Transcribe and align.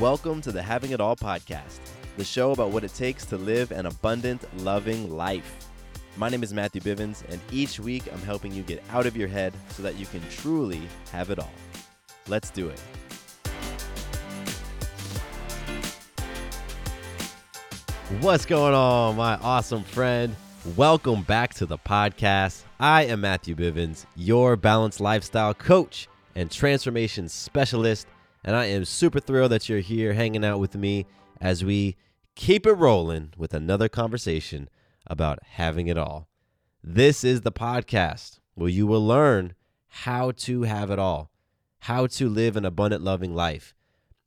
Welcome 0.00 0.40
to 0.42 0.52
the 0.52 0.62
Having 0.62 0.92
It 0.92 1.00
All 1.00 1.16
podcast, 1.16 1.80
the 2.16 2.24
show 2.24 2.52
about 2.52 2.70
what 2.70 2.84
it 2.84 2.94
takes 2.94 3.26
to 3.26 3.36
live 3.36 3.72
an 3.72 3.86
abundant, 3.86 4.44
loving 4.62 5.10
life. 5.10 5.68
My 6.16 6.28
name 6.28 6.44
is 6.44 6.54
Matthew 6.54 6.80
Bivens, 6.80 7.28
and 7.28 7.40
each 7.50 7.80
week 7.80 8.04
I'm 8.12 8.20
helping 8.20 8.52
you 8.52 8.62
get 8.62 8.80
out 8.90 9.06
of 9.06 9.16
your 9.16 9.26
head 9.26 9.52
so 9.70 9.82
that 9.82 9.96
you 9.96 10.06
can 10.06 10.22
truly 10.30 10.82
have 11.10 11.30
it 11.30 11.40
all. 11.40 11.50
Let's 12.28 12.50
do 12.50 12.68
it. 12.68 12.78
What's 18.20 18.46
going 18.46 18.74
on, 18.74 19.16
my 19.16 19.34
awesome 19.38 19.82
friend? 19.82 20.36
Welcome 20.76 21.22
back 21.22 21.54
to 21.54 21.66
the 21.66 21.78
podcast. 21.78 22.62
I 22.78 23.06
am 23.06 23.22
Matthew 23.22 23.56
Bivens, 23.56 24.06
your 24.14 24.54
balanced 24.54 25.00
lifestyle 25.00 25.54
coach 25.54 26.06
and 26.36 26.48
transformation 26.52 27.28
specialist, 27.28 28.06
and 28.48 28.56
I 28.56 28.64
am 28.64 28.86
super 28.86 29.20
thrilled 29.20 29.52
that 29.52 29.68
you're 29.68 29.80
here 29.80 30.14
hanging 30.14 30.42
out 30.42 30.58
with 30.58 30.74
me 30.74 31.04
as 31.38 31.62
we 31.62 31.96
keep 32.34 32.64
it 32.64 32.72
rolling 32.72 33.34
with 33.36 33.52
another 33.52 33.90
conversation 33.90 34.70
about 35.06 35.38
having 35.42 35.86
it 35.86 35.98
all. 35.98 36.30
This 36.82 37.24
is 37.24 37.42
the 37.42 37.52
podcast 37.52 38.38
where 38.54 38.70
you 38.70 38.86
will 38.86 39.06
learn 39.06 39.52
how 39.88 40.30
to 40.30 40.62
have 40.62 40.90
it 40.90 40.98
all, 40.98 41.30
how 41.80 42.06
to 42.06 42.26
live 42.30 42.56
an 42.56 42.64
abundant, 42.64 43.04
loving 43.04 43.34
life, 43.34 43.74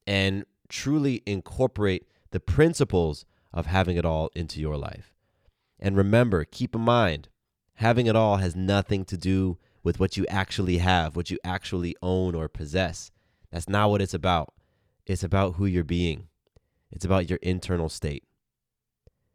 and 0.05 0.45
truly 0.69 1.23
incorporate 1.25 2.06
the 2.30 2.39
principles 2.39 3.25
of 3.52 3.66
having 3.66 3.97
it 3.97 4.06
all 4.06 4.30
into 4.35 4.61
your 4.61 4.78
life. 4.78 5.16
And 5.80 5.97
remember, 5.97 6.45
keep 6.45 6.75
in 6.75 6.81
mind, 6.81 7.28
having 7.73 8.06
it 8.06 8.16
all 8.16 8.38
has 8.38 8.56
nothing 8.56 9.03
to 9.06 9.17
do 9.17 9.58
with 9.81 10.00
what 10.00 10.16
you 10.16 10.28
actually 10.28 10.78
have, 10.78 11.16
what 11.16 11.31
you 11.31 11.39
actually 11.44 11.95
own 12.03 12.35
or 12.35 12.47
possess. 12.47 13.09
That's 13.52 13.69
not 13.69 13.89
what 13.89 14.02
it's 14.02 14.13
about. 14.13 14.53
It's 15.05 15.23
about 15.23 15.55
who 15.55 15.66
you're 15.66 15.83
being, 15.83 16.27
it's 16.91 17.05
about 17.05 17.30
your 17.30 17.39
internal 17.41 17.89
state, 17.89 18.23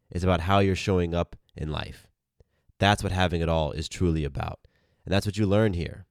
it's 0.09 0.23
about 0.23 0.41
how 0.41 0.59
you're 0.59 0.75
showing 0.75 1.13
up 1.13 1.35
in 1.55 1.71
life. 1.71 2.07
That's 2.79 3.03
what 3.03 3.11
having 3.11 3.41
it 3.41 3.49
all 3.49 3.71
is 3.71 3.89
truly 3.89 4.23
about. 4.23 4.59
And 5.03 5.13
that's 5.13 5.25
what 5.25 5.37
you 5.37 5.45
learn 5.45 5.73
here, 5.73 6.05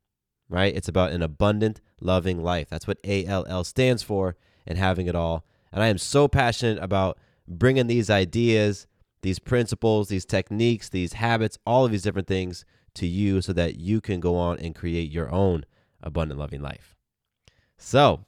right? 0.49 0.75
It's 0.75 0.89
about 0.89 1.12
an 1.12 1.22
abundant, 1.22 1.81
loving 2.00 2.43
life. 2.43 2.69
That's 2.69 2.87
what 2.87 2.99
ALL 3.06 3.65
stands 3.65 4.03
for 4.03 4.37
and 4.67 4.78
having 4.78 5.06
it 5.06 5.15
all. 5.15 5.44
And 5.73 5.83
I 5.83 5.88
am 5.88 5.99
so 5.99 6.28
passionate 6.28 6.83
about 6.83 7.19
bringing 7.47 7.87
these 7.87 8.11
ideas, 8.11 8.87
these 9.23 9.38
principles, 9.38 10.09
these 10.09 10.25
techniques, 10.25 10.88
these 10.88 11.15
habits, 11.15 11.59
all 11.67 11.84
of 11.84 11.93
these 11.93 12.03
different 12.03 12.28
things 12.28 12.65
to 12.94 13.06
you 13.06 13.43
so 13.43 13.53
that 13.53 13.77
you 13.77 14.00
can 14.00 14.21
go 14.21 14.37
on 14.37 14.59
and 14.59 14.75
create 14.75 15.11
your 15.11 15.31
own 15.31 15.65
abundant 16.03 16.41
loving 16.41 16.62
life. 16.62 16.96
So, 17.78 18.25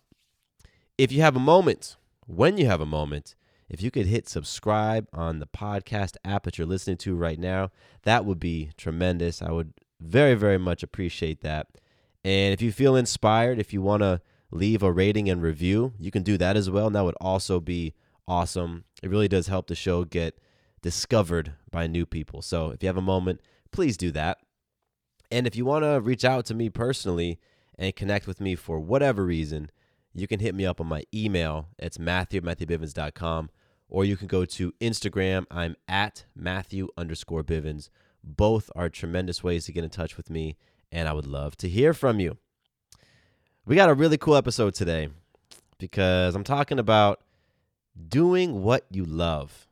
if 0.96 1.12
you 1.12 1.22
have 1.22 1.36
a 1.36 1.40
moment, 1.40 1.96
when 2.26 2.58
you 2.58 2.66
have 2.66 2.80
a 2.80 2.86
moment, 2.86 3.34
if 3.68 3.82
you 3.82 3.90
could 3.90 4.06
hit 4.06 4.28
subscribe 4.28 5.06
on 5.12 5.38
the 5.38 5.46
podcast 5.46 6.16
app 6.24 6.44
that 6.44 6.58
you're 6.58 6.66
listening 6.66 6.96
to 6.98 7.14
right 7.14 7.38
now, 7.38 7.70
that 8.02 8.24
would 8.24 8.40
be 8.40 8.70
tremendous. 8.76 9.42
I 9.42 9.50
would 9.50 9.74
very, 10.00 10.34
very 10.34 10.58
much 10.58 10.82
appreciate 10.82 11.40
that. 11.42 11.66
And 12.24 12.52
if 12.52 12.62
you 12.62 12.72
feel 12.72 12.96
inspired, 12.96 13.58
if 13.58 13.72
you 13.72 13.82
want 13.82 14.02
to 14.02 14.20
leave 14.50 14.82
a 14.82 14.92
rating 14.92 15.28
and 15.28 15.42
review, 15.42 15.92
you 15.98 16.10
can 16.10 16.22
do 16.22 16.36
that 16.38 16.56
as 16.56 16.70
well. 16.70 16.86
And 16.86 16.96
that 16.96 17.04
would 17.04 17.16
also 17.20 17.60
be 17.60 17.94
awesome. 18.26 18.84
It 19.02 19.10
really 19.10 19.28
does 19.28 19.48
help 19.48 19.66
the 19.66 19.74
show 19.74 20.04
get 20.04 20.38
discovered 20.82 21.52
by 21.70 21.86
new 21.86 22.06
people. 22.06 22.42
So 22.42 22.70
if 22.70 22.82
you 22.82 22.86
have 22.86 22.96
a 22.96 23.02
moment, 23.02 23.40
please 23.72 23.96
do 23.96 24.10
that. 24.12 24.38
And 25.30 25.46
if 25.46 25.56
you 25.56 25.64
want 25.64 25.84
to 25.84 26.00
reach 26.00 26.24
out 26.24 26.46
to 26.46 26.54
me 26.54 26.70
personally 26.70 27.38
and 27.78 27.94
connect 27.94 28.26
with 28.26 28.40
me 28.40 28.54
for 28.54 28.80
whatever 28.80 29.24
reason, 29.24 29.70
you 30.12 30.26
can 30.26 30.40
hit 30.40 30.54
me 30.54 30.66
up 30.66 30.80
on 30.80 30.86
my 30.86 31.04
email. 31.14 31.68
It's 31.78 31.98
matthew 31.98 32.38
at 32.38 32.44
matthewbivens.com. 32.44 33.50
Or 33.88 34.04
you 34.04 34.16
can 34.16 34.26
go 34.26 34.44
to 34.44 34.72
Instagram. 34.80 35.46
I'm 35.50 35.76
at 35.86 36.24
Matthew 36.34 36.88
underscore 36.96 37.42
Bivens. 37.42 37.88
Both 38.22 38.70
are 38.76 38.88
tremendous 38.88 39.42
ways 39.42 39.64
to 39.64 39.72
get 39.72 39.84
in 39.84 39.90
touch 39.90 40.16
with 40.16 40.28
me, 40.28 40.56
and 40.92 41.08
I 41.08 41.12
would 41.12 41.26
love 41.26 41.56
to 41.58 41.68
hear 41.68 41.94
from 41.94 42.20
you. 42.20 42.36
We 43.64 43.76
got 43.76 43.88
a 43.88 43.94
really 43.94 44.18
cool 44.18 44.36
episode 44.36 44.74
today 44.74 45.08
because 45.78 46.34
I'm 46.34 46.44
talking 46.44 46.78
about 46.78 47.22
doing 48.08 48.62
what 48.62 48.86
you 48.90 49.04
love. 49.04 49.68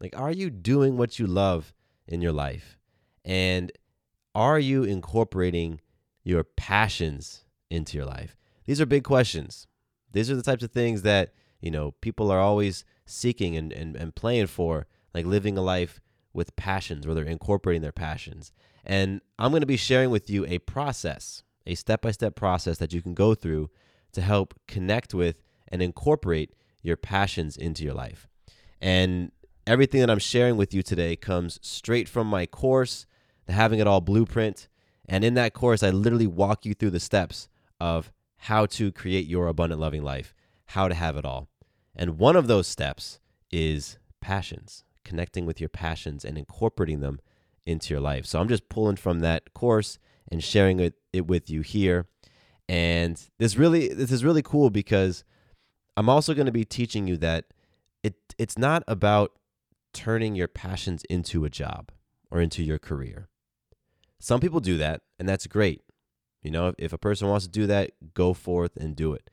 Like, 0.00 0.18
are 0.18 0.32
you 0.32 0.48
doing 0.48 0.96
what 0.96 1.18
you 1.18 1.26
love 1.26 1.74
in 2.06 2.22
your 2.22 2.32
life? 2.32 2.78
And 3.24 3.70
are 4.34 4.58
you 4.58 4.84
incorporating 4.84 5.80
your 6.22 6.44
passions 6.44 7.44
into 7.70 7.96
your 7.96 8.06
life? 8.06 8.36
These 8.64 8.80
are 8.80 8.86
big 8.86 9.04
questions. 9.04 9.66
These 10.12 10.30
are 10.30 10.36
the 10.36 10.42
types 10.42 10.62
of 10.62 10.70
things 10.70 11.02
that, 11.02 11.32
you 11.60 11.70
know, 11.70 11.92
people 12.00 12.30
are 12.30 12.40
always 12.40 12.84
seeking 13.06 13.56
and, 13.56 13.72
and, 13.72 13.96
and 13.96 14.14
playing 14.14 14.46
for, 14.46 14.86
like 15.14 15.26
living 15.26 15.58
a 15.58 15.62
life 15.62 16.00
with 16.32 16.56
passions 16.56 17.06
where 17.06 17.14
they're 17.14 17.24
incorporating 17.24 17.82
their 17.82 17.92
passions. 17.92 18.52
And 18.84 19.20
I'm 19.38 19.52
going 19.52 19.60
to 19.60 19.66
be 19.66 19.76
sharing 19.76 20.10
with 20.10 20.28
you 20.30 20.44
a 20.46 20.58
process, 20.58 21.42
a 21.66 21.74
step 21.74 22.02
by 22.02 22.10
step 22.10 22.34
process 22.34 22.78
that 22.78 22.92
you 22.92 23.02
can 23.02 23.14
go 23.14 23.34
through 23.34 23.70
to 24.12 24.20
help 24.20 24.54
connect 24.66 25.14
with 25.14 25.42
and 25.68 25.82
incorporate 25.82 26.54
your 26.82 26.96
passions 26.96 27.56
into 27.56 27.84
your 27.84 27.94
life. 27.94 28.28
And 28.80 29.30
everything 29.66 30.00
that 30.00 30.10
I'm 30.10 30.18
sharing 30.18 30.56
with 30.56 30.74
you 30.74 30.82
today 30.82 31.16
comes 31.16 31.58
straight 31.62 32.08
from 32.08 32.26
my 32.26 32.46
course, 32.46 33.06
the 33.46 33.52
Having 33.52 33.78
It 33.78 33.86
All 33.86 34.00
Blueprint. 34.00 34.68
And 35.08 35.24
in 35.24 35.34
that 35.34 35.52
course, 35.52 35.82
I 35.82 35.90
literally 35.90 36.26
walk 36.26 36.64
you 36.64 36.74
through 36.74 36.90
the 36.90 37.00
steps 37.00 37.48
of 37.80 38.12
how 38.36 38.66
to 38.66 38.92
create 38.92 39.26
your 39.26 39.48
abundant, 39.48 39.80
loving 39.80 40.02
life, 40.02 40.34
how 40.66 40.88
to 40.88 40.94
have 40.94 41.16
it 41.16 41.24
all. 41.24 41.48
And 41.94 42.18
one 42.18 42.36
of 42.36 42.46
those 42.46 42.66
steps 42.66 43.20
is 43.50 43.98
passions, 44.20 44.84
connecting 45.04 45.46
with 45.46 45.60
your 45.60 45.68
passions 45.68 46.24
and 46.24 46.38
incorporating 46.38 47.00
them 47.00 47.20
into 47.66 47.94
your 47.94 48.00
life. 48.00 48.26
So 48.26 48.40
I'm 48.40 48.48
just 48.48 48.68
pulling 48.68 48.96
from 48.96 49.20
that 49.20 49.52
course 49.54 49.98
and 50.30 50.42
sharing 50.42 50.80
it, 50.80 50.94
it 51.12 51.26
with 51.26 51.50
you 51.50 51.60
here. 51.60 52.06
And 52.68 53.20
this 53.38 53.56
really 53.56 53.88
this 53.88 54.10
is 54.10 54.24
really 54.24 54.42
cool 54.42 54.70
because 54.70 55.24
I'm 55.96 56.08
also 56.08 56.32
going 56.32 56.46
to 56.46 56.52
be 56.52 56.64
teaching 56.64 57.06
you 57.06 57.16
that 57.18 57.46
it 58.02 58.14
it's 58.38 58.56
not 58.56 58.82
about 58.88 59.32
turning 59.92 60.34
your 60.34 60.48
passions 60.48 61.04
into 61.10 61.44
a 61.44 61.50
job 61.50 61.90
or 62.30 62.40
into 62.40 62.62
your 62.62 62.78
career. 62.78 63.28
Some 64.22 64.38
people 64.38 64.60
do 64.60 64.78
that, 64.78 65.00
and 65.18 65.28
that's 65.28 65.48
great. 65.48 65.82
You 66.44 66.52
know, 66.52 66.74
if, 66.78 66.92
a 66.92 66.98
person 66.98 67.26
wants 67.26 67.44
to 67.44 67.50
do 67.50 67.66
that, 67.66 67.90
go 68.14 68.34
forth 68.34 68.76
and 68.76 68.94
do 68.94 69.12
it. 69.14 69.28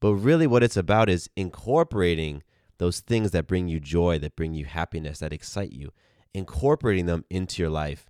But 0.00 0.14
really, 0.14 0.46
what 0.46 0.62
it's 0.62 0.76
about 0.76 1.08
is 1.08 1.28
incorporating 1.36 2.44
those 2.78 3.00
things 3.00 3.32
that 3.32 3.48
bring 3.48 3.66
you 3.66 3.80
joy, 3.80 4.20
that 4.20 4.36
bring 4.36 4.54
you 4.54 4.64
happiness, 4.64 5.18
that 5.18 5.32
excite 5.32 5.72
you, 5.72 5.90
incorporating 6.32 7.06
them 7.06 7.24
into 7.30 7.62
your 7.62 7.70
life 7.70 8.08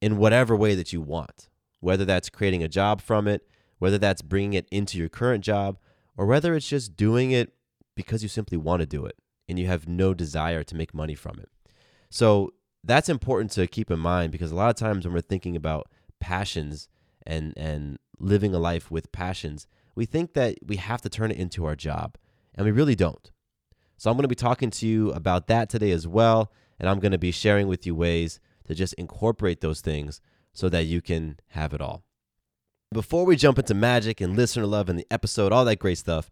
in 0.00 0.16
whatever 0.16 0.56
way 0.56 0.74
that 0.74 0.92
you 0.92 1.00
want, 1.00 1.48
whether 1.78 2.04
that's 2.04 2.28
creating 2.28 2.64
a 2.64 2.68
job 2.68 3.00
from 3.00 3.28
it, 3.28 3.46
whether 3.78 3.98
that's 3.98 4.22
bringing 4.22 4.54
it 4.54 4.66
into 4.72 4.98
your 4.98 5.08
current 5.08 5.44
job, 5.44 5.78
or 6.16 6.26
whether 6.26 6.56
it's 6.56 6.68
just 6.68 6.96
doing 6.96 7.30
it 7.30 7.52
because 7.94 8.24
you 8.24 8.28
simply 8.28 8.58
want 8.58 8.80
to 8.80 8.86
do 8.86 9.06
it 9.06 9.14
and 9.48 9.60
you 9.60 9.68
have 9.68 9.86
no 9.86 10.12
desire 10.12 10.64
to 10.64 10.74
make 10.74 10.92
money 10.92 11.14
from 11.14 11.38
it. 11.38 11.48
So 12.08 12.52
that's 12.84 13.08
important 13.08 13.50
to 13.52 13.66
keep 13.66 13.90
in 13.90 13.98
mind 13.98 14.32
because 14.32 14.50
a 14.50 14.56
lot 14.56 14.70
of 14.70 14.76
times 14.76 15.04
when 15.04 15.14
we're 15.14 15.20
thinking 15.20 15.56
about 15.56 15.88
passions 16.18 16.88
and 17.26 17.52
and 17.56 17.98
living 18.18 18.54
a 18.54 18.58
life 18.58 18.90
with 18.90 19.12
passions, 19.12 19.66
we 19.94 20.06
think 20.06 20.34
that 20.34 20.56
we 20.64 20.76
have 20.76 21.00
to 21.02 21.08
turn 21.08 21.30
it 21.30 21.36
into 21.36 21.64
our 21.66 21.76
job, 21.76 22.16
and 22.54 22.64
we 22.64 22.72
really 22.72 22.94
don't. 22.94 23.30
So 23.96 24.10
I'm 24.10 24.16
going 24.16 24.22
to 24.22 24.28
be 24.28 24.34
talking 24.34 24.70
to 24.70 24.86
you 24.86 25.10
about 25.12 25.46
that 25.48 25.68
today 25.68 25.90
as 25.90 26.06
well, 26.06 26.52
and 26.78 26.88
I'm 26.88 27.00
going 27.00 27.12
to 27.12 27.18
be 27.18 27.32
sharing 27.32 27.68
with 27.68 27.86
you 27.86 27.94
ways 27.94 28.40
to 28.66 28.74
just 28.74 28.94
incorporate 28.94 29.60
those 29.60 29.80
things 29.80 30.20
so 30.52 30.68
that 30.68 30.84
you 30.84 31.00
can 31.00 31.38
have 31.48 31.74
it 31.74 31.80
all. 31.80 32.02
Before 32.92 33.24
we 33.24 33.36
jump 33.36 33.58
into 33.58 33.74
magic 33.74 34.20
and 34.20 34.36
listener 34.36 34.66
love 34.66 34.88
and 34.88 34.98
the 34.98 35.06
episode, 35.10 35.52
all 35.52 35.64
that 35.64 35.78
great 35.78 35.98
stuff, 35.98 36.30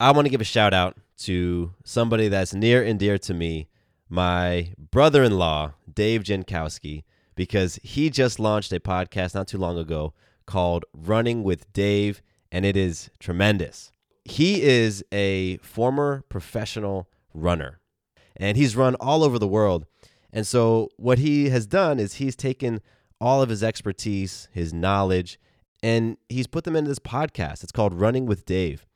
I 0.00 0.10
want 0.10 0.26
to 0.26 0.30
give 0.30 0.40
a 0.40 0.44
shout 0.44 0.74
out 0.74 0.96
to 1.18 1.72
somebody 1.84 2.28
that's 2.28 2.54
near 2.54 2.82
and 2.82 2.98
dear 2.98 3.18
to 3.18 3.34
me, 3.34 3.68
my 4.08 4.72
brother 4.90 5.22
in 5.22 5.38
law, 5.38 5.74
Dave 5.92 6.22
Jankowski, 6.22 7.04
because 7.34 7.78
he 7.82 8.10
just 8.10 8.38
launched 8.38 8.72
a 8.72 8.80
podcast 8.80 9.34
not 9.34 9.48
too 9.48 9.58
long 9.58 9.78
ago 9.78 10.14
called 10.46 10.84
Running 10.92 11.42
with 11.42 11.72
Dave, 11.72 12.22
and 12.52 12.64
it 12.64 12.76
is 12.76 13.10
tremendous. 13.18 13.90
He 14.24 14.62
is 14.62 15.04
a 15.12 15.58
former 15.58 16.24
professional 16.28 17.08
runner, 17.32 17.80
and 18.36 18.56
he's 18.56 18.76
run 18.76 18.94
all 18.96 19.24
over 19.24 19.38
the 19.38 19.48
world. 19.48 19.86
And 20.32 20.46
so, 20.46 20.90
what 20.96 21.18
he 21.18 21.50
has 21.50 21.66
done 21.66 21.98
is 21.98 22.14
he's 22.14 22.36
taken 22.36 22.80
all 23.20 23.42
of 23.42 23.48
his 23.48 23.62
expertise, 23.62 24.48
his 24.52 24.72
knowledge, 24.72 25.38
and 25.82 26.16
he's 26.28 26.46
put 26.46 26.64
them 26.64 26.76
into 26.76 26.88
this 26.88 26.98
podcast. 26.98 27.62
It's 27.62 27.72
called 27.72 27.94
Running 27.94 28.26
with 28.26 28.44
Dave. 28.44 28.86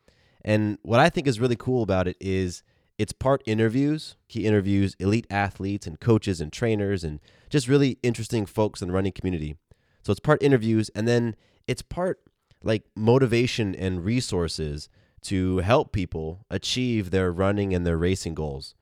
And 0.44 0.78
what 0.82 1.00
I 1.00 1.08
think 1.08 1.26
is 1.26 1.40
really 1.40 1.56
cool 1.56 1.82
about 1.82 2.08
it 2.08 2.16
is 2.20 2.62
it's 2.98 3.12
part 3.12 3.42
interviews. 3.46 4.16
He 4.26 4.44
interviews 4.44 4.96
elite 4.98 5.26
athletes 5.30 5.86
and 5.86 6.00
coaches 6.00 6.40
and 6.40 6.52
trainers 6.52 7.04
and 7.04 7.20
just 7.48 7.68
really 7.68 7.98
interesting 8.02 8.44
folks 8.44 8.82
in 8.82 8.88
the 8.88 8.94
running 8.94 9.12
community. 9.12 9.56
So 10.02 10.10
it's 10.10 10.20
part 10.20 10.42
interviews 10.42 10.90
and 10.94 11.06
then 11.06 11.36
it's 11.68 11.82
part 11.82 12.20
like 12.62 12.82
motivation 12.96 13.74
and 13.74 14.04
resources 14.04 14.88
to 15.22 15.58
help 15.58 15.92
people 15.92 16.44
achieve 16.50 17.10
their 17.10 17.30
running 17.30 17.72
and 17.72 17.86
their 17.86 17.96
racing 17.96 18.34
goals. 18.34 18.74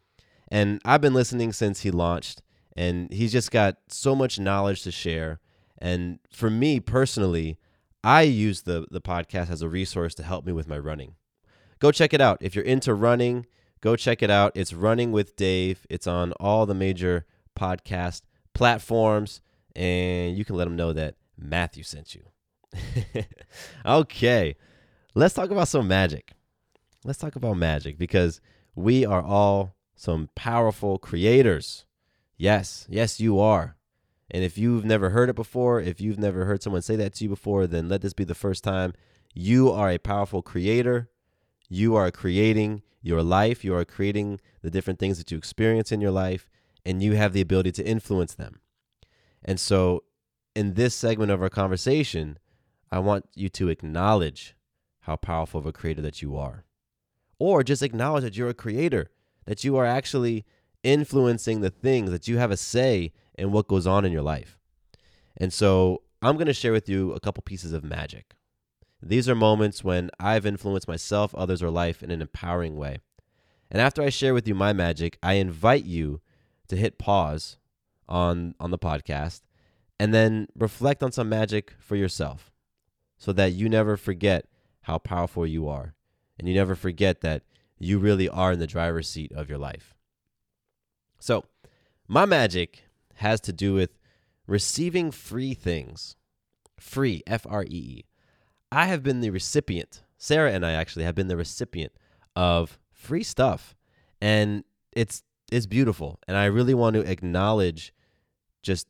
And 0.48 0.80
I've 0.84 1.00
been 1.00 1.14
listening 1.14 1.52
since 1.52 1.80
he 1.80 1.90
launched 1.90 2.42
and 2.74 3.12
he's 3.12 3.32
just 3.32 3.50
got 3.50 3.76
so 3.88 4.14
much 4.14 4.38
knowledge 4.38 4.82
to 4.82 4.90
share. 4.90 5.40
And 5.78 6.20
for 6.32 6.48
me 6.48 6.80
personally, 6.80 7.58
I 8.02 8.22
use 8.22 8.62
the 8.62 8.86
the 8.90 9.00
podcast 9.00 9.50
as 9.50 9.62
a 9.62 9.68
resource 9.68 10.14
to 10.14 10.22
help 10.22 10.46
me 10.46 10.52
with 10.52 10.68
my 10.68 10.78
running. 10.78 11.16
Go 11.80 11.90
check 11.90 12.14
it 12.14 12.20
out. 12.20 12.38
If 12.40 12.54
you're 12.54 12.64
into 12.64 12.94
running, 12.94 13.46
go 13.80 13.96
check 13.96 14.22
it 14.22 14.30
out. 14.30 14.52
It's 14.54 14.72
Running 14.72 15.12
with 15.12 15.36
Dave. 15.36 15.86
It's 15.90 16.06
on 16.06 16.32
all 16.32 16.66
the 16.66 16.74
major 16.74 17.26
podcast 17.58 18.22
platforms, 18.54 19.40
and 19.74 20.36
you 20.36 20.44
can 20.44 20.56
let 20.56 20.64
them 20.64 20.76
know 20.76 20.92
that 20.92 21.16
Matthew 21.38 21.82
sent 21.82 22.14
you. 22.14 22.22
okay, 23.86 24.56
let's 25.14 25.34
talk 25.34 25.50
about 25.50 25.68
some 25.68 25.88
magic. 25.88 26.32
Let's 27.04 27.18
talk 27.18 27.36
about 27.36 27.56
magic 27.56 27.98
because 27.98 28.40
we 28.74 29.04
are 29.04 29.22
all 29.22 29.76
some 29.94 30.28
powerful 30.34 30.98
creators. 30.98 31.84
Yes, 32.36 32.86
yes, 32.88 33.20
you 33.20 33.38
are. 33.40 33.76
And 34.30 34.42
if 34.42 34.58
you've 34.58 34.84
never 34.84 35.10
heard 35.10 35.30
it 35.30 35.36
before, 35.36 35.80
if 35.80 36.00
you've 36.00 36.18
never 36.18 36.44
heard 36.44 36.62
someone 36.62 36.82
say 36.82 36.96
that 36.96 37.14
to 37.14 37.24
you 37.24 37.30
before, 37.30 37.66
then 37.66 37.88
let 37.88 38.02
this 38.02 38.12
be 38.12 38.24
the 38.24 38.34
first 38.34 38.64
time. 38.64 38.92
You 39.34 39.70
are 39.70 39.90
a 39.90 39.98
powerful 39.98 40.42
creator. 40.42 41.08
You 41.68 41.94
are 41.94 42.10
creating 42.10 42.82
your 43.06 43.22
life. 43.22 43.64
You 43.64 43.74
are 43.74 43.84
creating 43.84 44.40
the 44.62 44.70
different 44.70 44.98
things 44.98 45.18
that 45.18 45.30
you 45.30 45.38
experience 45.38 45.92
in 45.92 46.00
your 46.00 46.10
life, 46.10 46.50
and 46.84 47.02
you 47.02 47.14
have 47.14 47.32
the 47.32 47.40
ability 47.40 47.72
to 47.72 47.86
influence 47.86 48.34
them. 48.34 48.60
And 49.44 49.60
so, 49.60 50.02
in 50.54 50.74
this 50.74 50.94
segment 50.94 51.30
of 51.30 51.40
our 51.40 51.48
conversation, 51.48 52.38
I 52.90 52.98
want 52.98 53.26
you 53.34 53.48
to 53.50 53.68
acknowledge 53.68 54.56
how 55.00 55.16
powerful 55.16 55.60
of 55.60 55.66
a 55.66 55.72
creator 55.72 56.02
that 56.02 56.20
you 56.20 56.36
are. 56.36 56.64
Or 57.38 57.62
just 57.62 57.82
acknowledge 57.82 58.24
that 58.24 58.36
you're 58.36 58.48
a 58.48 58.54
creator, 58.54 59.10
that 59.44 59.62
you 59.62 59.76
are 59.76 59.86
actually 59.86 60.44
influencing 60.82 61.60
the 61.60 61.70
things, 61.70 62.10
that 62.10 62.26
you 62.26 62.38
have 62.38 62.50
a 62.50 62.56
say 62.56 63.12
and 63.36 63.52
what 63.52 63.68
goes 63.68 63.86
on 63.86 64.04
in 64.04 64.12
your 64.12 64.22
life. 64.22 64.58
And 65.36 65.52
so 65.52 66.02
I'm 66.22 66.36
going 66.36 66.46
to 66.46 66.54
share 66.54 66.72
with 66.72 66.88
you 66.88 67.12
a 67.12 67.20
couple 67.20 67.42
pieces 67.42 67.72
of 67.72 67.84
magic. 67.84 68.34
These 69.02 69.28
are 69.28 69.34
moments 69.34 69.84
when 69.84 70.10
I've 70.18 70.46
influenced 70.46 70.88
myself, 70.88 71.34
others, 71.34 71.62
or 71.62 71.70
life 71.70 72.02
in 72.02 72.10
an 72.10 72.22
empowering 72.22 72.76
way. 72.76 72.98
And 73.70 73.80
after 73.80 74.02
I 74.02 74.10
share 74.10 74.34
with 74.34 74.48
you 74.48 74.54
my 74.54 74.72
magic, 74.72 75.18
I 75.22 75.34
invite 75.34 75.84
you 75.84 76.20
to 76.68 76.76
hit 76.76 76.98
pause 76.98 77.58
on, 78.08 78.54
on 78.58 78.70
the 78.70 78.78
podcast 78.78 79.42
and 79.98 80.14
then 80.14 80.48
reflect 80.56 81.02
on 81.02 81.12
some 81.12 81.28
magic 81.28 81.74
for 81.78 81.96
yourself 81.96 82.50
so 83.16 83.32
that 83.32 83.52
you 83.52 83.68
never 83.68 83.96
forget 83.96 84.46
how 84.82 84.98
powerful 84.98 85.46
you 85.46 85.68
are 85.68 85.94
and 86.38 86.48
you 86.48 86.54
never 86.54 86.74
forget 86.74 87.20
that 87.22 87.42
you 87.78 87.98
really 87.98 88.28
are 88.28 88.52
in 88.52 88.58
the 88.58 88.66
driver's 88.66 89.08
seat 89.08 89.32
of 89.32 89.48
your 89.48 89.58
life. 89.58 89.94
So, 91.18 91.44
my 92.08 92.24
magic 92.24 92.84
has 93.16 93.40
to 93.42 93.52
do 93.52 93.74
with 93.74 93.98
receiving 94.46 95.10
free 95.10 95.54
things. 95.54 96.16
Free, 96.78 97.22
F 97.26 97.46
R 97.48 97.64
E 97.64 97.68
E. 97.68 98.04
I 98.70 98.86
have 98.86 99.02
been 99.02 99.20
the 99.20 99.30
recipient, 99.30 100.02
Sarah 100.18 100.52
and 100.52 100.64
I 100.64 100.72
actually 100.72 101.04
have 101.04 101.14
been 101.14 101.28
the 101.28 101.36
recipient 101.36 101.92
of 102.34 102.78
free 102.92 103.22
stuff. 103.22 103.74
And 104.20 104.64
it's 104.92 105.22
it's 105.50 105.66
beautiful. 105.66 106.18
And 106.26 106.36
I 106.36 106.46
really 106.46 106.74
want 106.74 106.94
to 106.94 107.08
acknowledge 107.08 107.92
just 108.62 108.88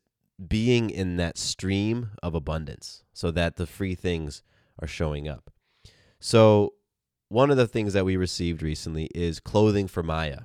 being 0.48 0.90
in 0.90 1.16
that 1.16 1.38
stream 1.38 2.10
of 2.22 2.34
abundance 2.34 3.04
so 3.12 3.30
that 3.30 3.56
the 3.56 3.66
free 3.66 3.94
things 3.94 4.42
are 4.80 4.88
showing 4.88 5.28
up. 5.28 5.50
So, 6.18 6.74
one 7.28 7.50
of 7.50 7.56
the 7.56 7.66
things 7.66 7.92
that 7.92 8.04
we 8.04 8.16
received 8.16 8.62
recently 8.62 9.06
is 9.14 9.40
clothing 9.40 9.88
for 9.88 10.02
Maya. 10.02 10.42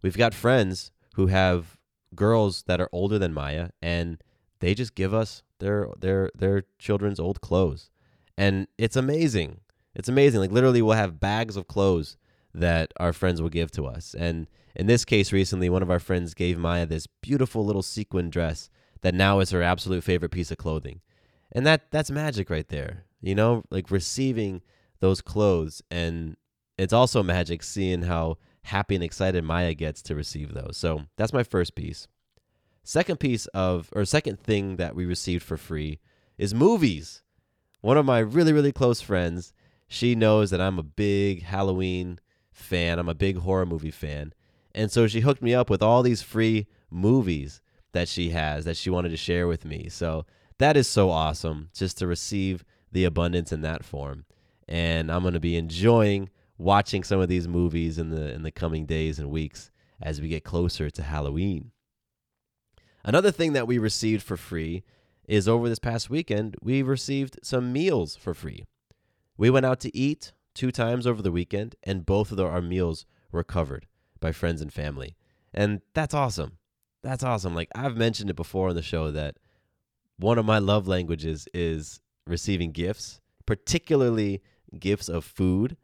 We've 0.00 0.16
got 0.16 0.34
friends 0.34 0.90
who 1.14 1.26
have 1.28 1.78
girls 2.14 2.64
that 2.64 2.80
are 2.80 2.88
older 2.92 3.18
than 3.18 3.32
Maya, 3.32 3.70
and 3.80 4.22
they 4.60 4.74
just 4.74 4.94
give 4.94 5.14
us 5.14 5.42
their 5.60 5.88
their 5.98 6.30
their 6.34 6.64
children's 6.78 7.20
old 7.20 7.40
clothes, 7.40 7.90
and 8.36 8.66
it's 8.78 8.96
amazing. 8.96 9.60
It's 9.94 10.08
amazing. 10.08 10.40
Like 10.40 10.52
literally, 10.52 10.82
we'll 10.82 10.96
have 10.96 11.20
bags 11.20 11.56
of 11.56 11.68
clothes 11.68 12.16
that 12.54 12.92
our 12.98 13.12
friends 13.12 13.40
will 13.40 13.48
give 13.48 13.70
to 13.72 13.86
us. 13.86 14.14
And 14.18 14.46
in 14.74 14.86
this 14.86 15.04
case, 15.04 15.32
recently, 15.32 15.68
one 15.68 15.82
of 15.82 15.90
our 15.90 15.98
friends 15.98 16.34
gave 16.34 16.58
Maya 16.58 16.86
this 16.86 17.06
beautiful 17.06 17.64
little 17.64 17.82
sequin 17.82 18.30
dress 18.30 18.70
that 19.02 19.14
now 19.14 19.40
is 19.40 19.50
her 19.50 19.62
absolute 19.62 20.04
favorite 20.04 20.30
piece 20.30 20.50
of 20.50 20.58
clothing, 20.58 21.00
and 21.50 21.66
that 21.66 21.90
that's 21.90 22.10
magic 22.10 22.48
right 22.50 22.68
there. 22.68 23.04
You 23.20 23.34
know, 23.34 23.64
like 23.70 23.90
receiving 23.90 24.62
those 25.00 25.20
clothes, 25.20 25.82
and 25.90 26.36
it's 26.78 26.92
also 26.92 27.22
magic 27.22 27.62
seeing 27.62 28.02
how 28.02 28.38
happy 28.64 28.94
and 28.94 29.04
excited 29.04 29.44
Maya 29.44 29.74
gets 29.74 30.02
to 30.02 30.14
receive 30.14 30.54
those. 30.54 30.76
So 30.76 31.02
that's 31.16 31.32
my 31.32 31.42
first 31.42 31.74
piece. 31.74 32.06
Second 32.84 33.20
piece 33.20 33.46
of, 33.46 33.88
or 33.92 34.04
second 34.04 34.40
thing 34.40 34.76
that 34.76 34.94
we 34.94 35.04
received 35.04 35.42
for 35.42 35.56
free 35.56 36.00
is 36.38 36.54
movies. 36.54 37.22
One 37.82 37.98
of 37.98 38.06
my 38.06 38.20
really, 38.20 38.52
really 38.52 38.72
close 38.72 39.00
friends, 39.00 39.52
she 39.88 40.14
knows 40.14 40.50
that 40.50 40.60
I'm 40.60 40.78
a 40.78 40.84
big 40.84 41.42
Halloween 41.42 42.20
fan. 42.52 42.98
I'm 42.98 43.08
a 43.08 43.14
big 43.14 43.38
horror 43.38 43.66
movie 43.66 43.90
fan. 43.90 44.32
And 44.74 44.90
so 44.90 45.06
she 45.06 45.20
hooked 45.20 45.42
me 45.42 45.54
up 45.54 45.68
with 45.68 45.82
all 45.82 46.02
these 46.02 46.22
free 46.22 46.66
movies 46.90 47.60
that 47.92 48.08
she 48.08 48.30
has 48.30 48.64
that 48.64 48.76
she 48.76 48.88
wanted 48.88 49.10
to 49.10 49.16
share 49.16 49.46
with 49.46 49.64
me. 49.64 49.88
So 49.88 50.24
that 50.58 50.76
is 50.76 50.86
so 50.86 51.10
awesome 51.10 51.70
just 51.74 51.98
to 51.98 52.06
receive 52.06 52.64
the 52.90 53.04
abundance 53.04 53.52
in 53.52 53.62
that 53.62 53.84
form. 53.84 54.24
And 54.68 55.10
I'm 55.10 55.22
going 55.22 55.34
to 55.34 55.40
be 55.40 55.56
enjoying 55.56 56.30
watching 56.58 57.02
some 57.02 57.20
of 57.20 57.28
these 57.28 57.48
movies 57.48 57.98
in 57.98 58.10
the 58.10 58.32
in 58.32 58.42
the 58.42 58.52
coming 58.52 58.86
days 58.86 59.18
and 59.18 59.28
weeks 59.28 59.70
as 60.00 60.20
we 60.20 60.28
get 60.28 60.44
closer 60.44 60.88
to 60.88 61.02
Halloween. 61.02 61.72
Another 63.04 63.32
thing 63.32 63.54
that 63.54 63.66
we 63.66 63.78
received 63.78 64.22
for 64.22 64.36
free 64.36 64.84
is 65.32 65.48
over 65.48 65.66
this 65.66 65.78
past 65.78 66.10
weekend, 66.10 66.56
we 66.60 66.82
received 66.82 67.38
some 67.42 67.72
meals 67.72 68.16
for 68.16 68.34
free. 68.34 68.64
We 69.38 69.48
went 69.48 69.64
out 69.64 69.80
to 69.80 69.96
eat 69.96 70.34
two 70.54 70.70
times 70.70 71.06
over 71.06 71.22
the 71.22 71.32
weekend, 71.32 71.74
and 71.82 72.04
both 72.04 72.30
of 72.32 72.38
our 72.38 72.60
meals 72.60 73.06
were 73.30 73.42
covered 73.42 73.86
by 74.20 74.32
friends 74.32 74.60
and 74.60 74.70
family. 74.70 75.16
And 75.54 75.80
that's 75.94 76.12
awesome. 76.12 76.58
That's 77.02 77.24
awesome. 77.24 77.54
Like 77.54 77.70
I've 77.74 77.96
mentioned 77.96 78.28
it 78.28 78.36
before 78.36 78.68
on 78.68 78.74
the 78.74 78.82
show 78.82 79.10
that 79.10 79.38
one 80.18 80.36
of 80.36 80.44
my 80.44 80.58
love 80.58 80.86
languages 80.86 81.48
is 81.54 81.98
receiving 82.26 82.70
gifts, 82.70 83.18
particularly 83.46 84.42
gifts 84.78 85.08
of 85.08 85.24
food. 85.24 85.78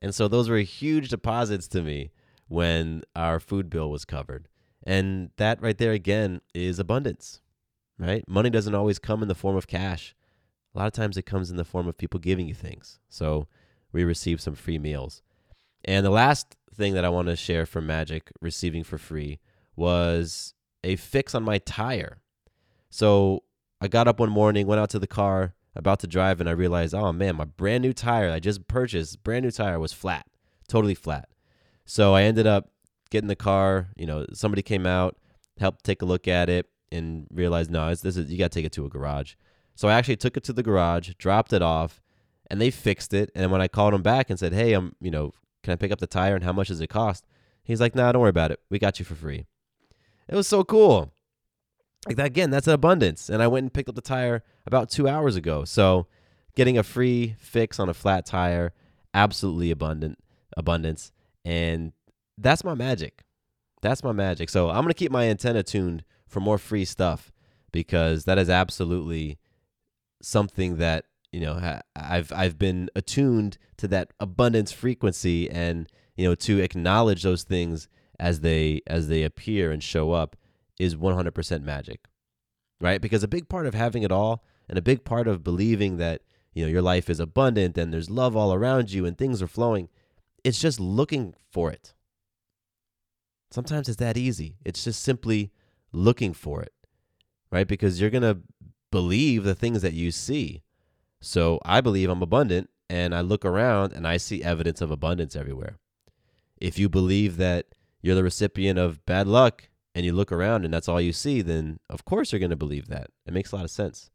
And 0.00 0.14
so 0.14 0.28
those 0.28 0.48
were 0.48 0.58
huge 0.58 1.08
deposits 1.08 1.66
to 1.68 1.82
me 1.82 2.12
when 2.46 3.02
our 3.16 3.40
food 3.40 3.68
bill 3.68 3.90
was 3.90 4.04
covered. 4.04 4.46
And 4.84 5.30
that 5.38 5.60
right 5.60 5.76
there 5.76 5.92
again 5.92 6.40
is 6.54 6.78
abundance, 6.78 7.40
right? 7.98 8.26
Money 8.28 8.50
doesn't 8.50 8.74
always 8.74 8.98
come 8.98 9.22
in 9.22 9.28
the 9.28 9.34
form 9.34 9.56
of 9.56 9.66
cash. 9.66 10.14
A 10.74 10.78
lot 10.78 10.86
of 10.86 10.92
times 10.92 11.16
it 11.16 11.26
comes 11.26 11.50
in 11.50 11.56
the 11.56 11.64
form 11.64 11.86
of 11.86 11.98
people 11.98 12.18
giving 12.18 12.48
you 12.48 12.54
things. 12.54 12.98
So 13.08 13.46
we 13.92 14.04
received 14.04 14.40
some 14.40 14.54
free 14.54 14.78
meals. 14.78 15.22
And 15.84 16.04
the 16.06 16.10
last 16.10 16.56
thing 16.74 16.94
that 16.94 17.04
I 17.04 17.10
want 17.10 17.28
to 17.28 17.36
share 17.36 17.66
from 17.66 17.86
Magic 17.86 18.30
receiving 18.40 18.84
for 18.84 18.98
free 18.98 19.40
was 19.76 20.54
a 20.82 20.96
fix 20.96 21.34
on 21.34 21.42
my 21.42 21.58
tire. 21.58 22.22
So 22.90 23.42
I 23.80 23.88
got 23.88 24.08
up 24.08 24.20
one 24.20 24.30
morning, 24.30 24.66
went 24.66 24.80
out 24.80 24.90
to 24.90 24.98
the 24.98 25.06
car, 25.06 25.54
about 25.74 26.00
to 26.00 26.06
drive, 26.06 26.40
and 26.40 26.48
I 26.48 26.52
realized, 26.52 26.94
oh 26.94 27.12
man, 27.12 27.36
my 27.36 27.44
brand 27.44 27.82
new 27.82 27.92
tire 27.92 28.30
I 28.30 28.38
just 28.38 28.68
purchased, 28.68 29.22
brand 29.22 29.44
new 29.44 29.50
tire 29.50 29.78
was 29.78 29.92
flat, 29.92 30.26
totally 30.68 30.94
flat. 30.94 31.28
So 31.84 32.14
I 32.14 32.22
ended 32.22 32.46
up 32.46 32.70
getting 33.10 33.28
the 33.28 33.36
car. 33.36 33.88
You 33.96 34.06
know, 34.06 34.26
somebody 34.32 34.62
came 34.62 34.86
out, 34.86 35.16
helped 35.58 35.84
take 35.84 36.02
a 36.02 36.06
look 36.06 36.28
at 36.28 36.48
it, 36.48 36.66
and 36.92 37.26
realized, 37.32 37.70
no, 37.70 37.88
it's, 37.88 38.02
this 38.02 38.16
is 38.16 38.30
you 38.30 38.38
got 38.38 38.50
to 38.50 38.58
take 38.58 38.66
it 38.66 38.72
to 38.72 38.84
a 38.84 38.88
garage. 38.88 39.34
So 39.74 39.88
I 39.88 39.94
actually 39.94 40.16
took 40.16 40.36
it 40.36 40.44
to 40.44 40.52
the 40.52 40.62
garage, 40.62 41.10
dropped 41.18 41.52
it 41.52 41.62
off, 41.62 42.00
and 42.50 42.60
they 42.60 42.70
fixed 42.70 43.14
it. 43.14 43.30
And 43.34 43.50
when 43.50 43.62
I 43.62 43.68
called 43.68 43.94
him 43.94 44.02
back 44.02 44.30
and 44.30 44.38
said, 44.38 44.52
hey, 44.52 44.74
I'm, 44.74 44.94
you 45.00 45.10
know, 45.10 45.32
can 45.62 45.72
I 45.72 45.76
pick 45.76 45.92
up 45.92 45.98
the 45.98 46.06
tire 46.06 46.34
and 46.34 46.44
how 46.44 46.52
much 46.52 46.68
does 46.68 46.80
it 46.80 46.88
cost? 46.88 47.26
He's 47.64 47.80
like, 47.80 47.94
nah, 47.94 48.12
don't 48.12 48.20
worry 48.20 48.30
about 48.30 48.50
it. 48.50 48.60
We 48.70 48.78
got 48.78 48.98
you 48.98 49.04
for 49.04 49.14
free. 49.14 49.46
It 50.28 50.34
was 50.34 50.46
so 50.48 50.64
cool. 50.64 51.12
Like 52.06 52.16
that 52.16 52.26
again, 52.26 52.50
that's 52.50 52.66
an 52.66 52.74
abundance. 52.74 53.28
And 53.28 53.42
I 53.42 53.46
went 53.46 53.64
and 53.64 53.72
picked 53.72 53.88
up 53.88 53.94
the 53.94 54.00
tire 54.00 54.42
about 54.66 54.90
two 54.90 55.08
hours 55.08 55.36
ago. 55.36 55.64
So 55.64 56.06
getting 56.56 56.76
a 56.76 56.82
free 56.82 57.36
fix 57.38 57.78
on 57.78 57.88
a 57.88 57.94
flat 57.94 58.26
tire, 58.26 58.72
absolutely 59.14 59.70
abundant 59.70 60.18
abundance. 60.56 61.12
And 61.44 61.92
that's 62.36 62.64
my 62.64 62.74
magic. 62.74 63.22
That's 63.82 64.02
my 64.02 64.12
magic. 64.12 64.50
So 64.50 64.68
I'm 64.68 64.82
gonna 64.82 64.94
keep 64.94 65.12
my 65.12 65.28
antenna 65.28 65.62
tuned 65.62 66.04
for 66.32 66.40
more 66.40 66.58
free 66.58 66.84
stuff 66.84 67.30
because 67.70 68.24
that 68.24 68.38
is 68.38 68.48
absolutely 68.48 69.38
something 70.22 70.78
that 70.78 71.04
you 71.30 71.40
know 71.40 71.80
I've 71.94 72.32
I've 72.32 72.58
been 72.58 72.88
attuned 72.96 73.58
to 73.76 73.88
that 73.88 74.12
abundance 74.18 74.72
frequency 74.72 75.50
and 75.50 75.88
you 76.16 76.26
know 76.26 76.34
to 76.36 76.60
acknowledge 76.60 77.22
those 77.22 77.44
things 77.44 77.88
as 78.18 78.40
they 78.40 78.80
as 78.86 79.08
they 79.08 79.22
appear 79.22 79.70
and 79.70 79.82
show 79.82 80.12
up 80.12 80.36
is 80.78 80.96
100% 80.96 81.62
magic 81.62 82.00
right? 82.80 83.00
Because 83.00 83.22
a 83.22 83.28
big 83.28 83.48
part 83.48 83.66
of 83.66 83.74
having 83.74 84.02
it 84.02 84.10
all 84.10 84.42
and 84.68 84.76
a 84.76 84.82
big 84.82 85.04
part 85.04 85.28
of 85.28 85.44
believing 85.44 85.98
that 85.98 86.22
you 86.54 86.64
know 86.64 86.70
your 86.70 86.82
life 86.82 87.08
is 87.08 87.20
abundant 87.20 87.78
and 87.78 87.92
there's 87.92 88.10
love 88.10 88.36
all 88.36 88.52
around 88.52 88.90
you 88.90 89.06
and 89.06 89.16
things 89.16 89.40
are 89.40 89.46
flowing 89.46 89.88
it's 90.44 90.60
just 90.60 90.80
looking 90.80 91.34
for 91.50 91.70
it. 91.70 91.94
Sometimes 93.50 93.88
it's 93.88 93.98
that 93.98 94.16
easy. 94.16 94.56
It's 94.64 94.84
just 94.84 95.02
simply 95.02 95.52
looking 95.92 96.32
for 96.32 96.62
it 96.62 96.72
right 97.50 97.68
because 97.68 98.00
you're 98.00 98.10
going 98.10 98.22
to 98.22 98.38
believe 98.90 99.44
the 99.44 99.54
things 99.54 99.82
that 99.82 99.94
you 99.94 100.10
see 100.10 100.62
so 101.20 101.60
i 101.64 101.80
believe 101.80 102.08
i'm 102.10 102.22
abundant 102.22 102.68
and 102.90 103.14
i 103.14 103.20
look 103.20 103.44
around 103.44 103.92
and 103.92 104.06
i 104.06 104.16
see 104.16 104.42
evidence 104.42 104.80
of 104.80 104.90
abundance 104.90 105.36
everywhere 105.36 105.78
if 106.62 106.78
you 106.78 106.88
believe 106.88 107.38
that 107.38 107.66
you're 108.00 108.14
the 108.14 108.22
recipient 108.22 108.78
of 108.78 109.04
bad 109.04 109.26
luck 109.26 109.68
and 109.94 110.06
you 110.06 110.12
look 110.12 110.30
around 110.32 110.64
and 110.64 110.72
that's 110.72 110.88
all 110.88 111.00
you 111.00 111.12
see, 111.12 111.42
then 111.42 111.80
of 111.90 112.04
course 112.04 112.32
you're 112.32 112.38
going 112.38 112.50
to 112.50 112.56
believe 112.56 112.86
that. 112.88 113.08
It 113.26 113.32
makes 113.32 113.52
a 113.52 113.56
lot 113.56 113.64
of 113.64 113.70
sense. 113.70 114.10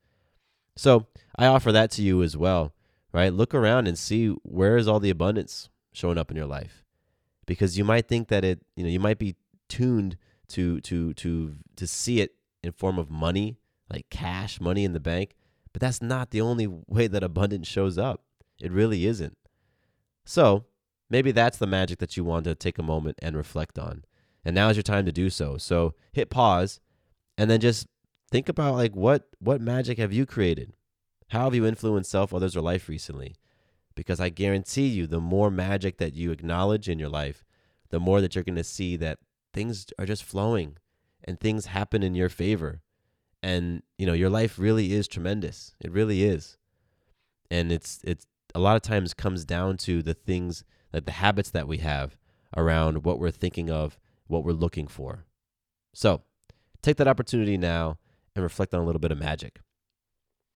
So 0.75 1.07
I 1.35 1.47
offer 1.47 1.71
that 1.73 1.91
to 1.91 2.01
you 2.01 2.23
as 2.23 2.37
well, 2.37 2.73
right? 3.11 3.33
Look 3.33 3.53
around 3.53 3.87
and 3.87 3.97
see 3.97 4.29
where 4.43 4.77
is 4.77 4.87
all 4.87 4.99
the 4.99 5.09
abundance 5.09 5.69
showing 5.91 6.17
up 6.17 6.31
in 6.31 6.37
your 6.37 6.45
life, 6.45 6.83
because 7.45 7.77
you 7.77 7.83
might 7.83 8.07
think 8.07 8.27
that 8.27 8.45
it, 8.45 8.61
you 8.75 8.83
know, 8.83 8.89
you 8.89 8.99
might 8.99 9.17
be 9.17 9.35
tuned 9.67 10.17
to 10.49 10.81
to 10.81 11.13
to 11.13 11.55
to 11.75 11.87
see 11.87 12.21
it 12.21 12.35
in 12.63 12.71
form 12.71 12.97
of 12.97 13.09
money, 13.09 13.57
like 13.89 14.09
cash, 14.09 14.59
money 14.59 14.83
in 14.83 14.93
the 14.93 14.99
bank, 14.99 15.35
but 15.73 15.81
that's 15.81 16.01
not 16.01 16.31
the 16.31 16.41
only 16.41 16.67
way 16.67 17.07
that 17.07 17.23
abundance 17.23 17.67
shows 17.67 17.97
up. 17.97 18.23
It 18.61 18.71
really 18.71 19.05
isn't. 19.05 19.37
So 20.25 20.65
Maybe 21.09 21.31
that's 21.31 21.57
the 21.57 21.67
magic 21.67 21.99
that 21.99 22.17
you 22.17 22.23
want 22.23 22.43
to 22.45 22.55
take 22.55 22.77
a 22.77 22.83
moment 22.83 23.17
and 23.21 23.37
reflect 23.37 23.79
on. 23.79 24.03
And 24.43 24.55
now 24.55 24.69
is 24.69 24.77
your 24.77 24.83
time 24.83 25.05
to 25.05 25.11
do 25.11 25.29
so. 25.29 25.57
So 25.57 25.93
hit 26.11 26.29
pause 26.29 26.79
and 27.37 27.49
then 27.49 27.59
just 27.59 27.87
think 28.31 28.49
about 28.49 28.75
like 28.75 28.95
what 28.95 29.27
what 29.39 29.61
magic 29.61 29.97
have 29.97 30.13
you 30.13 30.25
created? 30.25 30.73
How 31.29 31.45
have 31.45 31.55
you 31.55 31.65
influenced 31.65 32.11
self, 32.11 32.33
others, 32.33 32.55
or 32.55 32.61
life 32.61 32.87
recently? 32.87 33.35
Because 33.95 34.19
I 34.19 34.29
guarantee 34.29 34.87
you, 34.87 35.07
the 35.07 35.19
more 35.19 35.49
magic 35.49 35.97
that 35.97 36.13
you 36.13 36.31
acknowledge 36.31 36.87
in 36.87 36.99
your 36.99 37.09
life, 37.09 37.43
the 37.89 37.99
more 37.99 38.21
that 38.21 38.35
you're 38.35 38.43
going 38.43 38.55
to 38.55 38.63
see 38.63 38.95
that 38.97 39.19
things 39.53 39.87
are 39.97 40.05
just 40.05 40.23
flowing 40.23 40.77
and 41.23 41.39
things 41.39 41.67
happen 41.67 42.03
in 42.03 42.15
your 42.15 42.29
favor. 42.29 42.81
And 43.43 43.83
you 43.97 44.05
know, 44.05 44.13
your 44.13 44.29
life 44.29 44.57
really 44.57 44.93
is 44.93 45.07
tremendous. 45.07 45.75
It 45.79 45.91
really 45.91 46.23
is. 46.23 46.57
And 47.49 47.71
it's 47.71 47.99
it's 48.03 48.25
a 48.55 48.59
lot 48.59 48.75
of 48.75 48.81
times 48.81 49.13
comes 49.13 49.45
down 49.45 49.77
to 49.77 50.01
the 50.01 50.13
things 50.13 50.63
that 50.91 51.05
the 51.05 51.11
habits 51.11 51.51
that 51.51 51.67
we 51.67 51.77
have 51.77 52.17
around 52.55 53.03
what 53.03 53.19
we're 53.19 53.31
thinking 53.31 53.69
of, 53.69 53.99
what 54.27 54.43
we're 54.43 54.51
looking 54.51 54.87
for. 54.87 55.25
So 55.93 56.23
take 56.81 56.97
that 56.97 57.07
opportunity 57.07 57.57
now 57.57 57.97
and 58.35 58.43
reflect 58.43 58.73
on 58.73 58.81
a 58.81 58.85
little 58.85 58.99
bit 58.99 59.11
of 59.11 59.17
magic. 59.17 59.59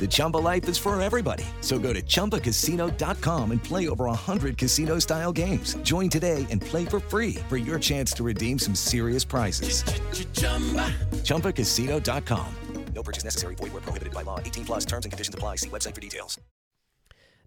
The 0.00 0.06
Chumba 0.08 0.36
life 0.36 0.68
is 0.68 0.78
for 0.78 1.00
everybody. 1.00 1.44
So 1.62 1.78
go 1.78 1.92
to 1.92 2.02
ChumbaCasino.com 2.02 3.50
and 3.50 3.62
play 3.62 3.88
over 3.88 4.04
100 4.04 4.58
casino 4.58 4.98
style 4.98 5.32
games. 5.32 5.74
Join 5.78 6.08
today 6.10 6.46
and 6.50 6.60
play 6.60 6.84
for 6.84 7.00
free 7.00 7.36
for 7.48 7.56
your 7.56 7.78
chance 7.78 8.12
to 8.12 8.22
redeem 8.22 8.58
some 8.58 8.74
serious 8.74 9.24
prizes. 9.24 9.82
ChumbaCasino.com. 11.24 12.46
No 12.94 13.02
purchase 13.02 13.24
necessary. 13.24 13.54
Void 13.56 13.72
were 13.72 13.80
prohibited 13.82 14.14
by 14.14 14.22
law. 14.22 14.38
18 14.40 14.64
plus 14.64 14.84
terms 14.84 15.04
and 15.04 15.12
conditions 15.12 15.34
apply. 15.34 15.56
See 15.56 15.68
website 15.68 15.94
for 15.94 16.00
details. 16.00 16.40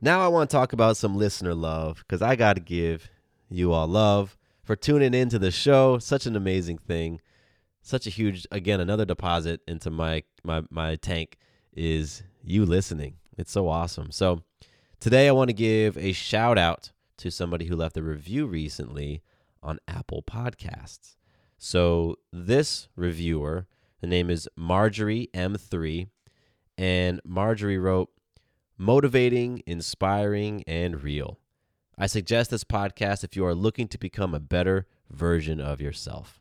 Now 0.02 0.22
I 0.22 0.28
want 0.28 0.50
to 0.50 0.56
talk 0.56 0.74
about 0.74 0.96
some 0.96 1.18
listener 1.18 1.54
love 1.56 1.98
because 1.98 2.22
I 2.22 2.36
got 2.36 2.54
to 2.54 2.62
give 2.62 3.10
you 3.50 3.74
all 3.74 3.88
love 3.88 4.38
for 4.64 4.76
tuning 4.76 5.14
into 5.14 5.40
the 5.40 5.52
show. 5.52 5.98
Such 5.98 6.26
an 6.26 6.36
amazing 6.36 6.78
thing. 6.78 7.20
Such 7.82 8.06
a 8.06 8.10
huge, 8.12 8.46
again, 8.52 8.80
another 8.80 9.06
deposit 9.06 9.62
into 9.68 9.90
my 9.90 10.24
my 10.44 10.62
my 10.70 10.96
tank 10.96 11.38
is 11.74 12.24
you 12.44 12.66
listening. 12.66 13.16
It's 13.38 13.52
so 13.52 13.68
awesome. 13.68 14.12
So 14.12 14.44
today 15.00 15.28
I 15.28 15.32
want 15.32 15.50
to 15.50 15.54
give 15.54 15.98
a 15.98 16.12
shout 16.12 16.58
out 16.58 16.92
to 17.18 17.30
somebody 17.30 17.66
who 17.66 17.76
left 17.76 17.98
a 17.98 18.04
review 18.04 18.46
recently 18.46 19.22
on 19.62 19.80
Apple 19.88 20.24
Podcasts. 20.24 21.16
So 21.58 22.16
this 22.32 22.88
reviewer, 22.96 23.68
the 24.02 24.08
name 24.08 24.30
is 24.30 24.48
Marjorie 24.56 25.30
M3, 25.34 26.08
and 26.78 27.20
Marjorie 27.26 27.78
wrote, 27.78 28.10
motivating, 28.78 29.62
inspiring, 29.66 30.64
and 30.66 31.04
real. 31.04 31.38
I 31.98 32.08
suggest 32.08 32.50
this 32.50 32.64
podcast 32.64 33.26
if 33.26 33.36
you 33.36 33.46
are 33.46 33.54
looking 33.54 33.90
to 33.90 33.98
become 33.98 34.34
a 34.34 34.40
better 34.40 34.88
version 35.10 35.60
of 35.60 35.82
yourself. 35.82 36.40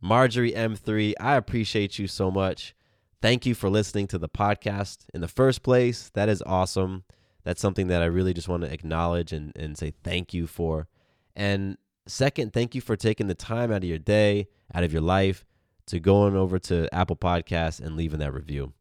Marjorie 0.00 0.52
M3, 0.52 1.14
I 1.18 1.34
appreciate 1.34 1.98
you 1.98 2.06
so 2.06 2.30
much. 2.30 2.74
Thank 3.22 3.44
you 3.44 3.54
for 3.54 3.68
listening 3.68 4.06
to 4.08 4.18
the 4.18 4.30
podcast 4.30 5.04
in 5.12 5.20
the 5.20 5.28
first 5.28 5.62
place. 5.62 6.10
That 6.14 6.30
is 6.30 6.42
awesome. 6.46 7.04
That's 7.44 7.60
something 7.60 7.88
that 7.88 8.00
I 8.00 8.06
really 8.06 8.32
just 8.32 8.48
want 8.48 8.62
to 8.62 8.72
acknowledge 8.72 9.32
and, 9.32 9.52
and 9.56 9.76
say 9.76 9.92
thank 10.02 10.32
you 10.32 10.46
for. 10.46 10.88
And 11.36 11.76
second, 12.06 12.54
thank 12.54 12.74
you 12.74 12.80
for 12.80 12.96
taking 12.96 13.26
the 13.26 13.34
time 13.34 13.70
out 13.70 13.82
of 13.82 13.88
your 13.88 13.98
day, 13.98 14.48
out 14.74 14.84
of 14.84 14.92
your 14.92 15.02
life, 15.02 15.44
to 15.86 16.00
going 16.00 16.34
over 16.34 16.58
to 16.60 16.92
Apple 16.94 17.16
Podcasts 17.16 17.80
and 17.80 17.94
leaving 17.94 18.20
that 18.20 18.32
review. 18.32 18.72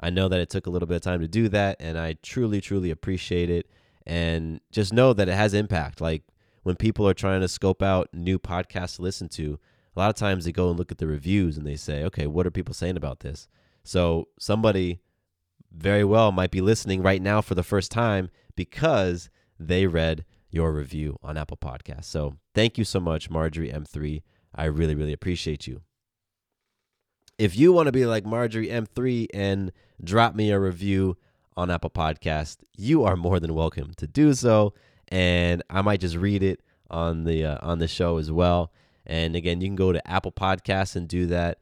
I 0.00 0.10
know 0.10 0.28
that 0.28 0.40
it 0.40 0.50
took 0.50 0.66
a 0.66 0.70
little 0.70 0.88
bit 0.88 0.96
of 0.96 1.02
time 1.02 1.20
to 1.20 1.28
do 1.28 1.48
that, 1.50 1.76
and 1.78 1.96
I 1.96 2.16
truly, 2.22 2.60
truly 2.60 2.90
appreciate 2.90 3.50
it. 3.50 3.70
And 4.04 4.60
just 4.72 4.92
know 4.92 5.12
that 5.12 5.28
it 5.28 5.34
has 5.34 5.54
impact. 5.54 6.00
Like 6.00 6.22
when 6.64 6.76
people 6.76 7.08
are 7.08 7.14
trying 7.14 7.40
to 7.40 7.48
scope 7.48 7.82
out 7.82 8.08
new 8.12 8.38
podcasts 8.38 8.96
to 8.96 9.02
listen 9.02 9.28
to, 9.30 9.58
a 9.96 9.98
lot 9.98 10.10
of 10.10 10.16
times 10.16 10.44
they 10.44 10.52
go 10.52 10.68
and 10.70 10.78
look 10.78 10.92
at 10.92 10.98
the 10.98 11.06
reviews 11.06 11.56
and 11.56 11.66
they 11.66 11.76
say, 11.76 12.04
okay, 12.04 12.26
what 12.26 12.46
are 12.46 12.50
people 12.50 12.74
saying 12.74 12.96
about 12.96 13.20
this? 13.20 13.48
So 13.86 14.28
somebody 14.38 15.00
very 15.72 16.04
well 16.04 16.32
might 16.32 16.50
be 16.50 16.60
listening 16.60 17.02
right 17.02 17.22
now 17.22 17.40
for 17.40 17.54
the 17.54 17.62
first 17.62 17.92
time 17.92 18.30
because 18.56 19.30
they 19.58 19.86
read 19.86 20.24
your 20.50 20.72
review 20.72 21.18
on 21.22 21.36
Apple 21.36 21.56
Podcasts. 21.56 22.04
So 22.04 22.36
thank 22.54 22.78
you 22.78 22.84
so 22.84 22.98
much, 22.98 23.30
Marjorie 23.30 23.70
M3. 23.70 24.22
I 24.54 24.64
really, 24.64 24.94
really 24.94 25.12
appreciate 25.12 25.66
you. 25.66 25.82
If 27.38 27.56
you 27.56 27.72
want 27.72 27.86
to 27.86 27.92
be 27.92 28.06
like 28.06 28.24
Marjorie 28.24 28.68
M3 28.68 29.28
and 29.34 29.70
drop 30.02 30.34
me 30.34 30.50
a 30.50 30.58
review 30.58 31.16
on 31.56 31.70
Apple 31.70 31.90
Podcast, 31.90 32.56
you 32.76 33.04
are 33.04 33.16
more 33.16 33.38
than 33.38 33.54
welcome 33.54 33.92
to 33.98 34.06
do 34.06 34.34
so, 34.34 34.72
and 35.08 35.62
I 35.68 35.82
might 35.82 36.00
just 36.00 36.16
read 36.16 36.42
it 36.42 36.60
on 36.90 37.24
the 37.24 37.44
uh, 37.44 37.58
on 37.60 37.78
the 37.78 37.88
show 37.88 38.16
as 38.16 38.32
well. 38.32 38.72
And 39.04 39.36
again, 39.36 39.60
you 39.60 39.68
can 39.68 39.76
go 39.76 39.92
to 39.92 40.10
Apple 40.10 40.32
Podcasts 40.32 40.96
and 40.96 41.06
do 41.06 41.26
that. 41.26 41.58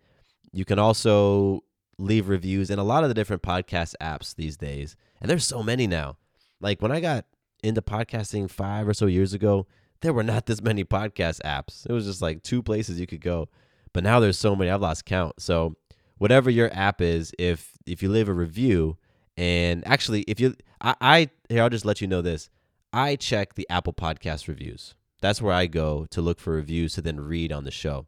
You 0.52 0.64
can 0.64 0.78
also 0.78 1.64
leave 1.98 2.28
reviews 2.28 2.70
in 2.70 2.78
a 2.78 2.84
lot 2.84 3.04
of 3.04 3.08
the 3.08 3.14
different 3.14 3.42
podcast 3.42 3.94
apps 4.00 4.34
these 4.34 4.56
days. 4.56 4.96
And 5.20 5.30
there's 5.30 5.46
so 5.46 5.62
many 5.62 5.86
now. 5.86 6.16
Like 6.60 6.80
when 6.82 6.92
I 6.92 7.00
got 7.00 7.26
into 7.62 7.82
podcasting 7.82 8.50
5 8.50 8.88
or 8.88 8.94
so 8.94 9.06
years 9.06 9.32
ago, 9.32 9.66
there 10.00 10.12
were 10.12 10.22
not 10.22 10.46
this 10.46 10.62
many 10.62 10.84
podcast 10.84 11.40
apps. 11.42 11.86
It 11.88 11.92
was 11.92 12.06
just 12.06 12.20
like 12.22 12.42
two 12.42 12.62
places 12.62 13.00
you 13.00 13.06
could 13.06 13.20
go. 13.20 13.48
But 13.92 14.04
now 14.04 14.20
there's 14.20 14.38
so 14.38 14.54
many, 14.54 14.70
I've 14.70 14.82
lost 14.82 15.04
count. 15.04 15.40
So 15.40 15.76
whatever 16.18 16.50
your 16.50 16.70
app 16.72 17.00
is, 17.00 17.32
if 17.38 17.72
if 17.86 18.02
you 18.02 18.10
leave 18.10 18.28
a 18.28 18.34
review 18.34 18.96
and 19.36 19.86
actually 19.86 20.22
if 20.22 20.40
you 20.40 20.54
I, 20.80 20.94
I 21.00 21.30
here 21.48 21.62
I'll 21.62 21.70
just 21.70 21.84
let 21.84 22.00
you 22.00 22.06
know 22.06 22.22
this. 22.22 22.48
I 22.92 23.16
check 23.16 23.54
the 23.54 23.66
Apple 23.68 23.92
Podcast 23.92 24.46
reviews. 24.46 24.94
That's 25.20 25.42
where 25.42 25.54
I 25.54 25.66
go 25.66 26.06
to 26.10 26.20
look 26.20 26.38
for 26.38 26.52
reviews 26.52 26.94
to 26.94 27.02
then 27.02 27.18
read 27.18 27.50
on 27.50 27.64
the 27.64 27.70
show. 27.70 28.06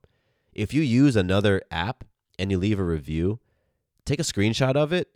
If 0.52 0.72
you 0.72 0.82
use 0.82 1.16
another 1.16 1.62
app 1.70 2.04
and 2.38 2.50
you 2.50 2.58
leave 2.58 2.78
a 2.78 2.84
review, 2.84 3.40
take 4.06 4.20
a 4.20 4.24
screenshot 4.24 4.76
of 4.76 4.92
it 4.92 5.08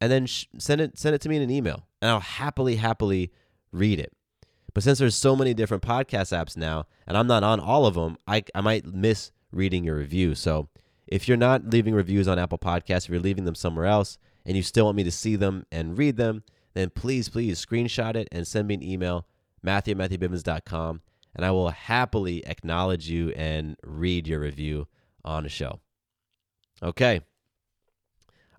and 0.00 0.12
then 0.12 0.26
sh- 0.26 0.46
send 0.58 0.80
it 0.80 0.98
send 0.98 1.14
it 1.14 1.20
to 1.22 1.28
me 1.28 1.36
in 1.36 1.42
an 1.42 1.50
email, 1.50 1.86
and 2.02 2.10
I'll 2.10 2.20
happily 2.20 2.76
happily 2.76 3.32
read 3.72 3.98
it. 3.98 4.12
But 4.72 4.82
since 4.82 4.98
there's 4.98 5.14
so 5.14 5.36
many 5.36 5.54
different 5.54 5.82
podcast 5.82 6.36
apps 6.36 6.56
now, 6.56 6.86
and 7.06 7.16
I'm 7.16 7.26
not 7.26 7.44
on 7.44 7.60
all 7.60 7.86
of 7.86 7.94
them, 7.94 8.16
I 8.26 8.44
I 8.54 8.60
might 8.60 8.86
miss 8.86 9.32
reading 9.50 9.84
your 9.84 9.96
review. 9.96 10.34
So 10.34 10.68
if 11.06 11.28
you're 11.28 11.36
not 11.36 11.70
leaving 11.70 11.94
reviews 11.94 12.28
on 12.28 12.38
Apple 12.38 12.58
Podcasts, 12.58 13.04
if 13.04 13.10
you're 13.10 13.20
leaving 13.20 13.44
them 13.44 13.54
somewhere 13.54 13.86
else, 13.86 14.18
and 14.44 14.56
you 14.56 14.62
still 14.62 14.86
want 14.86 14.96
me 14.96 15.04
to 15.04 15.10
see 15.10 15.36
them 15.36 15.64
and 15.72 15.96
read 15.96 16.16
them, 16.16 16.42
then 16.74 16.90
please 16.90 17.28
please 17.28 17.64
screenshot 17.64 18.16
it 18.16 18.28
and 18.32 18.46
send 18.46 18.68
me 18.68 18.74
an 18.74 18.82
email, 18.82 19.26
Matthew 19.62 19.98
at 19.98 20.10
and 21.36 21.44
I 21.44 21.50
will 21.50 21.70
happily 21.70 22.46
acknowledge 22.46 23.08
you 23.08 23.30
and 23.30 23.76
read 23.82 24.28
your 24.28 24.40
review 24.40 24.86
on 25.24 25.44
the 25.44 25.48
show. 25.48 25.80
Okay. 26.82 27.22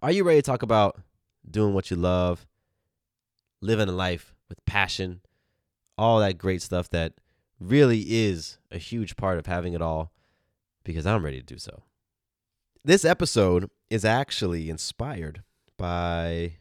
Are 0.06 0.12
you 0.12 0.24
ready 0.24 0.38
to 0.38 0.46
talk 0.46 0.62
about 0.62 1.02
doing 1.50 1.74
what 1.74 1.90
you 1.90 1.98
love, 1.98 2.46
living 3.60 3.90
a 3.90 3.92
life 3.92 4.36
with 4.48 4.64
passion, 4.64 5.22
all 5.98 6.20
that 6.20 6.38
great 6.38 6.62
stuff 6.62 6.88
that 6.92 7.14
really 7.60 8.02
is 8.02 8.60
a 8.70 8.78
huge 8.78 9.16
part 9.16 9.40
of 9.40 9.48
having 9.48 9.74
it 9.74 9.82
all? 9.82 10.12
Because 10.84 11.08
I'm 11.08 11.26
ready 11.26 11.40
to 11.40 11.44
do 11.44 11.58
so. 11.58 11.82
This 12.84 13.04
episode 13.04 13.68
is 13.90 14.06
actually 14.06 14.70
inspired 14.70 15.42
by 15.76 16.58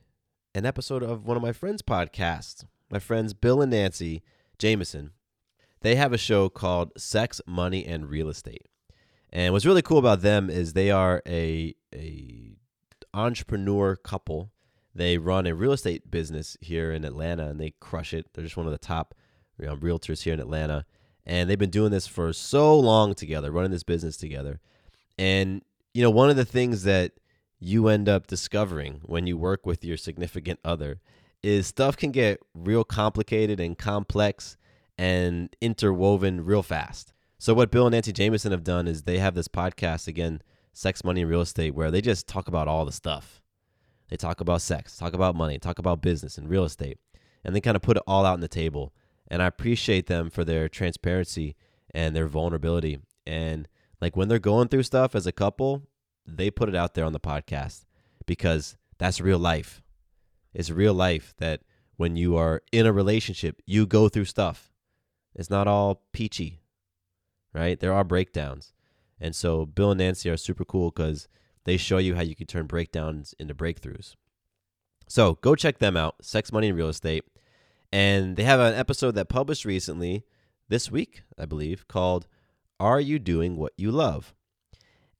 an 0.54 0.64
episode 0.64 1.02
of 1.02 1.26
one 1.26 1.36
of 1.36 1.42
my 1.42 1.52
friends' 1.52 1.82
podcasts. 1.82 2.64
My 2.90 2.98
friends 2.98 3.34
Bill 3.34 3.60
and 3.60 3.72
Nancy 3.72 4.22
Jameson 4.56 5.10
they 5.82 5.96
have 5.96 6.14
a 6.14 6.16
show 6.16 6.48
called 6.48 6.92
Sex, 6.96 7.42
Money, 7.46 7.84
and 7.84 8.08
Real 8.08 8.30
Estate. 8.30 8.68
And 9.28 9.52
what's 9.52 9.66
really 9.66 9.82
cool 9.82 9.98
about 9.98 10.22
them 10.22 10.48
is 10.48 10.72
they 10.72 10.90
are 10.90 11.20
a 11.26 11.74
a 11.94 12.56
entrepreneur 13.14 13.96
couple. 13.96 14.50
They 14.94 15.18
run 15.18 15.46
a 15.46 15.54
real 15.54 15.72
estate 15.72 16.10
business 16.10 16.56
here 16.60 16.92
in 16.92 17.04
Atlanta, 17.04 17.46
and 17.46 17.60
they 17.60 17.74
crush 17.80 18.12
it. 18.12 18.26
They're 18.32 18.44
just 18.44 18.56
one 18.56 18.66
of 18.66 18.72
the 18.72 18.78
top 18.78 19.14
you 19.58 19.66
know, 19.66 19.76
realtors 19.76 20.22
here 20.22 20.34
in 20.34 20.40
Atlanta, 20.40 20.84
and 21.24 21.48
they've 21.48 21.58
been 21.58 21.70
doing 21.70 21.90
this 21.90 22.06
for 22.06 22.32
so 22.32 22.78
long 22.78 23.14
together, 23.14 23.50
running 23.50 23.70
this 23.70 23.82
business 23.82 24.16
together. 24.16 24.60
And 25.18 25.62
you 25.94 26.02
know, 26.02 26.10
one 26.10 26.28
of 26.28 26.36
the 26.36 26.44
things 26.44 26.82
that 26.82 27.12
you 27.60 27.88
end 27.88 28.08
up 28.08 28.26
discovering 28.26 29.00
when 29.04 29.26
you 29.26 29.38
work 29.38 29.64
with 29.64 29.84
your 29.84 29.96
significant 29.96 30.58
other 30.64 31.00
is 31.42 31.66
stuff 31.66 31.96
can 31.96 32.10
get 32.10 32.40
real 32.54 32.84
complicated 32.84 33.60
and 33.60 33.78
complex 33.78 34.56
and 34.98 35.54
interwoven 35.60 36.44
real 36.44 36.62
fast. 36.62 37.12
So 37.38 37.54
what 37.54 37.70
Bill 37.70 37.86
and 37.86 37.92
Nancy 37.92 38.12
Jameson 38.12 38.52
have 38.52 38.64
done 38.64 38.88
is 38.88 39.02
they 39.02 39.18
have 39.18 39.34
this 39.34 39.48
podcast 39.48 40.08
again, 40.08 40.42
Sex, 40.74 41.02
Money, 41.02 41.22
and 41.22 41.30
Real 41.30 41.40
Estate, 41.40 41.74
where 41.74 41.90
they 41.90 42.00
just 42.00 42.28
talk 42.28 42.48
about 42.48 42.68
all 42.68 42.84
the 42.84 42.92
stuff. 42.92 43.40
They 44.08 44.16
talk 44.16 44.40
about 44.40 44.60
sex, 44.60 44.96
talk 44.96 45.14
about 45.14 45.34
money, 45.34 45.58
talk 45.58 45.78
about 45.78 46.02
business 46.02 46.36
and 46.36 46.50
real 46.50 46.64
estate, 46.64 46.98
and 47.42 47.56
they 47.56 47.60
kind 47.60 47.76
of 47.76 47.82
put 47.82 47.96
it 47.96 48.02
all 48.06 48.26
out 48.26 48.34
on 48.34 48.40
the 48.40 48.48
table. 48.48 48.92
And 49.28 49.42
I 49.42 49.46
appreciate 49.46 50.06
them 50.06 50.28
for 50.28 50.44
their 50.44 50.68
transparency 50.68 51.56
and 51.94 52.14
their 52.14 52.26
vulnerability. 52.26 52.98
And 53.26 53.66
like 54.00 54.16
when 54.16 54.28
they're 54.28 54.38
going 54.38 54.68
through 54.68 54.82
stuff 54.82 55.14
as 55.14 55.26
a 55.26 55.32
couple, 55.32 55.88
they 56.26 56.50
put 56.50 56.68
it 56.68 56.76
out 56.76 56.94
there 56.94 57.06
on 57.06 57.14
the 57.14 57.20
podcast 57.20 57.84
because 58.26 58.76
that's 58.98 59.20
real 59.20 59.38
life. 59.38 59.82
It's 60.52 60.70
real 60.70 60.94
life 60.94 61.32
that 61.38 61.62
when 61.96 62.16
you 62.16 62.36
are 62.36 62.62
in 62.72 62.86
a 62.86 62.92
relationship, 62.92 63.62
you 63.64 63.86
go 63.86 64.08
through 64.08 64.26
stuff. 64.26 64.70
It's 65.34 65.50
not 65.50 65.66
all 65.66 66.02
peachy, 66.12 66.60
right? 67.54 67.80
There 67.80 67.92
are 67.92 68.04
breakdowns. 68.04 68.73
And 69.24 69.34
so 69.34 69.64
Bill 69.64 69.92
and 69.92 69.98
Nancy 69.98 70.28
are 70.28 70.36
super 70.36 70.66
cool 70.66 70.90
because 70.90 71.28
they 71.64 71.78
show 71.78 71.96
you 71.96 72.14
how 72.14 72.20
you 72.20 72.36
can 72.36 72.46
turn 72.46 72.66
breakdowns 72.66 73.34
into 73.38 73.54
breakthroughs. 73.54 74.16
So 75.08 75.38
go 75.40 75.54
check 75.54 75.78
them 75.78 75.96
out, 75.96 76.16
Sex, 76.20 76.52
Money, 76.52 76.68
and 76.68 76.76
Real 76.76 76.90
Estate. 76.90 77.24
And 77.90 78.36
they 78.36 78.42
have 78.42 78.60
an 78.60 78.74
episode 78.74 79.14
that 79.14 79.30
published 79.30 79.64
recently, 79.64 80.24
this 80.68 80.90
week, 80.90 81.22
I 81.38 81.46
believe, 81.46 81.88
called 81.88 82.26
Are 82.78 83.00
You 83.00 83.18
Doing 83.18 83.56
What 83.56 83.72
You 83.78 83.90
Love? 83.90 84.34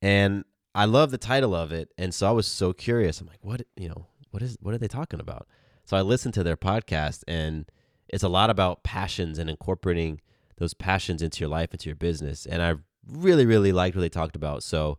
And 0.03 0.45
I 0.75 0.85
love 0.85 1.11
the 1.11 1.17
title 1.17 1.55
of 1.55 1.73
it. 1.73 1.89
And 1.97 2.13
so 2.13 2.29
I 2.29 2.33
was 2.33 2.47
so 2.47 2.75
curious. 2.75 3.23
I'm 3.23 3.27
like, 3.27 3.43
what, 3.43 3.63
you 3.75 3.89
know, 3.89 4.09
what 4.33 4.43
is 4.43 4.59
what 4.61 4.75
are 4.75 4.79
they 4.79 4.87
talking 4.87 5.21
about? 5.21 5.49
So 5.87 5.97
I 5.97 6.03
listened 6.03 6.35
to 6.35 6.43
their 6.43 6.59
podcast 6.59 7.23
and 7.27 7.71
it's 8.11 8.23
a 8.23 8.29
lot 8.29 8.51
about 8.51 8.83
passions 8.83 9.39
and 9.39 9.49
incorporating 9.49 10.21
those 10.59 10.75
passions 10.75 11.23
into 11.23 11.41
your 11.41 11.49
life, 11.49 11.73
into 11.73 11.89
your 11.89 11.97
business. 11.97 12.45
And 12.45 12.61
I 12.63 12.75
really, 13.09 13.47
really 13.47 13.73
liked 13.73 13.97
what 13.97 14.03
they 14.03 14.09
talked 14.09 14.37
about. 14.37 14.63
So 14.63 14.99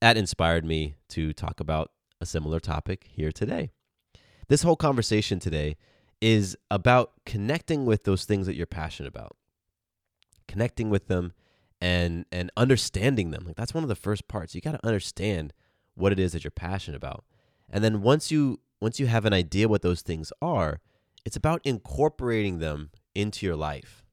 that 0.00 0.16
inspired 0.16 0.64
me 0.64 0.96
to 1.10 1.32
talk 1.32 1.60
about 1.60 1.90
a 2.20 2.26
similar 2.26 2.60
topic 2.60 3.08
here 3.10 3.32
today. 3.32 3.70
This 4.48 4.62
whole 4.62 4.76
conversation 4.76 5.38
today 5.38 5.76
is 6.20 6.56
about 6.70 7.12
connecting 7.24 7.84
with 7.84 8.04
those 8.04 8.24
things 8.24 8.46
that 8.46 8.54
you're 8.54 8.66
passionate 8.66 9.08
about, 9.08 9.36
connecting 10.48 10.88
with 10.90 11.08
them 11.08 11.32
and 11.80 12.24
and 12.32 12.50
understanding 12.56 13.30
them. 13.30 13.44
Like 13.46 13.56
that's 13.56 13.74
one 13.74 13.82
of 13.82 13.88
the 13.88 13.94
first 13.96 14.28
parts. 14.28 14.54
You 14.54 14.60
got 14.60 14.72
to 14.72 14.86
understand 14.86 15.52
what 15.94 16.12
it 16.12 16.18
is 16.18 16.32
that 16.32 16.44
you're 16.44 16.50
passionate 16.50 16.96
about. 16.96 17.24
And 17.68 17.82
then 17.82 18.02
once 18.02 18.30
you 18.30 18.60
once 18.80 19.00
you 19.00 19.06
have 19.06 19.24
an 19.24 19.32
idea 19.32 19.68
what 19.68 19.82
those 19.82 20.02
things 20.02 20.32
are, 20.40 20.80
it's 21.24 21.36
about 21.36 21.60
incorporating 21.64 22.58
them 22.58 22.90
into 23.14 23.46
your 23.46 23.56
life 23.56 24.04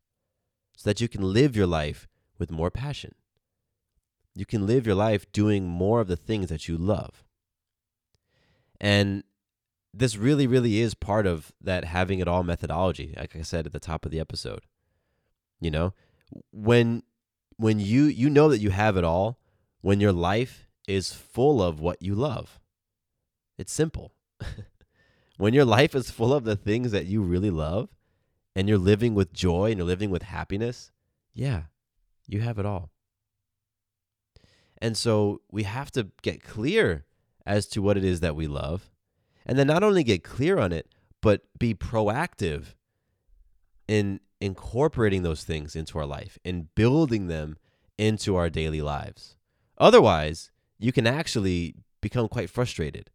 so 0.75 0.89
that 0.89 0.99
you 0.99 1.07
can 1.07 1.21
live 1.21 1.55
your 1.55 1.67
life 1.67 2.07
with 2.37 2.51
more 2.51 2.71
passion. 2.71 3.15
You 4.35 4.45
can 4.45 4.65
live 4.65 4.85
your 4.85 4.95
life 4.95 5.31
doing 5.31 5.67
more 5.67 6.01
of 6.01 6.07
the 6.07 6.15
things 6.17 6.49
that 6.49 6.67
you 6.67 6.77
love. 6.77 7.23
And 8.81 9.23
this 9.93 10.17
really, 10.17 10.47
really 10.47 10.79
is 10.79 10.95
part 10.95 11.27
of 11.27 11.51
that 11.61 11.85
having 11.85 12.19
it 12.19 12.27
all 12.27 12.43
methodology, 12.43 13.13
like 13.17 13.35
I 13.35 13.43
said 13.43 13.65
at 13.65 13.73
the 13.73 13.79
top 13.79 14.05
of 14.05 14.11
the 14.11 14.19
episode. 14.19 14.61
You 15.61 15.71
know, 15.71 15.93
when 16.51 17.03
when 17.57 17.79
you 17.79 18.05
you 18.05 18.29
know 18.29 18.49
that 18.49 18.59
you 18.59 18.71
have 18.71 18.97
it 18.97 19.03
all, 19.03 19.39
when 19.81 19.99
your 19.99 20.11
life 20.11 20.67
is 20.87 21.13
full 21.13 21.61
of 21.61 21.79
what 21.79 22.01
you 22.01 22.15
love. 22.15 22.59
It's 23.57 23.71
simple. 23.71 24.13
when 25.37 25.53
your 25.53 25.65
life 25.65 25.95
is 25.95 26.11
full 26.11 26.33
of 26.33 26.43
the 26.43 26.55
things 26.55 26.91
that 26.91 27.05
you 27.05 27.21
really 27.21 27.51
love 27.51 27.89
and 28.55 28.67
you're 28.67 28.77
living 28.77 29.13
with 29.15 29.31
joy 29.31 29.69
and 29.69 29.77
you're 29.77 29.87
living 29.87 30.09
with 30.09 30.23
happiness, 30.23 30.91
yeah, 31.33 31.63
you 32.27 32.41
have 32.41 32.59
it 32.59 32.65
all. 32.65 32.89
And 34.81 34.97
so 34.97 35.41
we 35.51 35.63
have 35.63 35.91
to 35.91 36.09
get 36.21 36.43
clear 36.43 37.05
as 37.45 37.67
to 37.67 37.81
what 37.81 37.97
it 37.97 38.03
is 38.03 38.19
that 38.19 38.35
we 38.35 38.47
love. 38.47 38.89
And 39.45 39.57
then 39.57 39.67
not 39.67 39.83
only 39.83 40.03
get 40.03 40.23
clear 40.23 40.57
on 40.57 40.71
it, 40.71 40.87
but 41.21 41.41
be 41.57 41.73
proactive 41.73 42.75
in 43.87 44.19
incorporating 44.41 45.23
those 45.23 45.43
things 45.43 45.75
into 45.75 45.97
our 45.97 46.05
life 46.05 46.37
and 46.43 46.73
building 46.75 47.27
them 47.27 47.57
into 47.97 48.35
our 48.35 48.49
daily 48.49 48.81
lives. 48.81 49.37
Otherwise, 49.77 50.51
you 50.79 50.91
can 50.91 51.07
actually 51.07 51.75
become 52.01 52.27
quite 52.27 52.49
frustrated 52.49 53.09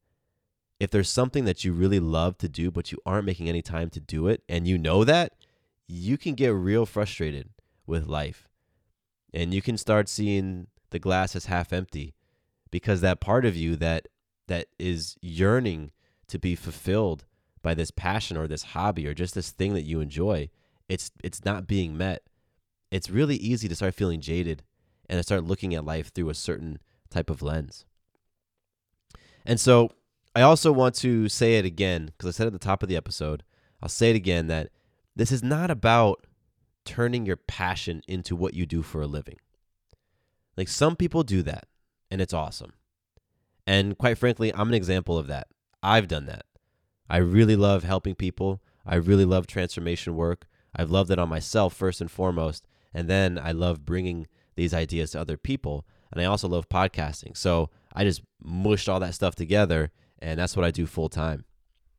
if 0.81 0.90
there's 0.90 1.11
something 1.11 1.44
that 1.44 1.64
you 1.64 1.73
really 1.73 2.01
love 2.01 2.38
to 2.38 2.49
do, 2.49 2.71
but 2.71 2.92
you 2.92 2.99
aren't 3.05 3.27
making 3.27 3.49
any 3.49 3.62
time 3.62 3.90
to 3.90 4.01
do 4.01 4.29
it, 4.29 4.42
and 4.49 4.66
you 4.66 4.79
know 4.79 5.05
that, 5.05 5.35
you 5.87 6.16
can 6.16 6.35
get 6.35 6.49
real 6.49 6.87
frustrated 6.87 7.51
with 7.87 8.07
life. 8.07 8.47
And 9.32 9.52
you 9.52 9.62
can 9.62 9.76
start 9.76 10.08
seeing 10.08 10.68
the 10.90 10.98
glass 10.98 11.36
as 11.36 11.46
half 11.46 11.72
empty 11.72 12.14
because 12.70 13.00
that 13.00 13.20
part 13.20 13.44
of 13.44 13.56
you 13.56 13.76
that 13.76 14.08
that 14.46 14.66
is 14.78 15.16
yearning 15.20 15.92
to 16.28 16.38
be 16.38 16.54
fulfilled 16.54 17.24
by 17.62 17.74
this 17.74 17.90
passion 17.90 18.36
or 18.36 18.46
this 18.46 18.62
hobby 18.62 19.06
or 19.06 19.14
just 19.14 19.34
this 19.34 19.50
thing 19.50 19.74
that 19.74 19.82
you 19.82 20.00
enjoy, 20.00 20.48
it's 20.88 21.10
it's 21.22 21.44
not 21.44 21.66
being 21.66 21.96
met. 21.96 22.22
It's 22.90 23.10
really 23.10 23.36
easy 23.36 23.68
to 23.68 23.74
start 23.74 23.94
feeling 23.94 24.20
jaded 24.20 24.62
and 25.08 25.18
to 25.18 25.22
start 25.22 25.44
looking 25.44 25.74
at 25.74 25.84
life 25.84 26.12
through 26.12 26.30
a 26.30 26.34
certain 26.34 26.78
type 27.10 27.30
of 27.30 27.42
lens. 27.42 27.84
And 29.44 29.60
so 29.60 29.90
I 30.34 30.42
also 30.42 30.72
want 30.72 30.94
to 30.96 31.28
say 31.28 31.58
it 31.58 31.64
again 31.64 32.06
because 32.06 32.28
I 32.28 32.36
said 32.36 32.46
at 32.46 32.52
the 32.52 32.58
top 32.58 32.82
of 32.82 32.88
the 32.88 32.96
episode. 32.96 33.42
I'll 33.82 33.88
say 33.88 34.10
it 34.10 34.16
again 34.16 34.48
that 34.48 34.70
this 35.14 35.30
is 35.30 35.42
not 35.42 35.70
about 35.70 36.26
turning 36.88 37.27
your 37.27 37.37
passion 37.37 38.01
into 38.09 38.35
what 38.35 38.55
you 38.55 38.64
do 38.64 38.81
for 38.81 39.03
a 39.03 39.07
living. 39.07 39.37
Like 40.57 40.68
some 40.68 40.96
people 40.96 41.22
do 41.22 41.42
that, 41.42 41.66
and 42.11 42.22
it's 42.22 42.33
awesome. 42.33 42.72
And 43.66 43.98
quite 43.98 44.16
frankly, 44.16 44.55
I'm 44.55 44.68
an 44.68 44.74
example 44.74 45.18
of 45.18 45.27
that. 45.27 45.48
I've 45.83 46.09
done 46.09 46.24
that. 46.27 46.46
I 47.11 47.18
really 47.18 47.57
love 47.57 47.85
helping 47.85 48.14
people. 48.14 48.62
I 48.87 48.94
really 48.94 49.27
love 49.27 49.46
transformation 49.46 50.16
work. 50.16 50.46
I've 50.74 50.90
loved 50.90 51.11
it 51.11 51.18
on 51.18 51.29
myself 51.29 51.74
first 51.74 52.01
and 52.01 52.11
foremost. 52.11 52.66
And 52.94 53.07
then 53.07 53.38
I 53.38 53.53
love 53.53 53.85
bringing 53.85 54.27
these 54.57 54.72
ideas 54.72 55.11
to 55.11 55.20
other 55.20 55.37
people. 55.37 55.87
And 56.11 56.22
I 56.22 56.24
also 56.24 56.48
love 56.48 56.70
podcasting. 56.70 57.37
So 57.37 57.68
I 57.92 58.05
just 58.05 58.22
mushed 58.42 58.88
all 58.88 59.01
that 59.01 59.14
stuff 59.14 59.35
together. 59.35 59.90
And 60.20 60.40
that's 60.40 60.57
what 60.57 60.64
I 60.64 60.70
do 60.70 60.87
full 60.87 61.11
time. 61.11 61.44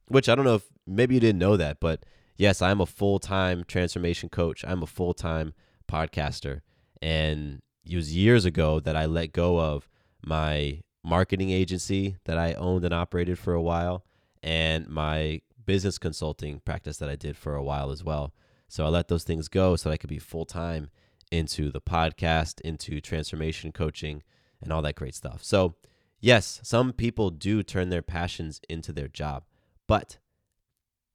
Which 0.07 0.27
I 0.27 0.33
don't 0.33 0.45
know 0.45 0.55
if 0.55 0.65
maybe 0.87 1.13
you 1.13 1.21
didn't 1.21 1.39
know 1.39 1.57
that, 1.57 1.79
but 1.79 2.03
yes, 2.39 2.61
I'm 2.61 2.81
a 2.81 2.87
full 2.87 3.19
time 3.19 3.63
transformation 3.67 4.29
coach. 4.29 4.65
I'm 4.65 4.81
a 4.81 4.87
full 4.87 5.13
time 5.13 5.53
podcaster. 5.87 6.61
And 7.01 7.61
it 7.85 7.95
was 7.95 8.15
years 8.15 8.45
ago 8.45 8.79
that 8.79 8.95
I 8.95 9.05
let 9.05 9.33
go 9.33 9.59
of 9.59 9.87
my 10.25 10.81
marketing 11.03 11.51
agency 11.51 12.17
that 12.25 12.37
I 12.37 12.53
owned 12.53 12.83
and 12.83 12.93
operated 12.93 13.37
for 13.37 13.53
a 13.53 13.61
while 13.61 14.05
and 14.41 14.87
my 14.87 15.41
business 15.65 15.97
consulting 15.97 16.61
practice 16.61 16.97
that 16.97 17.09
I 17.09 17.15
did 17.15 17.37
for 17.37 17.55
a 17.55 17.63
while 17.63 17.91
as 17.91 18.03
well. 18.03 18.33
So 18.67 18.85
I 18.85 18.89
let 18.89 19.07
those 19.07 19.23
things 19.23 19.47
go 19.47 19.75
so 19.75 19.89
that 19.89 19.93
I 19.93 19.97
could 19.97 20.09
be 20.09 20.19
full 20.19 20.45
time 20.45 20.89
into 21.31 21.71
the 21.71 21.81
podcast, 21.81 22.59
into 22.61 23.01
transformation 23.01 23.71
coaching, 23.71 24.23
and 24.61 24.73
all 24.73 24.81
that 24.81 24.95
great 24.95 25.15
stuff. 25.15 25.43
So, 25.43 25.75
yes, 26.19 26.59
some 26.63 26.91
people 26.91 27.29
do 27.29 27.63
turn 27.63 27.89
their 27.89 28.01
passions 28.01 28.61
into 28.67 28.91
their 28.91 29.07
job, 29.07 29.43
but 29.87 30.17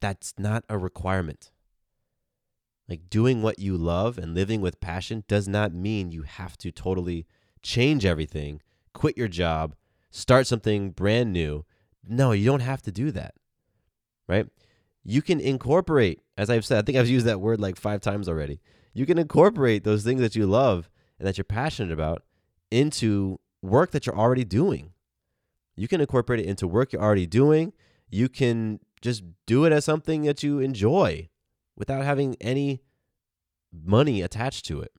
that's 0.04 0.34
not 0.36 0.64
a 0.68 0.76
requirement. 0.76 1.50
Like 2.86 3.08
doing 3.08 3.40
what 3.40 3.58
you 3.58 3.74
love 3.78 4.18
and 4.18 4.34
living 4.34 4.60
with 4.60 4.78
passion 4.78 5.24
does 5.28 5.48
not 5.48 5.72
mean 5.72 6.12
you 6.12 6.24
have 6.24 6.58
to 6.58 6.70
totally 6.70 7.26
change 7.62 8.04
everything, 8.04 8.60
quit 8.92 9.16
your 9.16 9.28
job, 9.28 9.74
start 10.10 10.46
something 10.46 10.90
brand 10.90 11.32
new. 11.32 11.64
No, 12.06 12.32
you 12.32 12.44
don't 12.44 12.60
have 12.60 12.82
to 12.82 12.92
do 12.92 13.12
that. 13.12 13.34
Right? 14.28 14.46
You 15.04 15.22
can 15.22 15.40
incorporate, 15.40 16.20
as 16.36 16.50
I've 16.50 16.66
said, 16.66 16.76
I 16.76 16.82
think 16.82 16.98
I've 16.98 17.08
used 17.08 17.24
that 17.24 17.40
word 17.40 17.58
like 17.58 17.76
five 17.76 18.02
times 18.02 18.28
already. 18.28 18.60
You 18.92 19.06
can 19.06 19.16
incorporate 19.16 19.84
those 19.84 20.04
things 20.04 20.20
that 20.20 20.36
you 20.36 20.44
love 20.46 20.90
and 21.18 21.26
that 21.26 21.38
you're 21.38 21.46
passionate 21.46 21.94
about 21.94 22.24
into 22.70 23.40
work 23.62 23.92
that 23.92 24.04
you're 24.04 24.18
already 24.18 24.44
doing. 24.44 24.92
You 25.76 25.88
can 25.88 26.02
incorporate 26.02 26.40
it 26.40 26.46
into 26.46 26.68
work 26.68 26.92
you're 26.92 27.02
already 27.02 27.26
doing. 27.26 27.72
You 28.10 28.28
can 28.28 28.80
just 29.04 29.22
do 29.46 29.66
it 29.66 29.72
as 29.72 29.84
something 29.84 30.22
that 30.22 30.42
you 30.42 30.60
enjoy 30.60 31.28
without 31.76 32.04
having 32.04 32.36
any 32.40 32.80
money 33.70 34.22
attached 34.22 34.64
to 34.64 34.80
it. 34.80 34.92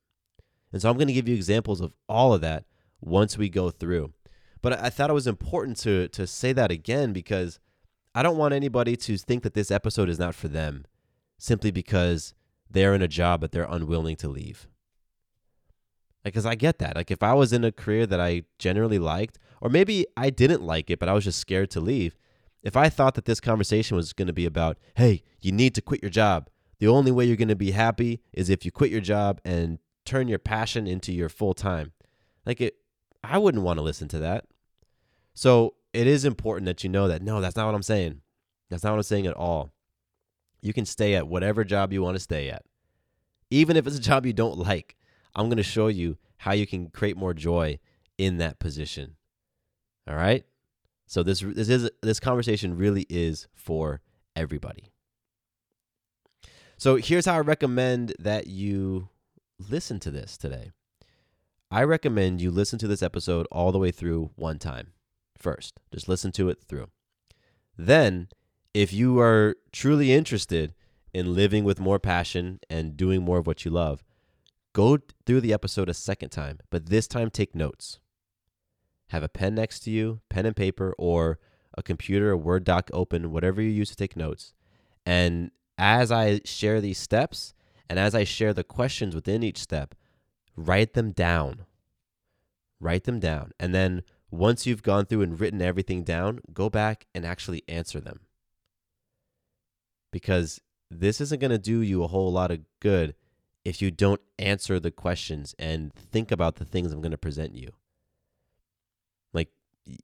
And 0.72 0.80
so 0.80 0.89
I'm 0.89 0.96
going 0.96 1.08
to 1.08 1.13
give 1.13 1.28
you 1.28 1.36
examples 1.36 1.82
of 1.82 1.91
all 2.08 2.32
of 2.32 2.41
that 2.41 2.65
once 3.02 3.36
we 3.36 3.50
go 3.50 3.72
through. 3.72 4.13
But 4.62 4.80
I 4.80 4.91
thought 4.91 5.10
it 5.10 5.13
was 5.13 5.26
important 5.28 5.78
to 5.78 6.08
to 6.10 6.28
say 6.28 6.54
that 6.54 6.72
again 6.72 7.13
because 7.13 7.60
I 8.13 8.22
don't 8.22 8.38
want 8.38 8.54
anybody 8.54 8.96
to 8.96 9.18
think 9.18 9.41
that 9.41 9.56
this 9.56 9.72
episode 9.72 10.08
is 10.08 10.20
not 10.20 10.36
for 10.36 10.48
them 10.50 10.86
simply 11.39 11.72
because 11.72 12.36
they're 12.70 12.94
in 12.94 13.02
a 13.02 13.08
job 13.08 13.41
that 13.41 13.52
they're 13.52 13.68
unwilling 13.70 14.15
to 14.18 14.28
leave. 14.28 14.68
Because 16.24 16.46
I 16.46 16.54
get 16.56 16.78
that. 16.78 16.96
Like 16.96 17.10
if 17.10 17.24
I 17.24 17.34
was 17.34 17.54
in 17.54 17.63
a 17.63 17.72
career 17.72 18.06
that 18.06 18.20
I 18.20 18.44
generally 18.60 19.00
liked, 19.00 19.39
or 19.62 19.70
maybe 19.70 20.06
I 20.15 20.30
didn't 20.30 20.63
like 20.63 20.91
it, 20.91 21.00
but 21.00 21.10
I 21.10 21.13
was 21.13 21.24
just 21.24 21.39
scared 21.39 21.72
to 21.72 21.80
leave. 21.80 22.18
If 22.65 22.75
I 22.75 22.89
thought 22.89 23.13
that 23.13 23.25
this 23.25 23.39
conversation 23.39 23.95
was 23.95 24.12
going 24.12 24.28
to 24.28 24.34
be 24.34 24.47
about, 24.47 24.78
hey, 24.95 25.23
you 25.39 25.51
need 25.51 25.75
to 25.75 25.82
quit 25.82 26.01
your 26.01 26.10
job. 26.10 26.49
The 26.80 26.88
only 26.88 27.12
way 27.12 27.23
you're 27.23 27.38
going 27.38 27.47
to 27.47 27.56
be 27.56 27.71
happy 27.71 28.21
is 28.34 28.49
if 28.49 28.65
you 28.65 28.71
quit 28.71 28.89
your 28.91 29.01
job 29.01 29.39
and 29.45 29.78
turn 30.04 30.28
your 30.28 30.39
passion 30.39 30.88
into 30.88 31.13
your 31.13 31.30
full 31.30 31.54
time. 31.54 31.93
Like 32.43 32.60
it, 32.60 32.78
I 33.23 33.38
wouldn't 33.38 33.63
want 33.63 33.78
to 33.78 33.84
listen 33.84 34.08
to 34.10 34.19
that. 34.19 34.45
So 35.36 35.75
it 35.93 36.08
is 36.08 36.25
important 36.25 36.65
that 36.65 36.84
you 36.84 36.89
know 36.89 37.08
that 37.08 37.21
no, 37.21 37.39
that's 37.39 37.56
not 37.56 37.67
what 37.67 37.75
I'm 37.75 37.84
saying. 37.84 38.21
That's 38.69 38.84
not 38.84 38.91
what 38.91 38.97
I'm 38.97 39.04
saying 39.04 39.28
at 39.28 39.36
all. 39.36 39.71
You 40.62 40.73
can 40.73 40.86
stay 40.86 41.13
at 41.13 41.28
whatever 41.28 41.63
job 41.63 41.93
you 41.93 42.01
want 42.01 42.15
to 42.15 42.23
stay 42.23 42.49
at. 42.49 42.63
Even 43.51 43.78
if 43.78 43.86
it's 43.86 43.97
a 43.97 44.01
job 44.01 44.25
you 44.25 44.34
don't 44.34 44.58
like, 44.58 44.95
I'm 45.36 45.49
going 45.49 45.58
to 45.58 45.63
show 45.63 45.88
you 45.88 46.17
how 46.38 46.54
you 46.54 46.65
can 46.65 46.89
create 46.89 47.15
more 47.15 47.36
joy 47.36 47.78
in 48.17 48.38
that 48.38 48.58
position. 48.58 49.17
All 50.08 50.15
right? 50.15 50.43
So 51.08 51.24
this 51.24 51.41
this 51.41 51.70
is 51.70 51.89
this 52.02 52.20
conversation 52.20 52.78
really 52.78 53.06
is 53.10 53.48
for 53.54 54.02
everybody. 54.36 54.91
So 56.78 56.98
here's 56.98 57.26
how 57.26 57.36
I 57.36 57.39
recommend 57.39 58.13
that 58.20 58.48
you 58.48 59.10
listen 59.60 60.00
to 60.02 60.12
this 60.12 60.38
today. 60.38 60.72
I 61.72 61.84
recommend 61.84 62.41
you 62.41 62.52
listen 62.52 62.80
to 62.80 62.88
this 62.88 63.02
episode 63.02 63.48
all 63.52 63.72
the 63.72 63.80
way 63.80 63.91
through 63.91 64.32
one 64.36 64.60
time 64.60 64.91
first. 65.38 65.80
Just 65.91 66.08
listen 66.08 66.32
to 66.34 66.50
it 66.50 66.60
through. 66.68 66.88
Then, 67.78 68.30
if 68.74 68.94
you 68.94 69.20
are 69.20 69.56
truly 69.72 70.12
interested 70.13 70.74
in 71.13 71.34
living 71.34 71.63
with 71.63 71.80
more 71.80 72.00
passion 72.00 72.60
and 72.70 72.98
doing 72.98 73.24
more 73.24 73.39
of 73.39 73.48
what 73.48 73.65
you 73.65 73.72
love, 73.72 74.04
go 74.74 74.98
through 75.26 75.41
the 75.41 75.54
episode 75.54 75.89
a 75.89 75.94
second 75.94 76.30
time, 76.30 76.60
but 76.70 76.88
this 76.88 77.08
time 77.08 77.30
take 77.30 77.56
notes. 77.56 78.00
Have 79.10 79.24
a 79.24 79.30
pen 79.30 79.56
next 79.56 79.82
to 79.82 79.91
you, 79.91 80.22
pen 80.30 80.46
and 80.46 80.56
paper, 80.56 80.96
or 80.98 81.39
a 81.78 81.84
computer, 81.84 82.32
a 82.32 82.38
Word 82.38 82.63
doc 82.63 82.89
open, 82.94 83.32
whatever 83.32 83.62
you 83.62 83.70
use 83.70 83.89
to 83.89 83.96
take 83.96 84.15
notes. 84.15 84.54
And 85.06 85.52
as 85.78 86.12
I 86.12 86.41
share 86.46 86.82
these 86.82 86.98
steps 86.98 87.54
and 87.89 88.00
as 88.00 88.15
I 88.15 88.24
share 88.24 88.54
the 88.54 88.63
questions 88.63 89.13
within 89.13 89.44
each 89.44 89.60
step, 89.60 89.94
write 90.56 90.94
them 90.94 91.12
down. 91.12 91.65
Write 92.80 93.04
them 93.04 93.20
down. 93.20 93.52
And 93.60 93.76
then 93.76 94.04
once 94.32 94.65
you've 94.65 94.84
gone 94.84 95.06
through 95.06 95.22
and 95.22 95.39
written 95.39 95.62
everything 95.62 96.04
down, 96.04 96.39
go 96.54 96.70
back 96.70 97.06
and 97.13 97.26
actually 97.26 97.63
answer 97.68 98.00
them. 98.00 98.22
Because 100.12 100.62
this 100.89 101.20
isn't 101.22 101.41
going 101.41 101.52
to 101.52 101.58
do 101.58 101.82
you 101.82 102.04
a 102.04 102.08
whole 102.08 102.32
lot 102.32 102.52
of 102.52 102.62
good 102.80 103.15
if 103.63 103.82
you 103.82 103.91
don't 103.91 104.22
answer 104.39 104.80
the 104.80 104.91
questions 104.91 105.56
and 105.58 105.94
think 105.94 106.32
about 106.32 106.56
the 106.56 106.65
things 106.65 106.91
I'm 106.91 107.02
going 107.02 107.12
to 107.12 107.18
present 107.18 107.56
you. 107.56 107.72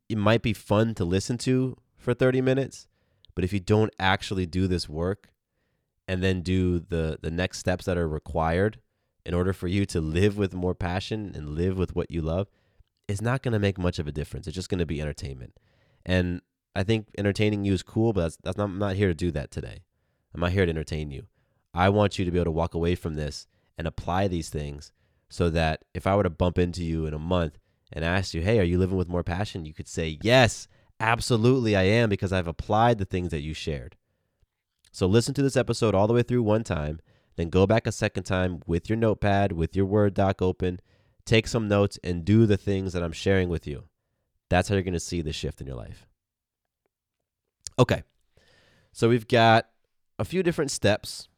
It 0.09 0.17
might 0.17 0.41
be 0.41 0.53
fun 0.53 0.95
to 0.95 1.05
listen 1.05 1.37
to 1.39 1.77
for 1.97 2.13
30 2.13 2.41
minutes, 2.41 2.87
but 3.35 3.43
if 3.43 3.53
you 3.53 3.59
don't 3.59 3.93
actually 3.99 4.45
do 4.45 4.67
this 4.67 4.87
work 4.87 5.29
and 6.07 6.23
then 6.23 6.41
do 6.41 6.79
the, 6.79 7.17
the 7.21 7.31
next 7.31 7.59
steps 7.59 7.85
that 7.85 7.97
are 7.97 8.07
required 8.07 8.79
in 9.25 9.33
order 9.33 9.53
for 9.53 9.67
you 9.67 9.85
to 9.87 10.01
live 10.01 10.37
with 10.37 10.53
more 10.53 10.75
passion 10.75 11.31
and 11.35 11.49
live 11.49 11.77
with 11.77 11.95
what 11.95 12.11
you 12.11 12.21
love, 12.21 12.47
it's 13.07 13.21
not 13.21 13.41
going 13.41 13.53
to 13.53 13.59
make 13.59 13.77
much 13.77 13.99
of 13.99 14.07
a 14.07 14.11
difference. 14.11 14.47
It's 14.47 14.55
just 14.55 14.69
going 14.69 14.79
to 14.79 14.85
be 14.85 15.01
entertainment. 15.01 15.53
And 16.05 16.41
I 16.75 16.83
think 16.83 17.07
entertaining 17.17 17.65
you 17.65 17.73
is 17.73 17.83
cool, 17.83 18.13
but 18.13 18.21
that's, 18.21 18.37
that's 18.43 18.57
not, 18.57 18.65
I'm 18.65 18.79
not 18.79 18.95
here 18.95 19.07
to 19.07 19.13
do 19.13 19.31
that 19.31 19.51
today. 19.51 19.83
I'm 20.33 20.41
not 20.41 20.51
here 20.51 20.65
to 20.65 20.69
entertain 20.69 21.11
you. 21.11 21.27
I 21.73 21.89
want 21.89 22.17
you 22.17 22.25
to 22.25 22.31
be 22.31 22.37
able 22.37 22.45
to 22.45 22.51
walk 22.51 22.73
away 22.73 22.95
from 22.95 23.15
this 23.15 23.47
and 23.77 23.87
apply 23.87 24.27
these 24.27 24.49
things 24.49 24.91
so 25.29 25.49
that 25.49 25.85
if 25.93 26.05
I 26.05 26.15
were 26.15 26.23
to 26.23 26.29
bump 26.29 26.57
into 26.57 26.83
you 26.83 27.05
in 27.05 27.13
a 27.13 27.19
month 27.19 27.57
and 27.91 28.05
asked 28.05 28.33
you, 28.33 28.41
hey, 28.41 28.59
are 28.59 28.63
you 28.63 28.77
living 28.77 28.97
with 28.97 29.09
more 29.09 29.23
passion? 29.23 29.65
You 29.65 29.73
could 29.73 29.87
say, 29.87 30.17
yes, 30.21 30.67
absolutely, 30.99 31.75
I 31.75 31.83
am 31.83 32.09
because 32.09 32.31
I've 32.31 32.47
applied 32.47 32.97
the 32.97 33.05
things 33.05 33.29
that 33.31 33.41
you 33.41 33.53
shared. 33.53 33.95
So 34.91 35.07
listen 35.07 35.33
to 35.35 35.41
this 35.41 35.57
episode 35.57 35.95
all 35.95 36.07
the 36.07 36.13
way 36.13 36.23
through 36.23 36.43
one 36.43 36.63
time, 36.63 36.99
then 37.35 37.49
go 37.49 37.65
back 37.65 37.87
a 37.87 37.91
second 37.91 38.23
time 38.23 38.61
with 38.67 38.89
your 38.89 38.97
notepad, 38.97 39.53
with 39.53 39.75
your 39.75 39.85
Word 39.85 40.13
doc 40.13 40.41
open, 40.41 40.81
take 41.25 41.47
some 41.47 41.67
notes, 41.67 41.97
and 42.03 42.25
do 42.25 42.45
the 42.45 42.57
things 42.57 42.93
that 42.93 43.03
I'm 43.03 43.11
sharing 43.11 43.49
with 43.49 43.65
you. 43.65 43.85
That's 44.49 44.67
how 44.67 44.75
you're 44.75 44.83
going 44.83 44.93
to 44.93 44.99
see 44.99 45.21
the 45.21 45.31
shift 45.31 45.61
in 45.61 45.67
your 45.67 45.77
life. 45.77 46.05
Okay. 47.79 48.03
So 48.91 49.07
we've 49.07 49.27
got 49.27 49.67
a 50.19 50.25
few 50.25 50.43
different 50.43 50.71
steps. 50.71 51.29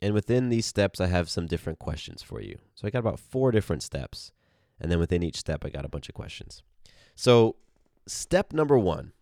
And 0.00 0.14
within 0.14 0.48
these 0.48 0.66
steps, 0.66 1.00
I 1.00 1.06
have 1.06 1.30
some 1.30 1.46
different 1.46 1.78
questions 1.78 2.22
for 2.22 2.40
you. 2.40 2.58
So 2.74 2.86
I 2.86 2.90
got 2.90 2.98
about 2.98 3.20
four 3.20 3.52
different 3.52 3.82
steps. 3.82 4.32
And 4.82 4.90
then 4.90 4.98
within 4.98 5.22
each 5.22 5.38
step, 5.38 5.64
I 5.64 5.70
got 5.70 5.86
a 5.86 5.88
bunch 5.88 6.08
of 6.08 6.14
questions. 6.14 6.62
So, 7.14 7.56
step 8.06 8.52
number 8.52 8.76
one 8.76 9.12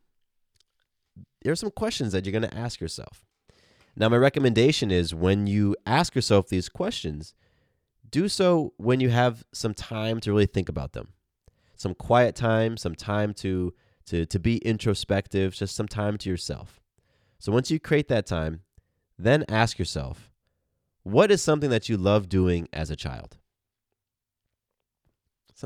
there 1.42 1.52
are 1.52 1.56
some 1.56 1.70
questions 1.70 2.12
that 2.12 2.24
you're 2.26 2.38
going 2.38 2.50
to 2.50 2.58
ask 2.58 2.80
yourself. 2.80 3.24
Now, 3.96 4.08
my 4.08 4.16
recommendation 4.16 4.90
is 4.90 5.14
when 5.14 5.46
you 5.46 5.74
ask 5.86 6.14
yourself 6.14 6.48
these 6.48 6.68
questions, 6.68 7.34
do 8.10 8.28
so 8.28 8.72
when 8.76 9.00
you 9.00 9.08
have 9.10 9.44
some 9.52 9.72
time 9.74 10.20
to 10.20 10.32
really 10.32 10.46
think 10.46 10.68
about 10.68 10.92
them. 10.92 11.08
Some 11.76 11.94
quiet 11.94 12.34
time, 12.34 12.76
some 12.76 12.94
time 12.94 13.32
to 13.34 13.74
to 14.06 14.26
to 14.26 14.38
be 14.38 14.58
introspective, 14.58 15.54
just 15.54 15.76
some 15.76 15.88
time 15.88 16.18
to 16.18 16.28
yourself. 16.28 16.80
So 17.38 17.52
once 17.52 17.70
you 17.70 17.78
create 17.78 18.08
that 18.08 18.26
time, 18.26 18.60
then 19.18 19.44
ask 19.48 19.78
yourself, 19.78 20.30
what 21.02 21.30
is 21.30 21.42
something 21.42 21.70
that 21.70 21.88
you 21.88 21.96
love 21.96 22.28
doing 22.28 22.68
as 22.72 22.90
a 22.90 22.96
child? 22.96 23.38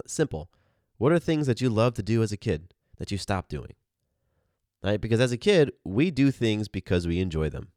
Simple. 0.06 0.50
What 0.98 1.12
are 1.12 1.18
things 1.18 1.46
that 1.46 1.60
you 1.60 1.68
love 1.68 1.94
to 1.94 2.02
do 2.02 2.22
as 2.22 2.32
a 2.32 2.36
kid 2.36 2.74
that 2.98 3.10
you 3.10 3.18
stopped 3.18 3.50
doing? 3.50 3.74
right? 4.84 5.00
Because 5.00 5.20
as 5.20 5.32
a 5.32 5.38
kid, 5.38 5.72
we 5.82 6.10
do 6.10 6.30
things 6.30 6.68
because 6.68 7.06
we 7.06 7.18
enjoy 7.18 7.48
them. 7.48 7.68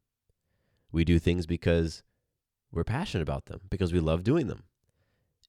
We 0.92 1.04
do 1.04 1.18
things 1.18 1.46
because 1.46 2.02
we're 2.70 2.84
passionate 2.84 3.22
about 3.22 3.46
them, 3.46 3.62
because 3.70 3.92
we 3.92 4.00
love 4.00 4.22
doing 4.22 4.46
them. 4.46 4.64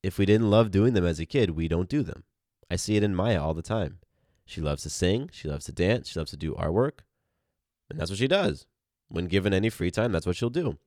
If 0.02 0.18
we 0.18 0.26
didn't 0.26 0.50
love 0.50 0.72
doing 0.72 0.94
them 0.94 1.06
as 1.06 1.20
a 1.20 1.26
kid, 1.26 1.52
we 1.52 1.68
don't 1.68 1.90
do 1.90 2.02
them. 2.02 2.24
I 2.72 2.78
see 2.78 2.96
it 2.96 3.04
in 3.04 3.14
Maya 3.14 3.42
all 3.42 3.54
the 3.54 3.62
time. 3.62 4.00
She 4.46 4.62
loves 4.62 4.84
to 4.84 4.90
sing, 4.90 5.30
she 5.34 5.50
loves 5.50 5.66
to 5.66 5.74
dance, 5.74 6.08
she 6.08 6.20
loves 6.20 6.32
to 6.32 6.38
do 6.38 6.56
artwork, 6.56 7.00
and 7.90 8.00
that's 8.00 8.10
what 8.10 8.20
she 8.20 8.28
does. 8.28 8.66
When 9.10 9.26
given 9.26 9.54
any 9.54 9.70
free 9.70 9.92
time, 9.92 10.12
that's 10.12 10.26
what 10.26 10.38
she'll 10.38 10.50
do. 10.50 10.78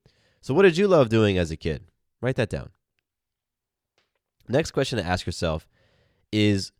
So, 0.41 0.53
what 0.53 0.63
did 0.63 0.77
you 0.77 0.87
love 0.87 1.09
doing 1.09 1.37
as 1.37 1.51
a 1.51 1.57
kid? 1.57 1.85
Write 2.19 2.35
that 2.37 2.49
down. 2.49 2.71
Next 4.47 4.71
question 4.71 4.97
to 4.99 5.05
ask 5.05 5.25
yourself 5.25 5.67
is 6.31 6.71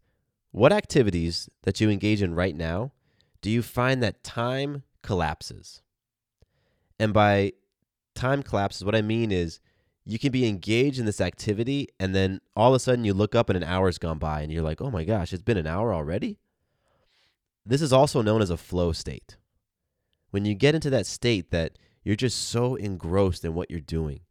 what 0.52 0.74
activities 0.74 1.50
that 1.64 1.80
you 1.80 1.90
engage 1.90 2.22
in 2.22 2.36
right 2.36 2.56
now 2.56 2.92
do 3.42 3.50
you 3.50 3.62
find 3.62 4.02
that 4.02 4.24
time 4.24 4.84
collapses? 5.02 5.82
And 6.98 7.14
by 7.14 7.54
time 8.16 8.42
collapses, 8.42 8.86
what 8.86 8.96
I 8.96 9.02
mean 9.02 9.32
is 9.32 9.60
you 10.06 10.18
can 10.18 10.32
be 10.32 10.48
engaged 10.48 11.00
in 11.00 11.06
this 11.06 11.22
activity 11.22 11.90
and 12.00 12.16
then 12.16 12.40
all 12.56 12.72
of 12.74 12.76
a 12.76 12.80
sudden 12.80 13.06
you 13.06 13.14
look 13.14 13.36
up 13.36 13.50
and 13.50 13.58
an 13.58 13.64
hour's 13.64 13.98
gone 13.98 14.18
by 14.18 14.42
and 14.42 14.52
you're 14.52 14.64
like, 14.64 14.82
oh 14.82 14.92
my 14.92 15.04
gosh, 15.04 15.34
it's 15.34 15.44
been 15.44 15.58
an 15.58 15.68
hour 15.68 15.94
already? 15.94 16.40
This 17.66 17.82
is 17.82 17.94
also 17.94 18.22
known 18.22 18.42
as 18.42 18.50
a 18.50 18.58
flow 18.58 18.92
state. 18.92 19.38
When 20.32 20.46
you 20.46 20.56
get 20.56 20.76
into 20.76 20.90
that 20.90 21.06
state 21.06 21.52
that 21.52 21.78
you're 22.04 22.16
just 22.16 22.50
so 22.50 22.76
engrossed 22.76 23.46
in 23.46 23.54
what 23.54 23.72
you're 23.72 23.80
doing 23.80 24.22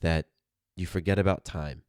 that 0.00 0.26
you 0.76 0.86
forget 0.86 1.18
about 1.18 1.44
time, 1.44 1.82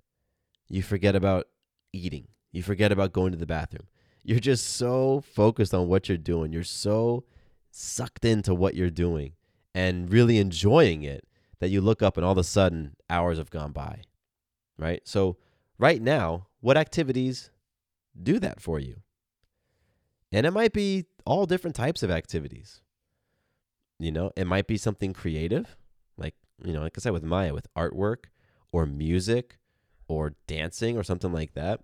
you 0.70 0.82
forget 0.82 1.16
about 1.16 1.48
eating, 1.92 2.28
you 2.52 2.64
forget 2.64 2.92
about 2.92 3.14
going 3.14 3.32
to 3.32 3.38
the 3.38 3.46
bathroom. 3.46 3.88
You're 4.24 4.40
just 4.40 4.66
so 4.66 5.22
focused 5.22 5.74
on 5.74 5.88
what 5.88 6.08
you're 6.08 6.18
doing. 6.18 6.54
You're 6.54 6.64
so 6.64 7.24
sucked 7.72 8.26
into 8.26 8.54
what 8.54 8.76
you're 8.76 8.90
doing 8.90 9.34
and 9.74 10.12
really 10.12 10.38
enjoying 10.38 11.04
it 11.04 11.26
that 11.60 11.70
you 11.70 11.82
look 11.82 12.02
up 12.02 12.18
and 12.18 12.26
all 12.26 12.32
of 12.32 12.38
a 12.38 12.44
sudden 12.44 12.96
hours 13.10 13.38
have 13.38 13.50
gone 13.50 13.72
by. 13.72 14.02
Right? 14.78 15.02
So, 15.06 15.38
right 15.78 16.02
now, 16.02 16.48
what 16.62 16.78
activities 16.78 17.52
do 18.22 18.40
that 18.40 18.62
for 18.62 18.80
you? 18.80 19.02
And 20.32 20.46
it 20.46 20.52
might 20.52 20.74
be 20.74 21.06
all 21.26 21.46
different 21.46 21.76
types 21.76 22.04
of 22.04 22.12
activities. 22.12 22.82
You 24.00 24.12
know, 24.12 24.32
it 24.38 24.46
might 24.48 24.68
be 24.68 24.78
something 24.78 25.12
creative, 25.12 25.76
like, 26.18 26.36
you 26.64 26.72
know, 26.72 26.82
like 26.82 26.94
I 26.98 27.02
said 27.02 27.12
with 27.12 27.24
Maya, 27.24 27.54
with 27.54 27.68
artwork 27.76 28.26
or 28.72 28.86
music 28.86 29.59
or 30.10 30.34
dancing 30.48 30.98
or 30.98 31.04
something 31.04 31.32
like 31.32 31.54
that. 31.54 31.82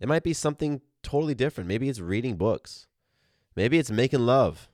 It 0.00 0.08
might 0.08 0.24
be 0.24 0.32
something 0.32 0.80
totally 1.02 1.34
different. 1.34 1.68
Maybe 1.68 1.88
it's 1.88 2.00
reading 2.00 2.36
books. 2.36 2.86
Maybe 3.54 3.78
it's 3.78 3.90
making 3.90 4.20
love. 4.20 4.68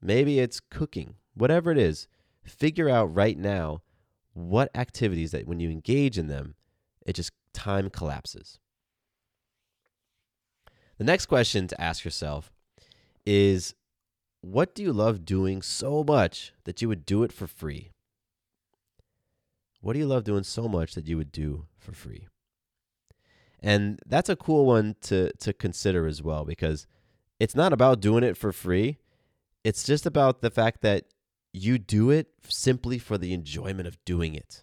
Maybe 0.00 0.38
it's 0.38 0.60
cooking. 0.60 1.16
Whatever 1.34 1.70
it 1.70 1.78
is, 1.78 2.08
figure 2.44 2.88
out 2.88 3.14
right 3.14 3.36
now 3.36 3.82
what 4.32 4.70
activities 4.74 5.32
that 5.32 5.46
when 5.46 5.60
you 5.60 5.70
engage 5.70 6.18
in 6.18 6.28
them, 6.28 6.54
it 7.04 7.14
just 7.14 7.32
time 7.52 7.90
collapses. 7.90 8.58
The 10.98 11.04
next 11.04 11.26
question 11.26 11.68
to 11.68 11.80
ask 11.80 12.04
yourself 12.04 12.52
is 13.26 13.74
what 14.40 14.74
do 14.74 14.82
you 14.82 14.92
love 14.92 15.24
doing 15.24 15.62
so 15.62 16.04
much 16.04 16.52
that 16.64 16.80
you 16.80 16.88
would 16.88 17.04
do 17.04 17.22
it 17.22 17.32
for 17.32 17.46
free? 17.46 17.92
What 19.80 19.92
do 19.92 19.98
you 19.98 20.06
love 20.06 20.24
doing 20.24 20.44
so 20.44 20.68
much 20.68 20.94
that 20.94 21.06
you 21.06 21.16
would 21.16 21.32
do 21.32 21.66
for 21.78 21.92
free? 21.92 22.26
And 23.60 24.00
that's 24.06 24.28
a 24.28 24.36
cool 24.36 24.66
one 24.66 24.96
to 25.02 25.32
to 25.32 25.52
consider 25.52 26.06
as 26.06 26.22
well 26.22 26.44
because 26.44 26.86
it's 27.40 27.54
not 27.54 27.72
about 27.72 28.00
doing 28.00 28.24
it 28.24 28.36
for 28.36 28.52
free. 28.52 28.98
It's 29.64 29.84
just 29.84 30.06
about 30.06 30.42
the 30.42 30.50
fact 30.50 30.82
that 30.82 31.04
you 31.52 31.78
do 31.78 32.10
it 32.10 32.28
simply 32.48 32.98
for 32.98 33.18
the 33.18 33.32
enjoyment 33.32 33.88
of 33.88 34.02
doing 34.04 34.34
it. 34.34 34.62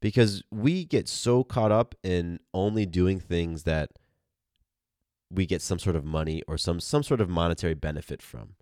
Because 0.00 0.42
we 0.50 0.84
get 0.84 1.08
so 1.08 1.42
caught 1.42 1.72
up 1.72 1.94
in 2.02 2.40
only 2.52 2.84
doing 2.84 3.18
things 3.18 3.62
that 3.62 3.90
we 5.30 5.46
get 5.46 5.62
some 5.62 5.78
sort 5.78 5.96
of 5.96 6.04
money 6.04 6.42
or 6.46 6.58
some 6.58 6.80
some 6.80 7.02
sort 7.02 7.20
of 7.20 7.28
monetary 7.28 7.74
benefit 7.74 8.22
from. 8.22 8.54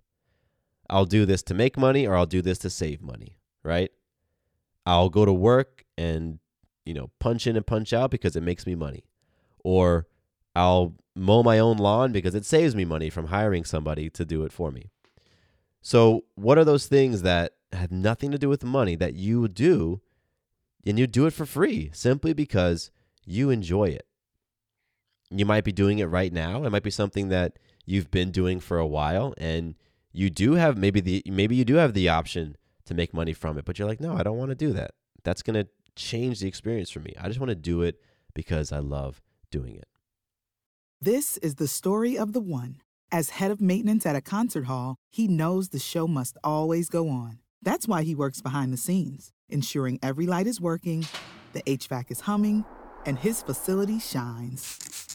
I'll 0.89 1.05
do 1.05 1.25
this 1.25 1.41
to 1.43 1.53
make 1.53 1.77
money 1.77 2.07
or 2.07 2.15
I'll 2.15 2.25
do 2.25 2.41
this 2.41 2.59
to 2.59 2.69
save 2.69 3.01
money, 3.01 3.39
right? 3.63 3.91
I'll 4.85 5.09
go 5.09 5.25
to 5.25 5.33
work 5.33 5.83
and 5.97 6.39
you 6.85 6.93
know, 6.93 7.09
punch 7.19 7.47
in 7.47 7.55
and 7.55 7.65
punch 7.65 7.91
out 7.91 8.11
because 8.11 8.35
it 8.35 8.43
makes 8.43 8.65
me 8.65 8.75
money. 8.75 9.03
Or 9.63 10.07
I'll 10.55 10.93
mow 11.15 11.43
my 11.43 11.59
own 11.59 11.77
lawn 11.77 12.11
because 12.11 12.35
it 12.35 12.45
saves 12.45 12.75
me 12.75 12.85
money 12.85 13.09
from 13.09 13.27
hiring 13.27 13.65
somebody 13.65 14.09
to 14.11 14.23
do 14.23 14.43
it 14.43 14.53
for 14.53 14.71
me. 14.71 14.91
So, 15.81 16.25
what 16.35 16.57
are 16.57 16.63
those 16.63 16.87
things 16.87 17.23
that 17.23 17.53
have 17.71 17.91
nothing 17.91 18.31
to 18.31 18.37
do 18.37 18.49
with 18.49 18.63
money 18.63 18.95
that 18.95 19.15
you 19.15 19.47
do 19.47 20.01
and 20.85 20.97
you 20.97 21.07
do 21.07 21.25
it 21.25 21.33
for 21.33 21.45
free 21.45 21.89
simply 21.93 22.33
because 22.33 22.91
you 23.25 23.49
enjoy 23.49 23.85
it? 23.85 24.07
You 25.31 25.45
might 25.45 25.63
be 25.63 25.71
doing 25.71 25.99
it 25.99 26.05
right 26.05 26.31
now. 26.31 26.63
It 26.63 26.69
might 26.69 26.83
be 26.83 26.91
something 26.91 27.29
that 27.29 27.57
you've 27.85 28.11
been 28.11 28.31
doing 28.31 28.59
for 28.59 28.77
a 28.77 28.87
while 28.87 29.33
and 29.37 29.75
you 30.11 30.29
do 30.29 30.53
have 30.53 30.77
maybe 30.77 31.01
the 31.01 31.23
maybe 31.25 31.55
you 31.55 31.65
do 31.65 31.75
have 31.75 31.93
the 31.93 32.09
option 32.09 32.55
to 32.85 32.93
make 32.93 33.13
money 33.13 33.33
from 33.33 33.57
it, 33.57 33.65
but 33.65 33.77
you're 33.77 33.87
like, 33.87 33.99
"No, 33.99 34.15
I 34.15 34.23
don't 34.23 34.37
want 34.37 34.49
to 34.49 34.55
do 34.55 34.71
that." 34.73 34.91
That's 35.23 35.41
going 35.41 35.55
to 35.55 35.67
change 35.95 36.39
the 36.39 36.47
experience 36.47 36.89
for 36.89 36.99
me. 36.99 37.13
I 37.19 37.27
just 37.27 37.39
want 37.39 37.49
to 37.49 37.55
do 37.55 37.81
it 37.81 37.99
because 38.33 38.71
I 38.71 38.79
love 38.79 39.21
doing 39.49 39.75
it. 39.75 39.87
This 41.01 41.37
is 41.37 41.55
the 41.55 41.67
story 41.67 42.17
of 42.17 42.33
the 42.33 42.41
one. 42.41 42.81
As 43.11 43.31
head 43.31 43.51
of 43.51 43.61
maintenance 43.61 44.05
at 44.05 44.15
a 44.15 44.21
concert 44.21 44.65
hall, 44.65 44.97
he 45.09 45.27
knows 45.27 45.69
the 45.69 45.79
show 45.79 46.07
must 46.07 46.37
always 46.43 46.89
go 46.89 47.09
on. 47.09 47.39
That's 47.61 47.87
why 47.87 48.03
he 48.03 48.15
works 48.15 48.41
behind 48.41 48.73
the 48.73 48.77
scenes, 48.77 49.31
ensuring 49.49 49.99
every 50.01 50.25
light 50.25 50.47
is 50.47 50.59
working, 50.59 51.05
the 51.53 51.61
HVAC 51.63 52.11
is 52.11 52.21
humming, 52.21 52.65
and 53.05 53.19
his 53.19 53.41
facility 53.41 53.99
shines. 53.99 55.14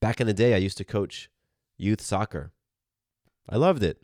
Back 0.00 0.20
in 0.20 0.26
the 0.26 0.34
day, 0.34 0.54
I 0.54 0.58
used 0.58 0.78
to 0.78 0.84
coach 0.84 1.30
youth 1.76 2.00
soccer. 2.00 2.52
I 3.48 3.56
loved 3.56 3.82
it. 3.82 4.00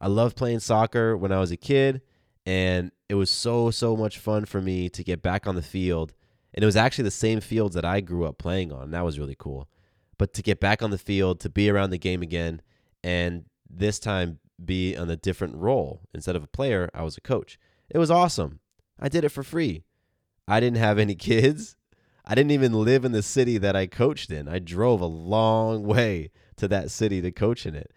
I 0.00 0.08
loved 0.08 0.36
playing 0.36 0.60
soccer 0.60 1.16
when 1.16 1.32
I 1.32 1.40
was 1.40 1.50
a 1.50 1.56
kid, 1.56 2.02
and 2.44 2.92
it 3.08 3.14
was 3.14 3.30
so, 3.30 3.70
so 3.70 3.96
much 3.96 4.18
fun 4.18 4.44
for 4.44 4.60
me 4.60 4.88
to 4.90 5.02
get 5.04 5.22
back 5.22 5.46
on 5.46 5.54
the 5.54 5.62
field. 5.62 6.14
And 6.54 6.62
it 6.62 6.66
was 6.66 6.76
actually 6.76 7.04
the 7.04 7.10
same 7.10 7.40
fields 7.40 7.74
that 7.74 7.84
I 7.84 8.00
grew 8.00 8.24
up 8.24 8.38
playing 8.38 8.72
on. 8.72 8.90
That 8.90 9.04
was 9.04 9.18
really 9.18 9.36
cool. 9.38 9.68
But 10.18 10.32
to 10.34 10.42
get 10.42 10.60
back 10.60 10.82
on 10.82 10.90
the 10.90 10.98
field, 10.98 11.40
to 11.40 11.50
be 11.50 11.68
around 11.68 11.90
the 11.90 11.98
game 11.98 12.22
again, 12.22 12.62
and 13.04 13.44
this 13.68 13.98
time 13.98 14.38
be 14.62 14.96
on 14.96 15.10
a 15.10 15.16
different 15.16 15.56
role. 15.56 16.02
Instead 16.14 16.36
of 16.36 16.44
a 16.44 16.48
player, 16.48 16.88
I 16.94 17.02
was 17.02 17.16
a 17.16 17.20
coach. 17.20 17.58
It 17.90 17.98
was 17.98 18.10
awesome. 18.10 18.60
I 18.98 19.08
did 19.08 19.24
it 19.24 19.30
for 19.30 19.42
free. 19.42 19.84
I 20.48 20.60
didn't 20.60 20.78
have 20.78 20.98
any 20.98 21.14
kids. 21.16 21.76
I 22.26 22.34
didn't 22.34 22.50
even 22.50 22.72
live 22.72 23.04
in 23.04 23.12
the 23.12 23.22
city 23.22 23.56
that 23.58 23.76
I 23.76 23.86
coached 23.86 24.30
in. 24.30 24.48
I 24.48 24.58
drove 24.58 25.00
a 25.00 25.06
long 25.06 25.82
way 25.86 26.30
to 26.56 26.68
that 26.68 26.90
city 26.90 27.20
to 27.22 27.30
coach 27.30 27.66
in 27.66 27.74
it. 27.74 27.92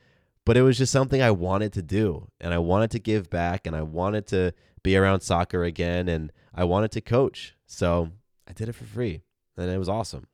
But 0.45 0.57
it 0.57 0.61
was 0.61 0.77
just 0.77 0.91
something 0.91 1.21
I 1.21 1.31
wanted 1.31 1.73
to 1.73 1.81
do. 1.81 2.27
And 2.39 2.53
I 2.53 2.57
wanted 2.59 2.91
to 2.91 2.99
give 2.99 3.29
back 3.29 3.67
and 3.67 3.75
I 3.75 3.81
wanted 3.81 4.27
to 4.27 4.53
be 4.83 4.95
around 4.95 5.21
soccer 5.21 5.63
again 5.63 6.07
and 6.07 6.31
I 6.53 6.63
wanted 6.63 6.91
to 6.91 7.01
coach. 7.01 7.55
So 7.67 8.11
I 8.47 8.53
did 8.53 8.69
it 8.69 8.73
for 8.73 8.85
free 8.85 9.21
and 9.57 9.69
it 9.69 9.77
was 9.77 9.89
awesome. 9.89 10.27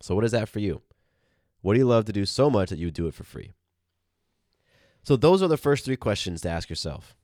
So, 0.00 0.14
what 0.14 0.24
is 0.24 0.32
that 0.32 0.48
for 0.48 0.58
you? 0.58 0.82
What 1.62 1.74
do 1.74 1.78
you 1.78 1.86
love 1.86 2.04
to 2.06 2.12
do 2.12 2.26
so 2.26 2.50
much 2.50 2.70
that 2.70 2.78
you 2.78 2.86
would 2.86 2.94
do 2.94 3.06
it 3.06 3.14
for 3.14 3.24
free? 3.24 3.52
So, 5.02 5.16
those 5.16 5.42
are 5.42 5.48
the 5.48 5.56
first 5.56 5.84
three 5.84 5.96
questions 5.96 6.42
to 6.42 6.50
ask 6.50 6.68
yourself 6.68 7.14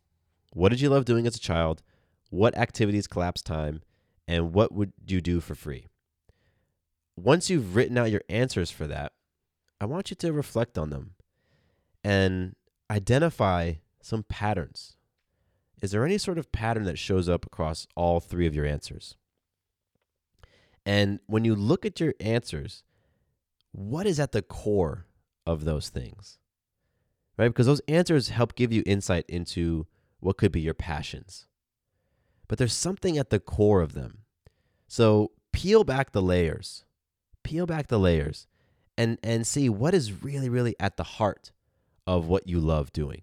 What 0.52 0.70
did 0.70 0.80
you 0.80 0.88
love 0.88 1.04
doing 1.04 1.26
as 1.26 1.36
a 1.36 1.40
child? 1.40 1.82
What 2.30 2.56
activities 2.56 3.06
collapse 3.06 3.42
time? 3.42 3.82
And 4.32 4.54
what 4.54 4.72
would 4.72 4.94
you 5.06 5.20
do 5.20 5.40
for 5.40 5.54
free? 5.54 5.88
Once 7.16 7.50
you've 7.50 7.76
written 7.76 7.98
out 7.98 8.10
your 8.10 8.22
answers 8.30 8.70
for 8.70 8.86
that, 8.86 9.12
I 9.78 9.84
want 9.84 10.08
you 10.08 10.16
to 10.16 10.32
reflect 10.32 10.78
on 10.78 10.88
them 10.88 11.16
and 12.02 12.56
identify 12.90 13.74
some 14.00 14.22
patterns. 14.22 14.96
Is 15.82 15.90
there 15.90 16.06
any 16.06 16.16
sort 16.16 16.38
of 16.38 16.50
pattern 16.50 16.84
that 16.84 16.98
shows 16.98 17.28
up 17.28 17.44
across 17.44 17.86
all 17.94 18.20
three 18.20 18.46
of 18.46 18.54
your 18.54 18.64
answers? 18.64 19.16
And 20.86 21.20
when 21.26 21.44
you 21.44 21.54
look 21.54 21.84
at 21.84 22.00
your 22.00 22.14
answers, 22.18 22.84
what 23.70 24.06
is 24.06 24.18
at 24.18 24.32
the 24.32 24.40
core 24.40 25.08
of 25.46 25.66
those 25.66 25.90
things? 25.90 26.38
Right? 27.36 27.48
Because 27.48 27.66
those 27.66 27.82
answers 27.86 28.30
help 28.30 28.54
give 28.54 28.72
you 28.72 28.82
insight 28.86 29.26
into 29.28 29.86
what 30.20 30.38
could 30.38 30.52
be 30.52 30.62
your 30.62 30.72
passions. 30.72 31.46
But 32.48 32.56
there's 32.56 32.72
something 32.72 33.18
at 33.18 33.28
the 33.28 33.40
core 33.40 33.82
of 33.82 33.92
them. 33.92 34.21
So 34.92 35.30
peel 35.52 35.84
back 35.84 36.12
the 36.12 36.20
layers. 36.20 36.84
Peel 37.44 37.64
back 37.64 37.86
the 37.86 37.98
layers 37.98 38.46
and 38.98 39.16
and 39.22 39.46
see 39.46 39.70
what 39.70 39.94
is 39.94 40.22
really 40.22 40.50
really 40.50 40.76
at 40.78 40.98
the 40.98 41.02
heart 41.02 41.50
of 42.06 42.26
what 42.26 42.46
you 42.46 42.60
love 42.60 42.92
doing. 42.92 43.22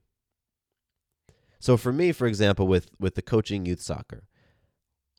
So 1.59 1.77
for 1.77 1.93
me, 1.93 2.11
for 2.11 2.25
example, 2.25 2.65
with 2.65 2.89
with 2.99 3.13
the 3.13 3.21
coaching 3.21 3.67
youth 3.67 3.81
soccer, 3.81 4.23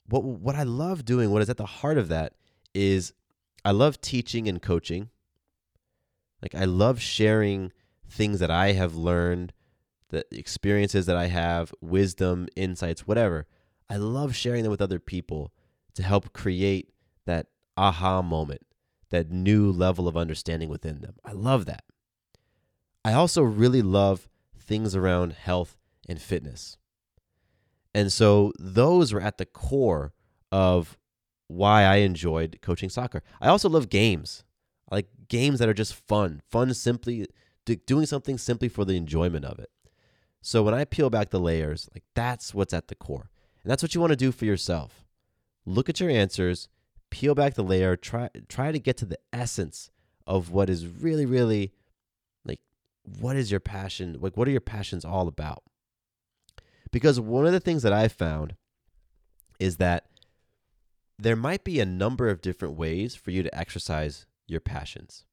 what 0.09 0.25
what 0.25 0.57
I 0.57 0.65
love 0.65 1.05
doing, 1.05 1.31
what 1.31 1.41
is 1.41 1.49
at 1.49 1.57
the 1.57 1.67
heart 1.67 1.97
of 1.97 2.09
that 2.09 2.33
is 2.75 3.13
I 3.65 3.71
love 3.71 4.01
teaching 4.01 4.49
and 4.49 4.61
coaching. 4.61 5.11
Like 6.43 6.57
I 6.57 6.65
love 6.65 7.01
sharing 7.01 7.71
things 8.09 8.41
that 8.41 8.51
I 8.51 8.73
have 8.73 8.97
learned, 8.97 9.53
the 10.09 10.25
experiences 10.33 11.07
that 11.07 11.17
I 11.17 11.27
have, 11.27 11.73
wisdom, 11.81 12.49
insights, 12.57 13.07
whatever. 13.07 13.47
I 13.89 13.99
love 13.99 14.35
sharing 14.35 14.65
them 14.65 14.73
with 14.73 14.83
other 14.83 14.99
people 14.99 15.53
to 16.01 16.07
help 16.07 16.33
create 16.33 16.89
that 17.27 17.47
aha 17.77 18.23
moment, 18.23 18.63
that 19.11 19.31
new 19.31 19.71
level 19.71 20.09
of 20.09 20.17
understanding 20.17 20.69
within 20.69 21.01
them. 21.01 21.15
I 21.25 21.33
love 21.33 21.67
that. 21.67 21.85
I 23.05 23.13
also 23.13 23.43
really 23.43 23.83
love 23.83 24.29
things 24.59 24.97
around 24.97 25.35
health 25.35 25.77
and 26.09 26.21
fitness. 26.21 26.79
And 27.95 28.13
so 28.13 28.53
those 28.59 29.13
were 29.13 29.21
at 29.21 29.39
the 29.39 29.47
core 29.47 30.13
of 30.51 30.97
why 31.49 31.83
I 31.83 31.97
enjoyed 31.97 32.59
coaching 32.63 32.89
soccer. 32.89 33.23
I 33.41 33.49
also 33.49 33.69
love 33.69 33.89
games. 33.89 34.45
I 34.91 34.97
like 34.97 35.09
games 35.29 35.59
that 35.59 35.69
are 35.69 35.75
just 35.75 35.95
fun, 35.95 36.41
fun 36.51 36.73
simply 36.75 37.27
doing 37.87 38.07
something 38.07 38.39
simply 38.39 38.69
for 38.69 38.85
the 38.85 38.97
enjoyment 38.97 39.45
of 39.45 39.59
it. 39.59 39.71
So 40.41 40.63
when 40.63 40.75
I 40.75 40.85
peel 40.85 41.11
back 41.11 41.31
the 41.31 41.41
layers, 41.41 41.89
like 41.95 42.05
that's 42.15 42.55
what's 42.55 42.73
at 42.73 42.89
the 42.89 42.95
core. 42.95 43.31
And 43.63 43.71
that's 43.71 43.83
what 43.83 43.95
you 43.95 44.01
want 44.01 44.13
to 44.13 44.17
do 44.17 44.33
for 44.33 44.47
yourself. 44.47 45.05
Look 45.67 45.89
at 45.89 46.01
your 46.01 46.11
answers, 46.11 46.69
peel 47.11 47.35
back 47.35 47.55
the 47.55 47.63
layer, 47.63 47.97
try 47.97 48.31
try 48.49 48.73
to 48.73 48.79
get 48.79 48.97
to 48.99 49.07
the 49.07 49.19
essence 49.33 49.91
of 50.27 50.51
what 50.51 50.71
is 50.71 50.87
really 50.87 51.27
really 51.27 51.73
like 52.45 52.61
what 53.21 53.37
is 53.37 53.51
your 53.51 53.61
passion? 53.61 54.17
Like 54.21 54.37
what 54.37 54.49
are 54.49 54.53
your 54.53 54.61
passions 54.61 55.05
all 55.05 55.29
about? 55.29 55.63
Because 56.91 57.21
one 57.21 57.47
of 57.47 57.53
the 57.53 57.61
things 57.61 57.83
that 57.83 57.93
I 57.93 58.09
found 58.09 58.57
is 59.59 59.77
that 59.77 60.07
there 61.19 61.37
might 61.37 61.65
be 61.65 61.81
a 61.81 61.87
number 61.87 62.29
of 62.29 62.41
different 62.41 62.77
ways 62.77 63.15
for 63.15 63.31
you 63.31 63.43
to 63.43 63.59
exercise 63.59 64.27
your 64.47 64.61
passions. 64.61 65.25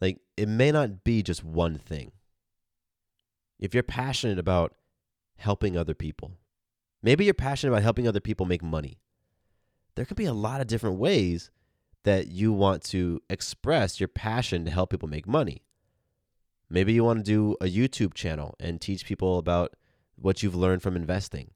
Like, 0.00 0.20
it 0.36 0.48
may 0.48 0.72
not 0.72 1.04
be 1.04 1.22
just 1.22 1.44
one 1.44 1.78
thing. 1.78 2.12
If 3.58 3.74
you're 3.74 3.82
passionate 3.82 4.38
about 4.38 4.74
helping 5.36 5.76
other 5.76 5.94
people, 5.94 6.32
maybe 7.02 7.24
you're 7.24 7.34
passionate 7.34 7.72
about 7.72 7.82
helping 7.82 8.08
other 8.08 8.20
people 8.20 8.46
make 8.46 8.62
money. 8.62 8.98
There 9.94 10.04
could 10.04 10.16
be 10.16 10.26
a 10.26 10.32
lot 10.32 10.60
of 10.60 10.66
different 10.66 10.98
ways 10.98 11.50
that 12.04 12.28
you 12.28 12.52
want 12.52 12.82
to 12.84 13.20
express 13.28 14.00
your 14.00 14.08
passion 14.08 14.64
to 14.64 14.70
help 14.70 14.90
people 14.90 15.08
make 15.08 15.26
money. 15.26 15.62
Maybe 16.70 16.92
you 16.92 17.04
want 17.04 17.18
to 17.18 17.24
do 17.24 17.56
a 17.60 17.66
YouTube 17.66 18.14
channel 18.14 18.54
and 18.60 18.80
teach 18.80 19.04
people 19.04 19.38
about 19.38 19.74
what 20.16 20.42
you've 20.42 20.54
learned 20.54 20.82
from 20.82 20.96
investing. 20.96 21.50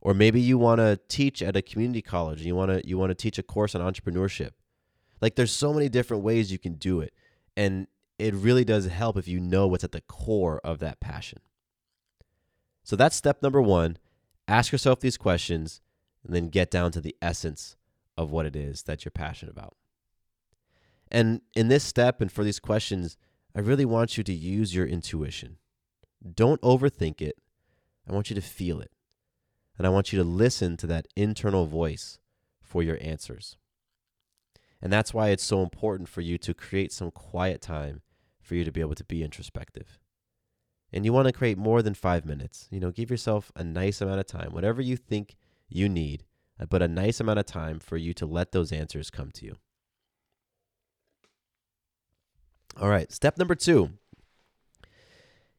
Or 0.00 0.14
maybe 0.14 0.40
you 0.40 0.58
want 0.58 0.80
to 0.80 1.00
teach 1.08 1.42
at 1.42 1.56
a 1.56 1.62
community 1.62 2.02
college 2.02 2.38
and 2.38 2.46
you 2.46 2.54
want 2.54 2.70
to 2.70 2.86
you 2.86 2.96
want 2.98 3.10
to 3.10 3.14
teach 3.14 3.38
a 3.38 3.42
course 3.42 3.74
on 3.74 3.80
entrepreneurship. 3.80 4.50
Like 5.20 5.34
there's 5.34 5.52
so 5.52 5.72
many 5.72 5.88
different 5.88 6.22
ways 6.22 6.52
you 6.52 6.58
can 6.58 6.74
do 6.74 7.00
it. 7.00 7.12
And 7.56 7.88
it 8.18 8.34
really 8.34 8.64
does 8.64 8.86
help 8.86 9.16
if 9.16 9.26
you 9.26 9.40
know 9.40 9.66
what's 9.66 9.84
at 9.84 9.92
the 9.92 10.02
core 10.02 10.60
of 10.62 10.78
that 10.78 11.00
passion. 11.00 11.40
So 12.84 12.94
that's 12.96 13.16
step 13.16 13.42
number 13.42 13.60
1. 13.60 13.98
Ask 14.48 14.72
yourself 14.72 15.00
these 15.00 15.16
questions 15.16 15.80
and 16.24 16.34
then 16.34 16.48
get 16.48 16.70
down 16.70 16.92
to 16.92 17.00
the 17.00 17.16
essence 17.20 17.76
of 18.16 18.30
what 18.30 18.46
it 18.46 18.56
is 18.56 18.82
that 18.84 19.04
you're 19.04 19.10
passionate 19.10 19.52
about. 19.52 19.76
And 21.10 21.40
in 21.54 21.68
this 21.68 21.84
step 21.84 22.20
and 22.20 22.30
for 22.30 22.44
these 22.44 22.58
questions, 22.58 23.16
I 23.54 23.60
really 23.60 23.84
want 23.84 24.18
you 24.18 24.24
to 24.24 24.32
use 24.32 24.74
your 24.74 24.86
intuition. 24.86 25.58
Don't 26.34 26.60
overthink 26.62 27.20
it. 27.20 27.36
I 28.08 28.12
want 28.12 28.30
you 28.30 28.36
to 28.36 28.42
feel 28.42 28.80
it. 28.80 28.90
And 29.78 29.86
I 29.86 29.90
want 29.90 30.12
you 30.12 30.18
to 30.18 30.24
listen 30.24 30.76
to 30.78 30.86
that 30.88 31.06
internal 31.16 31.66
voice 31.66 32.18
for 32.62 32.82
your 32.82 32.98
answers. 33.00 33.56
And 34.80 34.92
that's 34.92 35.14
why 35.14 35.28
it's 35.28 35.44
so 35.44 35.62
important 35.62 36.08
for 36.08 36.20
you 36.20 36.38
to 36.38 36.54
create 36.54 36.92
some 36.92 37.10
quiet 37.10 37.60
time 37.60 38.02
for 38.40 38.54
you 38.54 38.64
to 38.64 38.72
be 38.72 38.80
able 38.80 38.94
to 38.94 39.04
be 39.04 39.22
introspective. 39.22 39.98
And 40.92 41.04
you 41.04 41.12
want 41.12 41.26
to 41.26 41.32
create 41.32 41.58
more 41.58 41.82
than 41.82 41.94
five 41.94 42.24
minutes. 42.24 42.68
You 42.70 42.80
know, 42.80 42.90
give 42.90 43.10
yourself 43.10 43.50
a 43.56 43.64
nice 43.64 44.00
amount 44.00 44.20
of 44.20 44.26
time, 44.26 44.52
whatever 44.52 44.80
you 44.80 44.96
think 44.96 45.36
you 45.68 45.88
need, 45.88 46.24
uh, 46.60 46.66
but 46.66 46.82
a 46.82 46.88
nice 46.88 47.20
amount 47.20 47.38
of 47.38 47.46
time 47.46 47.78
for 47.78 47.96
you 47.96 48.14
to 48.14 48.26
let 48.26 48.52
those 48.52 48.72
answers 48.72 49.10
come 49.10 49.30
to 49.32 49.44
you. 49.44 49.56
All 52.80 52.88
right, 52.88 53.10
step 53.10 53.38
number 53.38 53.54
two. 53.54 53.90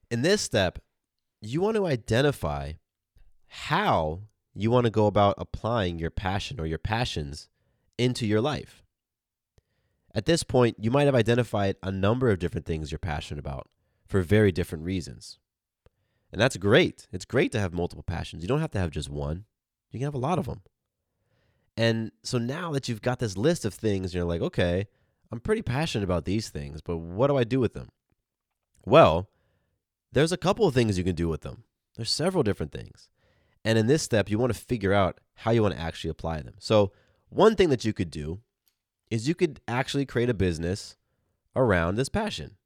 In 0.10 0.22
this 0.22 0.42
step, 0.42 0.80
you 1.42 1.62
want 1.62 1.76
to 1.76 1.86
identify 1.86 2.74
how 3.48 4.22
you 4.54 4.72
want 4.72 4.86
to 4.86 4.92
go 4.92 5.08
about 5.08 5.36
applying 5.38 6.00
your 6.00 6.10
passion 6.10 6.60
or 6.60 6.66
your 6.66 6.78
passions 6.78 7.50
into 7.98 8.26
your 8.26 8.42
life. 8.42 8.84
At 10.16 10.26
this 10.26 10.44
point, 10.44 10.78
you 10.80 10.90
might 10.90 11.06
have 11.06 11.16
identified 11.16 11.76
a 11.84 11.92
number 11.92 12.30
of 12.30 12.40
different 12.40 12.66
things 12.66 12.92
you're 12.92 13.00
passionate 13.00 13.40
about 13.40 13.68
for 14.08 14.22
very 14.22 14.52
different 14.52 14.84
reasons. 14.84 15.40
And 16.32 16.42
that's 16.42 16.58
great. 16.58 17.08
It's 17.12 17.26
great 17.26 17.52
to 17.54 17.60
have 17.60 17.74
multiple 17.74 18.04
passions. 18.04 18.42
You 18.42 18.48
don't 18.48 18.62
have 18.62 18.72
to 18.72 18.80
have 18.80 18.92
just 18.92 19.10
one, 19.10 19.46
you 19.92 20.00
can 20.00 20.06
have 20.06 20.14
a 20.14 20.20
lot 20.20 20.40
of 20.40 20.46
them. 20.46 20.62
And 21.78 22.12
so 22.24 22.38
now 22.38 22.72
that 22.72 22.90
you've 22.90 23.04
got 23.04 23.20
this 23.20 23.38
list 23.38 23.64
of 23.64 23.74
things, 23.74 24.14
you're 24.14 24.26
like, 24.26 24.42
okay, 24.42 24.88
I'm 25.32 25.40
pretty 25.40 25.62
passionate 25.62 26.04
about 26.04 26.26
these 26.26 26.50
things, 26.50 26.82
but 26.82 26.98
what 26.98 27.28
do 27.28 27.38
I 27.38 27.44
do 27.44 27.60
with 27.60 27.74
them? 27.74 27.90
Well, 28.86 29.30
there's 30.12 30.32
a 30.32 30.38
couple 30.38 30.66
of 30.66 30.74
things 30.74 30.98
you 30.98 31.04
can 31.04 31.16
do 31.16 31.28
with 31.28 31.42
them. 31.42 31.64
There's 31.96 32.12
several 32.12 32.44
different 32.44 32.72
things. 32.72 33.10
And 33.64 33.78
in 33.78 33.88
this 33.88 34.02
step, 34.02 34.30
you 34.30 34.40
want 34.40 34.54
to 34.54 34.60
figure 34.60 34.94
out 34.94 35.20
how 35.36 35.52
you 35.52 35.62
want 35.62 35.76
to 35.76 35.82
actually 35.82 36.10
apply 36.10 36.42
them. 36.42 36.56
So, 36.60 36.92
one 37.30 37.56
thing 37.56 37.70
that 37.70 37.84
you 37.84 37.92
could 37.92 38.10
do 38.10 38.40
is 39.12 39.28
you 39.28 39.36
could 39.36 39.60
actually 39.68 40.06
create 40.06 40.30
a 40.30 40.34
business 40.34 40.96
around 41.56 41.96
this 41.96 42.10
passion. 42.10 42.57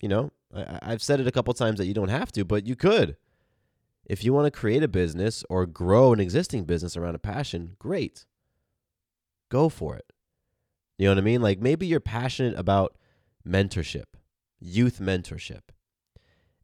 You 0.00 0.08
know, 0.08 0.32
I, 0.54 0.90
have 0.90 1.02
said 1.02 1.20
it 1.20 1.26
a 1.26 1.32
couple 1.32 1.54
times 1.54 1.78
that 1.78 1.86
you 1.86 1.94
don't 1.94 2.08
have 2.08 2.32
to, 2.32 2.44
but 2.44 2.66
you 2.66 2.76
could. 2.76 3.16
If 4.06 4.22
you 4.22 4.32
want 4.32 4.46
to 4.46 4.50
create 4.50 4.82
a 4.82 4.88
business 4.88 5.44
or 5.48 5.66
grow 5.66 6.12
an 6.12 6.20
existing 6.20 6.64
business 6.64 6.96
around 6.96 7.14
a 7.14 7.18
passion, 7.18 7.76
great. 7.78 8.26
Go 9.48 9.68
for 9.68 9.96
it. 9.96 10.12
You 10.98 11.06
know 11.06 11.12
what 11.12 11.18
I 11.18 11.22
mean? 11.22 11.40
Like 11.40 11.60
maybe 11.60 11.86
you're 11.86 12.00
passionate 12.00 12.58
about 12.58 12.96
mentorship, 13.46 14.04
youth 14.60 15.00
mentorship. 15.00 15.62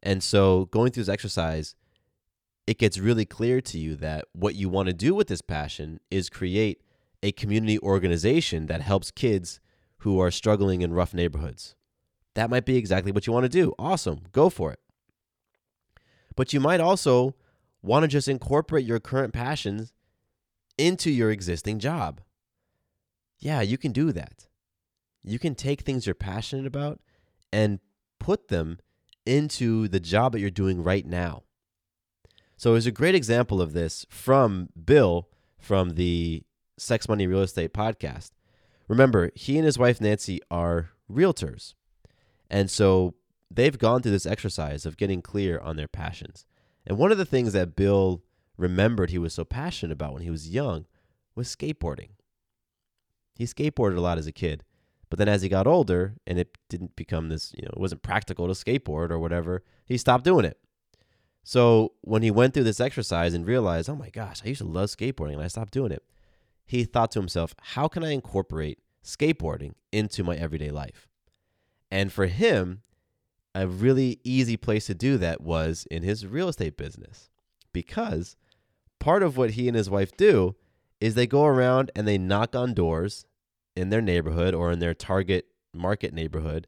And 0.02 0.22
so 0.22 0.66
going 0.66 0.92
through 0.92 1.04
this 1.04 1.12
exercise, 1.12 1.74
it 2.66 2.78
gets 2.78 2.98
really 2.98 3.24
clear 3.24 3.60
to 3.62 3.78
you 3.78 3.96
that 3.96 4.26
what 4.32 4.54
you 4.54 4.68
want 4.68 4.86
to 4.88 4.92
do 4.92 5.14
with 5.14 5.28
this 5.28 5.42
passion 5.42 5.98
is 6.10 6.30
create 6.30 6.82
a 7.22 7.32
community 7.32 7.78
organization 7.80 8.66
that 8.66 8.80
helps 8.80 9.10
kids 9.10 9.60
who 9.98 10.20
are 10.20 10.30
struggling 10.30 10.82
in 10.82 10.92
rough 10.92 11.12
neighborhoods. 11.12 11.74
That 12.34 12.50
might 12.50 12.64
be 12.64 12.76
exactly 12.76 13.12
what 13.12 13.26
you 13.26 13.32
want 13.32 13.44
to 13.44 13.48
do. 13.48 13.74
Awesome. 13.78 14.22
Go 14.32 14.50
for 14.50 14.72
it. 14.72 14.80
But 16.36 16.52
you 16.52 16.60
might 16.60 16.80
also 16.80 17.34
want 17.82 18.04
to 18.04 18.08
just 18.08 18.28
incorporate 18.28 18.84
your 18.84 19.00
current 19.00 19.32
passions 19.32 19.92
into 20.78 21.10
your 21.10 21.30
existing 21.30 21.78
job. 21.78 22.20
Yeah, 23.38 23.60
you 23.60 23.78
can 23.78 23.92
do 23.92 24.12
that. 24.12 24.46
You 25.22 25.38
can 25.38 25.54
take 25.54 25.82
things 25.82 26.06
you're 26.06 26.14
passionate 26.14 26.66
about 26.66 27.00
and 27.52 27.80
put 28.18 28.48
them 28.48 28.78
into 29.26 29.88
the 29.88 30.00
job 30.00 30.32
that 30.32 30.40
you're 30.40 30.50
doing 30.50 30.82
right 30.82 31.06
now. 31.06 31.42
So 32.56 32.72
there's 32.72 32.86
a 32.86 32.92
great 32.92 33.14
example 33.14 33.60
of 33.60 33.72
this 33.72 34.06
from 34.08 34.68
Bill 34.82 35.28
from 35.58 35.90
the 35.90 36.42
Sex 36.78 37.08
Money 37.08 37.26
Real 37.26 37.42
Estate 37.42 37.72
podcast. 37.72 38.30
Remember, 38.88 39.30
he 39.34 39.56
and 39.56 39.64
his 39.64 39.78
wife 39.78 40.00
Nancy 40.00 40.40
are 40.50 40.90
realtors. 41.10 41.74
And 42.50 42.70
so 42.70 43.14
they've 43.50 43.78
gone 43.78 44.02
through 44.02 44.12
this 44.12 44.26
exercise 44.26 44.84
of 44.84 44.96
getting 44.96 45.22
clear 45.22 45.58
on 45.60 45.76
their 45.76 45.88
passions. 45.88 46.46
And 46.84 46.98
one 46.98 47.12
of 47.12 47.18
the 47.18 47.24
things 47.24 47.52
that 47.52 47.76
Bill 47.76 48.22
remembered 48.56 49.10
he 49.10 49.18
was 49.18 49.32
so 49.34 49.44
passionate 49.44 49.92
about 49.92 50.12
when 50.12 50.22
he 50.22 50.30
was 50.30 50.50
young 50.50 50.86
was 51.34 51.54
skateboarding. 51.54 52.10
He 53.34 53.44
skateboarded 53.44 53.96
a 53.96 54.00
lot 54.00 54.18
as 54.18 54.26
a 54.26 54.32
kid, 54.32 54.64
But 55.10 55.18
then 55.18 55.28
as 55.28 55.42
he 55.42 55.48
got 55.48 55.66
older 55.66 56.14
and 56.26 56.38
it 56.38 56.56
didn't 56.68 56.94
become 56.96 57.28
this, 57.28 57.52
you 57.56 57.64
know, 57.64 57.72
it 57.72 57.80
wasn't 57.80 58.02
practical 58.02 58.46
to 58.46 58.52
skateboard 58.52 59.10
or 59.10 59.18
whatever, 59.18 59.64
he 59.84 59.98
stopped 59.98 60.24
doing 60.24 60.44
it. 60.44 60.58
So 61.42 61.94
when 62.02 62.22
he 62.22 62.30
went 62.30 62.54
through 62.54 62.64
this 62.64 62.80
exercise 62.80 63.34
and 63.34 63.46
realized, 63.46 63.90
oh 63.90 63.96
my 63.96 64.10
gosh, 64.10 64.40
I 64.44 64.48
used 64.48 64.60
to 64.60 64.66
love 64.66 64.88
skateboarding 64.90 65.34
and 65.34 65.42
I 65.42 65.48
stopped 65.48 65.72
doing 65.72 65.90
it, 65.90 66.04
he 66.64 66.84
thought 66.84 67.10
to 67.12 67.18
himself, 67.18 67.54
how 67.60 67.88
can 67.88 68.04
I 68.04 68.12
incorporate 68.12 68.78
skateboarding 69.04 69.72
into 69.90 70.22
my 70.22 70.36
everyday 70.36 70.70
life? 70.70 71.08
And 71.90 72.12
for 72.12 72.26
him, 72.26 72.82
a 73.54 73.66
really 73.66 74.20
easy 74.22 74.56
place 74.56 74.86
to 74.86 74.94
do 74.94 75.18
that 75.18 75.40
was 75.40 75.86
in 75.90 76.02
his 76.02 76.26
real 76.26 76.48
estate 76.48 76.76
business. 76.76 77.28
Because 77.72 78.36
part 78.98 79.22
of 79.22 79.36
what 79.36 79.50
he 79.50 79.66
and 79.68 79.76
his 79.76 79.90
wife 79.90 80.16
do 80.16 80.54
is 81.00 81.14
they 81.14 81.26
go 81.26 81.44
around 81.44 81.90
and 81.96 82.06
they 82.06 82.18
knock 82.18 82.54
on 82.54 82.74
doors 82.74 83.24
in 83.74 83.90
their 83.90 84.02
neighborhood 84.02 84.54
or 84.54 84.70
in 84.70 84.78
their 84.78 84.94
target 84.94 85.46
market 85.72 86.12
neighborhood 86.12 86.66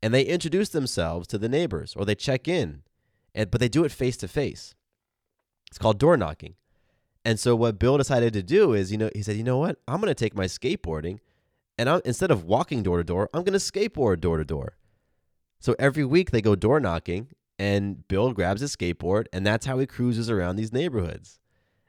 and 0.00 0.14
they 0.14 0.22
introduce 0.22 0.68
themselves 0.68 1.26
to 1.26 1.36
the 1.36 1.48
neighbors 1.48 1.94
or 1.96 2.04
they 2.04 2.14
check 2.14 2.46
in 2.46 2.82
and, 3.34 3.50
but 3.50 3.60
they 3.60 3.68
do 3.68 3.82
it 3.82 3.90
face 3.90 4.16
to 4.16 4.28
face 4.28 4.76
it's 5.68 5.78
called 5.78 5.98
door 5.98 6.16
knocking. 6.16 6.54
And 7.24 7.40
so 7.40 7.56
what 7.56 7.78
bill 7.78 7.98
decided 7.98 8.32
to 8.34 8.42
do 8.42 8.72
is 8.72 8.92
you 8.92 8.98
know 8.98 9.10
he 9.14 9.22
said 9.22 9.36
you 9.36 9.44
know 9.44 9.58
what? 9.58 9.78
I'm 9.88 10.00
going 10.00 10.08
to 10.08 10.14
take 10.14 10.34
my 10.34 10.44
skateboarding 10.44 11.18
and 11.78 11.88
I'm, 11.88 12.00
instead 12.04 12.30
of 12.30 12.44
walking 12.44 12.82
door 12.82 12.98
to 12.98 13.04
door 13.04 13.28
i'm 13.32 13.42
going 13.42 13.58
to 13.58 13.58
skateboard 13.58 14.20
door 14.20 14.38
to 14.38 14.44
door 14.44 14.76
so 15.60 15.74
every 15.78 16.04
week 16.04 16.30
they 16.30 16.42
go 16.42 16.54
door 16.54 16.80
knocking 16.80 17.28
and 17.58 18.06
bill 18.08 18.32
grabs 18.32 18.60
his 18.60 18.74
skateboard 18.74 19.26
and 19.32 19.46
that's 19.46 19.66
how 19.66 19.78
he 19.78 19.86
cruises 19.86 20.30
around 20.30 20.56
these 20.56 20.72
neighborhoods 20.72 21.38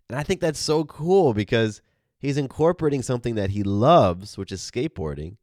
and 0.09 0.17
i 0.17 0.23
think 0.23 0.41
that's 0.41 0.59
so 0.59 0.83
cool 0.85 1.33
because 1.33 1.81
He's 2.19 2.37
incorporating 2.37 3.03
something 3.03 3.35
that 3.35 3.51
he 3.51 3.63
loves, 3.63 4.37
which 4.37 4.51
is 4.51 4.61
skateboarding, 4.61 5.37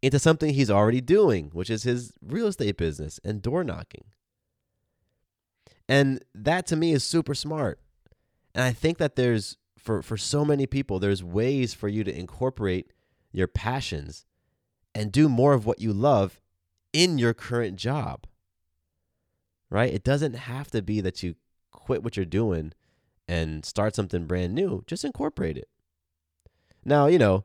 into 0.00 0.18
something 0.18 0.54
he's 0.54 0.70
already 0.70 1.00
doing, 1.00 1.50
which 1.52 1.70
is 1.70 1.82
his 1.82 2.12
real 2.24 2.46
estate 2.46 2.76
business 2.76 3.18
and 3.24 3.42
door 3.42 3.64
knocking. 3.64 4.04
And 5.88 6.24
that 6.34 6.66
to 6.68 6.76
me 6.76 6.92
is 6.92 7.02
super 7.02 7.34
smart. 7.34 7.80
And 8.54 8.62
I 8.62 8.72
think 8.72 8.98
that 8.98 9.16
there's 9.16 9.56
for 9.76 10.02
for 10.02 10.16
so 10.16 10.46
many 10.46 10.66
people 10.66 10.98
there's 10.98 11.22
ways 11.22 11.74
for 11.74 11.88
you 11.88 12.04
to 12.04 12.18
incorporate 12.18 12.93
your 13.34 13.48
passions 13.48 14.24
and 14.94 15.12
do 15.12 15.28
more 15.28 15.52
of 15.52 15.66
what 15.66 15.80
you 15.80 15.92
love 15.92 16.40
in 16.92 17.18
your 17.18 17.34
current 17.34 17.76
job. 17.76 18.26
Right? 19.70 19.92
It 19.92 20.04
doesn't 20.04 20.34
have 20.34 20.70
to 20.70 20.82
be 20.82 21.00
that 21.00 21.22
you 21.22 21.34
quit 21.72 22.04
what 22.04 22.16
you're 22.16 22.24
doing 22.24 22.72
and 23.26 23.64
start 23.64 23.94
something 23.96 24.26
brand 24.26 24.54
new. 24.54 24.84
Just 24.86 25.04
incorporate 25.04 25.58
it. 25.58 25.68
Now, 26.84 27.06
you 27.06 27.18
know, 27.18 27.44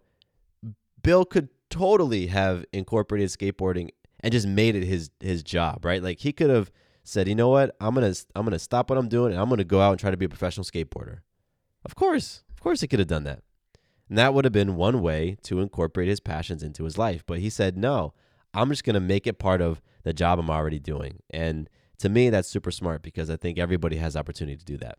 Bill 1.01 1.25
could 1.25 1.49
totally 1.69 2.27
have 2.27 2.65
incorporated 2.71 3.29
skateboarding 3.29 3.89
and 4.19 4.31
just 4.31 4.47
made 4.47 4.75
it 4.75 4.83
his 4.83 5.09
his 5.19 5.43
job, 5.43 5.85
right? 5.85 6.03
Like 6.03 6.19
he 6.19 6.33
could 6.33 6.49
have 6.49 6.71
said, 7.03 7.27
"You 7.27 7.35
know 7.35 7.49
what? 7.49 7.75
I'm 7.79 7.95
going 7.95 8.13
to 8.13 8.25
I'm 8.35 8.43
going 8.43 8.51
to 8.51 8.59
stop 8.59 8.89
what 8.89 8.99
I'm 8.99 9.07
doing 9.09 9.31
and 9.31 9.41
I'm 9.41 9.47
going 9.47 9.59
to 9.59 9.63
go 9.63 9.81
out 9.81 9.91
and 9.91 9.99
try 9.99 10.11
to 10.11 10.17
be 10.17 10.25
a 10.25 10.29
professional 10.29 10.65
skateboarder." 10.65 11.19
Of 11.85 11.95
course. 11.95 12.43
Of 12.51 12.61
course 12.61 12.81
he 12.81 12.87
could 12.87 12.99
have 12.99 13.07
done 13.07 13.23
that. 13.23 13.41
And 14.09 14.17
that 14.17 14.33
would 14.33 14.43
have 14.43 14.51
been 14.51 14.75
one 14.75 15.01
way 15.01 15.37
to 15.43 15.59
incorporate 15.59 16.09
his 16.09 16.19
passions 16.19 16.63
into 16.63 16.83
his 16.83 16.97
life, 16.97 17.23
but 17.25 17.39
he 17.39 17.49
said, 17.49 17.77
"No. 17.77 18.13
I'm 18.51 18.69
just 18.69 18.83
going 18.83 18.95
to 18.95 18.99
make 18.99 19.27
it 19.27 19.37
part 19.37 19.61
of 19.61 19.79
the 20.01 20.11
job 20.11 20.39
I'm 20.39 20.49
already 20.49 20.79
doing." 20.79 21.21
And 21.29 21.69
to 21.99 22.09
me 22.09 22.29
that's 22.29 22.47
super 22.47 22.71
smart 22.71 23.03
because 23.03 23.29
I 23.29 23.37
think 23.37 23.59
everybody 23.59 23.97
has 23.97 24.15
opportunity 24.15 24.57
to 24.57 24.65
do 24.65 24.77
that. 24.77 24.97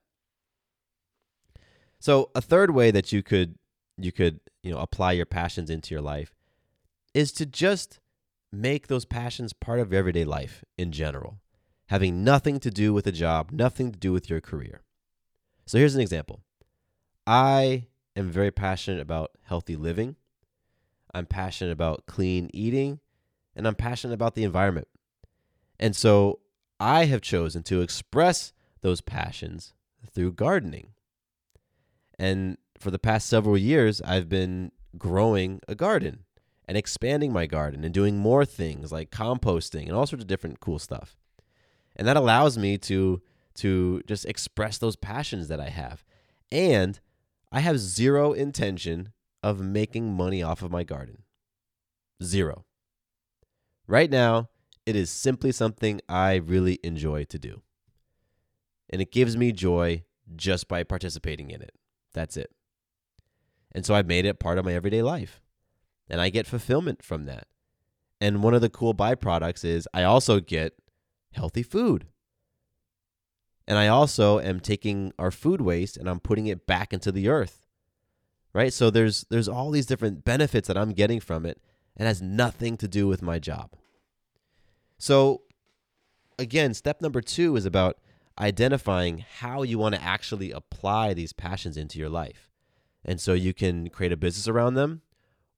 So, 1.98 2.30
a 2.34 2.40
third 2.40 2.70
way 2.70 2.90
that 2.92 3.12
you 3.12 3.22
could 3.22 3.56
you 3.98 4.12
could 4.12 4.40
you 4.62 4.70
know 4.72 4.78
apply 4.78 5.12
your 5.12 5.26
passions 5.26 5.70
into 5.70 5.94
your 5.94 6.02
life 6.02 6.34
is 7.14 7.32
to 7.32 7.46
just 7.46 8.00
make 8.52 8.86
those 8.86 9.04
passions 9.04 9.52
part 9.52 9.80
of 9.80 9.92
everyday 9.92 10.24
life 10.24 10.64
in 10.76 10.92
general 10.92 11.38
having 11.86 12.24
nothing 12.24 12.58
to 12.61 12.70
do 12.70 12.92
with 12.92 13.06
a 13.06 13.12
job 13.12 13.50
nothing 13.52 13.92
to 13.92 13.98
do 13.98 14.12
with 14.12 14.28
your 14.28 14.40
career 14.40 14.80
so 15.66 15.78
here's 15.78 15.94
an 15.94 16.00
example 16.00 16.40
i 17.26 17.86
am 18.16 18.30
very 18.30 18.50
passionate 18.50 19.00
about 19.00 19.30
healthy 19.42 19.76
living 19.76 20.16
i'm 21.14 21.26
passionate 21.26 21.72
about 21.72 22.06
clean 22.06 22.50
eating 22.52 23.00
and 23.54 23.66
i'm 23.66 23.74
passionate 23.74 24.14
about 24.14 24.34
the 24.34 24.44
environment 24.44 24.88
and 25.78 25.94
so 25.94 26.40
i 26.78 27.04
have 27.06 27.20
chosen 27.20 27.62
to 27.62 27.80
express 27.80 28.52
those 28.80 29.00
passions 29.00 29.74
through 30.12 30.32
gardening 30.32 30.88
and 32.20 32.58
for 32.78 32.90
the 32.90 32.98
past 32.98 33.28
several 33.28 33.56
years, 33.56 34.02
I've 34.02 34.28
been 34.28 34.72
growing 34.98 35.61
a 35.66 35.74
garden 35.74 36.24
and 36.68 36.76
expanding 36.76 37.32
my 37.32 37.46
garden 37.46 37.82
and 37.82 37.94
doing 37.94 38.18
more 38.18 38.44
things 38.44 38.92
like 38.92 39.11
composting 39.11 39.86
and 39.86 39.92
all 39.92 40.06
sorts 40.06 40.22
of 40.22 40.28
different 40.28 40.61
cool 40.61 40.78
stuff. 40.78 41.16
And 41.96 42.06
that 42.06 42.18
allows 42.18 42.58
me 42.58 42.76
to 42.78 43.22
to 43.54 44.02
just 44.06 44.24
express 44.26 44.78
those 44.78 44.96
passions 44.96 45.48
that 45.48 45.61
I 45.61 45.70
have. 45.70 46.04
And 46.52 47.00
I 47.53 47.61
have 47.61 47.78
zero 47.78 48.32
intention 48.32 49.12
of 49.42 49.61
making 49.61 50.12
money 50.12 50.42
off 50.42 50.62
of 50.62 50.70
my 50.70 50.84
garden. 50.84 51.24
Zero. 52.22 52.64
Right 53.86 54.11
now, 54.11 54.51
it 54.86 54.94
is 54.94 55.11
simply 55.11 55.51
something 55.51 56.01
I 56.09 56.36
really 56.36 56.78
enjoy 56.84 57.24
to 57.24 57.38
do. 57.38 57.62
And 58.88 59.03
it 59.03 59.12
gives 59.12 59.36
me 59.36 59.53
joy 59.53 60.05
just 60.36 60.68
by 60.68 60.84
participating 60.84 61.51
in 61.51 61.61
it. 61.62 61.74
That's 62.12 62.36
it. 62.36 62.51
And 63.72 63.84
so 63.84 63.94
I've 63.94 64.07
made 64.07 64.26
it 64.26 64.40
part 64.40 64.59
of 64.59 64.64
my 64.64 64.74
everyday 64.74 65.03
life. 65.03 65.40
And 66.09 66.20
I 66.20 66.28
get 66.28 66.46
fulfillment 66.46 67.03
from 67.03 67.26
that. 67.26 67.46
And 68.20 68.42
one 68.42 68.55
of 68.55 68.61
the 68.61 68.68
cool 68.68 68.94
byproducts 68.94 69.64
is 69.64 69.88
I 69.94 70.03
also 70.03 70.40
get 70.40 70.74
healthy 71.32 71.62
food. 71.62 72.07
And 73.70 73.78
I 73.78 73.86
also 73.86 74.40
am 74.40 74.58
taking 74.58 75.12
our 75.16 75.30
food 75.30 75.60
waste 75.60 75.96
and 75.96 76.10
I'm 76.10 76.18
putting 76.18 76.48
it 76.48 76.66
back 76.66 76.92
into 76.92 77.12
the 77.12 77.28
earth. 77.28 77.68
Right? 78.52 78.72
So 78.72 78.90
there's 78.90 79.24
there's 79.30 79.46
all 79.48 79.70
these 79.70 79.86
different 79.86 80.24
benefits 80.24 80.66
that 80.66 80.76
I'm 80.76 80.92
getting 80.92 81.20
from 81.20 81.46
it 81.46 81.62
and 81.96 82.08
has 82.08 82.20
nothing 82.20 82.76
to 82.78 82.88
do 82.88 83.06
with 83.06 83.22
my 83.22 83.38
job. 83.38 83.70
So 84.98 85.42
again, 86.36 86.74
step 86.74 87.00
number 87.00 87.20
2 87.20 87.54
is 87.54 87.64
about 87.64 87.98
identifying 88.40 89.24
how 89.38 89.62
you 89.62 89.78
want 89.78 89.94
to 89.94 90.02
actually 90.02 90.50
apply 90.50 91.14
these 91.14 91.32
passions 91.32 91.76
into 91.76 92.00
your 92.00 92.08
life. 92.08 92.50
And 93.04 93.20
so 93.20 93.34
you 93.34 93.54
can 93.54 93.88
create 93.88 94.10
a 94.10 94.16
business 94.16 94.48
around 94.48 94.74
them, 94.74 95.02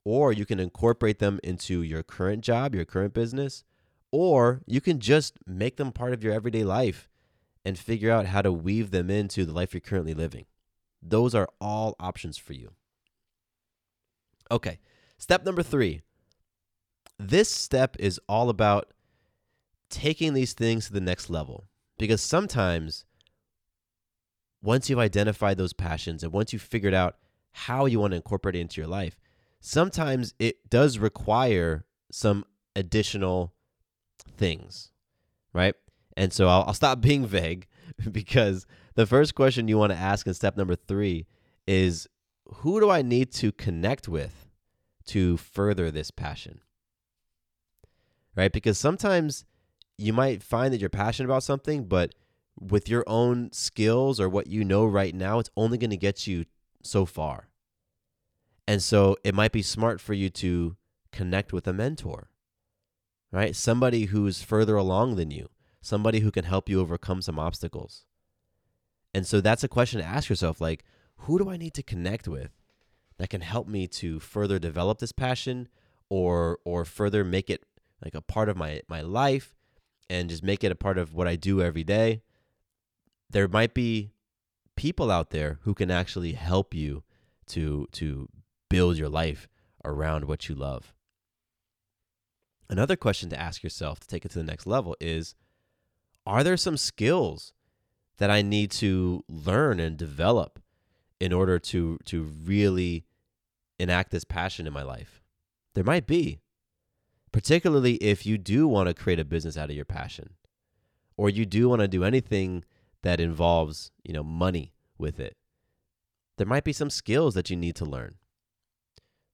or 0.04 0.34
you 0.34 0.44
can 0.44 0.60
incorporate 0.60 1.18
them 1.18 1.40
into 1.42 1.80
your 1.80 2.02
current 2.02 2.44
job, 2.44 2.74
your 2.74 2.84
current 2.84 3.14
business, 3.14 3.64
or 4.10 4.60
you 4.66 4.82
can 4.82 5.00
just 5.00 5.38
make 5.46 5.76
them 5.76 5.92
part 5.92 6.12
of 6.12 6.22
your 6.22 6.34
everyday 6.34 6.62
life 6.62 7.08
and 7.64 7.78
figure 7.78 8.10
out 8.10 8.26
how 8.26 8.42
to 8.42 8.52
weave 8.52 8.90
them 8.90 9.10
into 9.10 9.44
the 9.44 9.52
life 9.52 9.72
you're 9.72 9.80
currently 9.80 10.14
living. 10.14 10.46
Those 11.02 11.34
are 11.34 11.48
all 11.60 11.96
options 11.98 12.36
for 12.36 12.52
you. 12.52 12.72
Okay, 14.50 14.78
step 15.18 15.44
number 15.44 15.62
three. 15.62 16.02
This 17.18 17.50
step 17.50 17.96
is 17.98 18.20
all 18.28 18.48
about 18.48 18.92
taking 19.90 20.34
these 20.34 20.52
things 20.52 20.86
to 20.86 20.92
the 20.92 21.00
next 21.00 21.30
level 21.30 21.68
because 21.98 22.20
sometimes 22.20 23.04
once 24.62 24.88
you've 24.88 24.98
identified 24.98 25.58
those 25.58 25.72
passions 25.72 26.22
and 26.22 26.32
once 26.32 26.52
you've 26.52 26.62
figured 26.62 26.94
out 26.94 27.16
how 27.52 27.86
you 27.86 28.00
want 28.00 28.12
to 28.12 28.16
incorporate 28.16 28.56
it 28.56 28.60
into 28.60 28.80
your 28.80 28.88
life. 28.88 29.18
Sometimes 29.60 30.34
it 30.38 30.68
does 30.68 30.98
require 30.98 31.84
some 32.10 32.44
additional 32.74 33.52
things, 34.36 34.90
right? 35.52 35.74
And 36.16 36.32
so 36.32 36.48
I'll, 36.48 36.64
I'll 36.66 36.74
stop 36.74 37.00
being 37.00 37.26
vague 37.26 37.66
because 38.12 38.66
the 38.94 39.06
first 39.06 39.34
question 39.34 39.68
you 39.68 39.78
want 39.78 39.92
to 39.92 39.98
ask 39.98 40.26
in 40.26 40.34
step 40.34 40.56
number 40.56 40.76
three 40.76 41.26
is 41.66 42.06
who 42.56 42.80
do 42.80 42.90
I 42.90 43.02
need 43.02 43.32
to 43.34 43.52
connect 43.52 44.08
with 44.08 44.48
to 45.06 45.36
further 45.36 45.90
this 45.90 46.10
passion? 46.10 46.60
Right? 48.36 48.52
Because 48.52 48.78
sometimes 48.78 49.44
you 49.98 50.12
might 50.12 50.42
find 50.42 50.72
that 50.72 50.80
you're 50.80 50.90
passionate 50.90 51.28
about 51.28 51.42
something, 51.42 51.84
but 51.84 52.14
with 52.58 52.88
your 52.88 53.04
own 53.06 53.50
skills 53.52 54.20
or 54.20 54.28
what 54.28 54.46
you 54.46 54.64
know 54.64 54.84
right 54.84 55.14
now, 55.14 55.38
it's 55.38 55.50
only 55.56 55.78
going 55.78 55.90
to 55.90 55.96
get 55.96 56.26
you 56.26 56.44
so 56.82 57.06
far. 57.06 57.48
And 58.66 58.82
so 58.82 59.16
it 59.24 59.34
might 59.34 59.52
be 59.52 59.62
smart 59.62 60.00
for 60.00 60.14
you 60.14 60.30
to 60.30 60.76
connect 61.10 61.52
with 61.52 61.66
a 61.66 61.72
mentor, 61.72 62.30
right? 63.30 63.54
Somebody 63.56 64.06
who's 64.06 64.42
further 64.42 64.76
along 64.76 65.16
than 65.16 65.30
you, 65.30 65.48
somebody 65.82 66.20
who 66.20 66.30
can 66.30 66.44
help 66.44 66.68
you 66.68 66.80
overcome 66.80 67.20
some 67.20 67.38
obstacles. 67.38 68.06
And 69.12 69.26
so 69.26 69.42
that's 69.42 69.64
a 69.64 69.68
question 69.68 70.00
to 70.00 70.06
ask 70.06 70.30
yourself 70.30 70.60
like, 70.60 70.84
who 71.18 71.38
do 71.38 71.50
I 71.50 71.58
need 71.58 71.74
to 71.74 71.82
connect 71.82 72.26
with 72.26 72.52
that 73.18 73.28
can 73.28 73.42
help 73.42 73.68
me 73.68 73.86
to 73.86 74.18
further 74.18 74.58
develop 74.58 74.98
this 74.98 75.12
passion 75.12 75.68
or 76.08 76.58
or 76.64 76.84
further 76.84 77.24
make 77.24 77.50
it 77.50 77.64
like 78.02 78.14
a 78.14 78.22
part 78.22 78.48
of 78.48 78.56
my 78.56 78.80
my 78.88 79.02
life 79.02 79.54
and 80.08 80.30
just 80.30 80.42
make 80.42 80.64
it 80.64 80.72
a 80.72 80.76
part 80.76 80.98
of 80.98 81.14
what 81.14 81.28
I 81.28 81.36
do 81.36 81.60
every 81.60 81.84
day? 81.84 82.22
There 83.28 83.48
might 83.48 83.74
be 83.74 84.12
people 84.76 85.10
out 85.10 85.30
there 85.30 85.58
who 85.62 85.74
can 85.74 85.90
actually 85.90 86.32
help 86.32 86.74
you 86.74 87.02
to 87.48 87.86
to 87.92 88.28
build 88.70 88.96
your 88.96 89.08
life 89.08 89.48
around 89.84 90.24
what 90.24 90.48
you 90.48 90.54
love. 90.54 90.94
Another 92.70 92.96
question 92.96 93.28
to 93.30 93.38
ask 93.38 93.62
yourself 93.62 94.00
to 94.00 94.08
take 94.08 94.24
it 94.24 94.30
to 94.30 94.38
the 94.38 94.44
next 94.44 94.66
level 94.66 94.96
is 95.00 95.34
Are 96.26 96.44
there 96.44 96.56
some 96.56 96.76
skills 96.76 97.52
that 98.18 98.30
I 98.30 98.42
need 98.42 98.70
to 98.72 99.24
learn 99.28 99.80
and 99.80 99.96
develop 99.96 100.60
in 101.20 101.32
order 101.32 101.58
to, 101.58 101.98
to 102.04 102.22
really 102.22 103.04
enact 103.78 104.10
this 104.10 104.24
passion 104.24 104.66
in 104.66 104.72
my 104.72 104.82
life? 104.82 105.22
There 105.74 105.84
might 105.84 106.06
be, 106.06 106.40
particularly 107.32 107.94
if 107.94 108.24
you 108.26 108.38
do 108.38 108.68
want 108.68 108.88
to 108.88 108.94
create 108.94 109.18
a 109.18 109.24
business 109.24 109.56
out 109.56 109.70
of 109.70 109.76
your 109.76 109.84
passion 109.84 110.34
or 111.16 111.28
you 111.28 111.46
do 111.46 111.68
want 111.68 111.80
to 111.80 111.88
do 111.88 112.04
anything 112.04 112.64
that 113.02 113.20
involves, 113.20 113.90
you 114.04 114.12
know, 114.12 114.22
money 114.22 114.72
with 114.98 115.18
it. 115.18 115.36
There 116.36 116.46
might 116.46 116.64
be 116.64 116.72
some 116.72 116.90
skills 116.90 117.34
that 117.34 117.50
you 117.50 117.56
need 117.56 117.76
to 117.76 117.84
learn. 117.84 118.16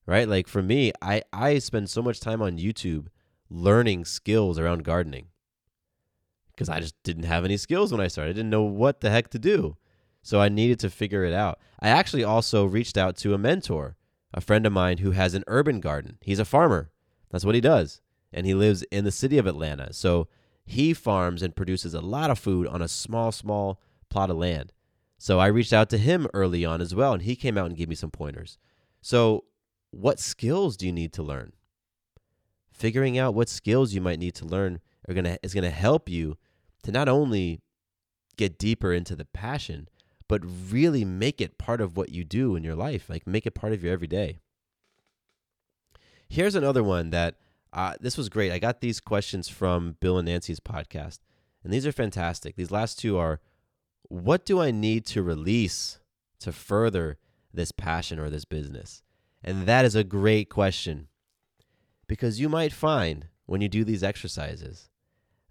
Right? 0.07 0.27
Like 0.27 0.49
for 0.49 0.63
me, 0.63 0.93
I 1.03 1.23
I 1.35 1.59
spend 1.59 1.91
so 1.91 2.01
much 2.01 2.19
time 2.19 2.41
on 2.41 2.57
YouTube 2.57 3.09
learning 3.51 4.07
skills 4.07 4.59
around 4.59 4.85
gardening 4.85 5.27
because 6.59 6.69
I 6.69 6.81
just 6.81 7.01
didn't 7.05 7.23
have 7.23 7.45
any 7.45 7.57
skills 7.57 7.93
when 7.93 8.01
I 8.01 8.09
started. 8.09 8.31
I 8.31 8.33
didn't 8.33 8.51
know 8.51 8.65
what 8.65 9.01
the 9.01 9.11
heck 9.11 9.29
to 9.31 9.39
do. 9.39 9.77
So 10.23 10.41
I 10.41 10.49
needed 10.49 10.81
to 10.81 10.91
figure 10.91 11.23
it 11.23 11.33
out. 11.33 11.61
I 11.79 11.89
actually 11.89 12.25
also 12.25 12.65
reached 12.65 12.99
out 12.99 13.17
to 13.19 13.33
a 13.33 13.39
mentor, 13.39 13.95
a 14.35 14.41
friend 14.41 14.67
of 14.67 14.73
mine 14.73 14.99
who 14.99 15.13
has 15.13 15.35
an 15.35 15.45
urban 15.47 15.79
garden. 15.79 16.19
He's 16.21 16.41
a 16.41 16.45
farmer. 16.45 16.91
That's 17.31 17.45
what 17.45 17.55
he 17.55 17.61
does. 17.61 18.01
And 18.33 18.45
he 18.45 18.55
lives 18.55 18.83
in 18.91 19.05
the 19.05 19.13
city 19.13 19.39
of 19.39 19.47
Atlanta. 19.47 19.93
So 19.93 20.27
he 20.67 20.93
farms 20.95 21.43
and 21.43 21.55
produces 21.55 21.95
a 21.95 22.01
lot 22.01 22.29
of 22.29 22.41
food 22.41 22.67
on 22.67 22.83
a 22.83 22.89
small, 22.89 23.31
small 23.31 23.81
plot 24.09 24.29
of 24.29 24.37
land. 24.37 24.73
So 25.17 25.39
I 25.39 25.47
reached 25.47 25.73
out 25.73 25.89
to 25.91 25.99
him 25.99 26.27
early 26.35 26.65
on 26.65 26.81
as 26.81 26.93
well, 26.93 27.13
and 27.13 27.23
he 27.23 27.37
came 27.37 27.57
out 27.57 27.67
and 27.67 27.77
gave 27.77 27.89
me 27.89 27.95
some 27.95 28.11
pointers. 28.11 28.59
So, 29.01 29.45
what 29.91 30.19
skills 30.19 30.77
do 30.77 30.87
you 30.87 30.93
need 30.93 31.13
to 31.15 31.23
learn? 31.23 31.53
Figuring 32.71 33.17
out 33.17 33.35
what 33.35 33.49
skills 33.49 33.95
you 33.95 34.01
might 34.01 34.19
need 34.19 34.35
to 34.35 34.45
learn 34.45 34.81
are 35.09 35.15
gonna 35.15 35.39
is 35.43 35.55
gonna 35.55 35.71
help 35.71 36.09
you 36.09 36.37
to 36.83 36.93
not 36.93 37.09
only 37.09 37.61
get 38.37 38.59
deeper 38.59 38.93
into 38.93 39.17
the 39.17 39.25
passion, 39.25 39.89
but 40.29 40.43
really 40.71 41.05
make 41.05 41.41
it 41.41 41.59
part 41.59 41.81
of 41.81 41.97
what 41.97 42.11
you 42.11 42.25
do 42.25 42.55
in 42.55 42.63
your 42.63 42.75
life. 42.75 43.09
Like 43.09 43.27
make 43.27 43.47
it 43.47 43.55
part 43.55 43.73
of 43.73 43.83
your 43.83 43.93
everyday. 43.93 44.39
Here's 46.29 46.55
another 46.55 46.85
one 46.85 47.11
that 47.11 47.37
uh, 47.73 47.95
this 48.01 48.17
was 48.17 48.29
great. 48.29 48.53
I 48.53 48.59
got 48.59 48.81
these 48.81 49.01
questions 49.01 49.49
from 49.49 49.97
Bill 50.01 50.19
and 50.19 50.27
Nancy's 50.27 50.61
podcast, 50.61 51.21
and 51.65 51.73
these 51.73 51.87
are 51.87 51.93
fantastic. 51.93 52.57
These 52.57 52.71
last 52.71 52.99
two 52.99 53.19
are 53.19 53.41
what 54.09 54.47
do 54.47 54.61
I 54.61 54.71
need 54.71 55.05
to 55.07 55.23
release 55.23 56.01
to 56.41 56.53
further 56.53 57.19
this 57.53 57.73
passion 57.73 58.19
or 58.19 58.31
this 58.31 58.45
business? 58.45 59.03
And 59.43 59.67
that 59.67 59.85
is 59.85 59.95
a 59.95 60.05
great 60.05 60.49
question 60.49 61.09
because 62.07 62.41
you 62.41 62.49
might 62.49 62.73
find 62.73 63.27
when 63.47 63.61
you 63.61 63.69
do 63.69 63.85
these 63.85 64.03
exercises 64.03 64.89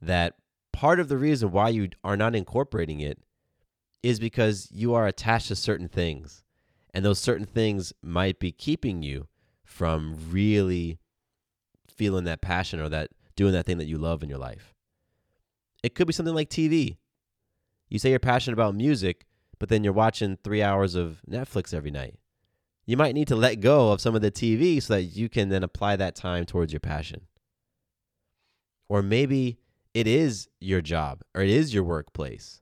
that 0.01 0.35
part 0.77 0.99
of 0.99 1.07
the 1.07 1.17
reason 1.17 1.49
why 1.49 1.69
you 1.69 1.89
are 2.03 2.15
not 2.15 2.35
incorporating 2.35 2.99
it 2.99 3.17
is 4.03 4.19
because 4.19 4.69
you 4.71 4.93
are 4.93 5.07
attached 5.07 5.47
to 5.47 5.55
certain 5.55 5.87
things. 5.87 6.43
And 6.93 7.03
those 7.03 7.17
certain 7.17 7.47
things 7.47 7.93
might 8.03 8.39
be 8.39 8.51
keeping 8.51 9.01
you 9.01 9.27
from 9.63 10.15
really 10.29 10.99
feeling 11.89 12.25
that 12.25 12.41
passion 12.41 12.79
or 12.79 12.89
that 12.89 13.09
doing 13.35 13.53
that 13.53 13.65
thing 13.65 13.79
that 13.79 13.87
you 13.87 13.97
love 13.97 14.21
in 14.21 14.29
your 14.29 14.37
life. 14.37 14.75
It 15.81 15.95
could 15.95 16.05
be 16.05 16.13
something 16.13 16.35
like 16.35 16.51
TV. 16.51 16.97
You 17.89 17.97
say 17.97 18.11
you're 18.11 18.19
passionate 18.19 18.53
about 18.53 18.75
music, 18.75 19.25
but 19.57 19.69
then 19.69 19.83
you're 19.83 19.93
watching 19.93 20.37
three 20.43 20.61
hours 20.61 20.93
of 20.93 21.21
Netflix 21.27 21.73
every 21.73 21.91
night. 21.91 22.19
You 22.85 22.97
might 22.97 23.15
need 23.15 23.29
to 23.29 23.35
let 23.35 23.61
go 23.61 23.91
of 23.91 23.99
some 23.99 24.13
of 24.13 24.21
the 24.21 24.29
TV 24.29 24.79
so 24.79 24.93
that 24.93 25.03
you 25.05 25.27
can 25.27 25.49
then 25.49 25.63
apply 25.63 25.95
that 25.95 26.15
time 26.15 26.45
towards 26.45 26.71
your 26.71 26.81
passion. 26.81 27.21
Or 28.87 29.01
maybe 29.01 29.57
it 29.97 30.07
is 30.07 30.47
your 30.59 30.81
job 30.81 31.21
or 31.35 31.41
it 31.41 31.49
is 31.49 31.73
your 31.73 31.83
workplace. 31.83 32.61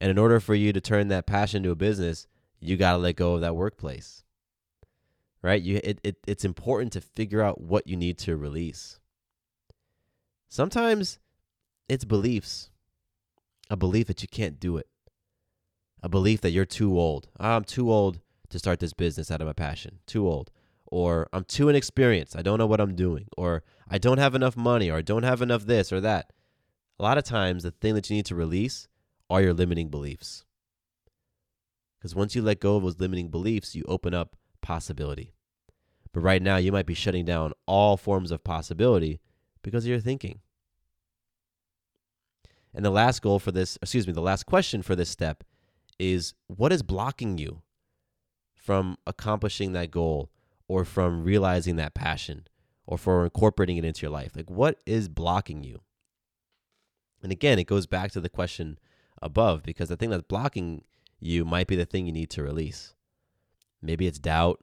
And 0.00 0.10
in 0.10 0.18
order 0.18 0.40
for 0.40 0.54
you 0.54 0.72
to 0.72 0.80
turn 0.80 1.08
that 1.08 1.26
passion 1.26 1.62
to 1.62 1.70
a 1.70 1.76
business, 1.76 2.26
you 2.60 2.76
got 2.76 2.92
to 2.92 2.98
let 2.98 3.16
go 3.16 3.34
of 3.34 3.40
that 3.40 3.56
workplace 3.56 4.24
right? 5.46 5.62
You, 5.62 5.80
it, 5.84 6.00
it, 6.02 6.16
it's 6.26 6.44
important 6.44 6.92
to 6.94 7.00
figure 7.00 7.40
out 7.40 7.60
what 7.60 7.86
you 7.86 7.96
need 7.96 8.18
to 8.18 8.36
release. 8.36 8.98
Sometimes 10.48 11.20
it's 11.88 12.04
beliefs, 12.04 12.70
a 13.70 13.76
belief 13.76 14.08
that 14.08 14.22
you 14.22 14.28
can't 14.28 14.58
do 14.58 14.76
it, 14.76 14.88
a 16.02 16.08
belief 16.08 16.40
that 16.40 16.50
you're 16.50 16.64
too 16.64 16.98
old. 16.98 17.28
I'm 17.38 17.62
too 17.62 17.92
old 17.92 18.18
to 18.48 18.58
start 18.58 18.80
this 18.80 18.92
business 18.92 19.30
out 19.30 19.40
of 19.40 19.46
my 19.46 19.52
passion, 19.52 20.00
too 20.04 20.26
old. 20.26 20.50
Or 20.88 21.28
I'm 21.32 21.44
too 21.44 21.68
inexperienced. 21.68 22.36
I 22.36 22.42
don't 22.42 22.58
know 22.58 22.66
what 22.66 22.80
I'm 22.80 22.96
doing. 22.96 23.26
Or 23.36 23.62
I 23.88 23.98
don't 23.98 24.18
have 24.18 24.34
enough 24.34 24.56
money. 24.56 24.88
Or 24.88 24.98
I 24.98 25.02
don't 25.02 25.24
have 25.24 25.42
enough 25.42 25.66
this 25.66 25.92
or 25.92 26.00
that. 26.00 26.32
A 26.98 27.02
lot 27.02 27.18
of 27.18 27.24
times, 27.24 27.62
the 27.62 27.70
thing 27.70 27.94
that 27.94 28.08
you 28.08 28.16
need 28.16 28.26
to 28.26 28.34
release 28.34 28.88
are 29.28 29.42
your 29.42 29.52
limiting 29.52 29.88
beliefs. 29.88 30.44
Because 31.98 32.14
once 32.14 32.34
you 32.34 32.42
let 32.42 32.60
go 32.60 32.76
of 32.76 32.82
those 32.82 33.00
limiting 33.00 33.28
beliefs, 33.28 33.74
you 33.74 33.84
open 33.86 34.14
up 34.14 34.36
possibility. 34.62 35.34
But 36.12 36.20
right 36.20 36.40
now, 36.40 36.56
you 36.56 36.72
might 36.72 36.86
be 36.86 36.94
shutting 36.94 37.24
down 37.24 37.52
all 37.66 37.96
forms 37.96 38.30
of 38.30 38.44
possibility 38.44 39.20
because 39.62 39.84
of 39.84 39.90
your 39.90 40.00
thinking. 40.00 40.40
And 42.72 42.84
the 42.84 42.90
last 42.90 43.20
goal 43.20 43.38
for 43.38 43.52
this, 43.52 43.78
excuse 43.82 44.06
me, 44.06 44.12
the 44.12 44.20
last 44.20 44.44
question 44.44 44.82
for 44.82 44.94
this 44.94 45.10
step 45.10 45.44
is 45.98 46.34
what 46.46 46.72
is 46.72 46.82
blocking 46.82 47.38
you 47.38 47.62
from 48.54 48.96
accomplishing 49.06 49.72
that 49.72 49.90
goal 49.90 50.30
or 50.68 50.84
from 50.84 51.24
realizing 51.24 51.76
that 51.76 51.94
passion 51.94 52.46
or 52.86 52.98
for 52.98 53.24
incorporating 53.24 53.76
it 53.76 53.84
into 53.84 54.02
your 54.02 54.10
life? 54.10 54.32
Like, 54.34 54.50
what 54.50 54.78
is 54.86 55.08
blocking 55.08 55.64
you? 55.64 55.80
And 57.22 57.32
again, 57.32 57.58
it 57.58 57.66
goes 57.66 57.86
back 57.86 58.12
to 58.12 58.20
the 58.20 58.28
question 58.28 58.78
above 59.22 59.62
because 59.62 59.88
the 59.88 59.96
thing 59.96 60.10
that's 60.10 60.22
blocking 60.22 60.84
you 61.18 61.44
might 61.44 61.66
be 61.66 61.76
the 61.76 61.86
thing 61.86 62.06
you 62.06 62.12
need 62.12 62.30
to 62.30 62.42
release. 62.42 62.94
Maybe 63.80 64.06
it's 64.06 64.18
doubt. 64.18 64.62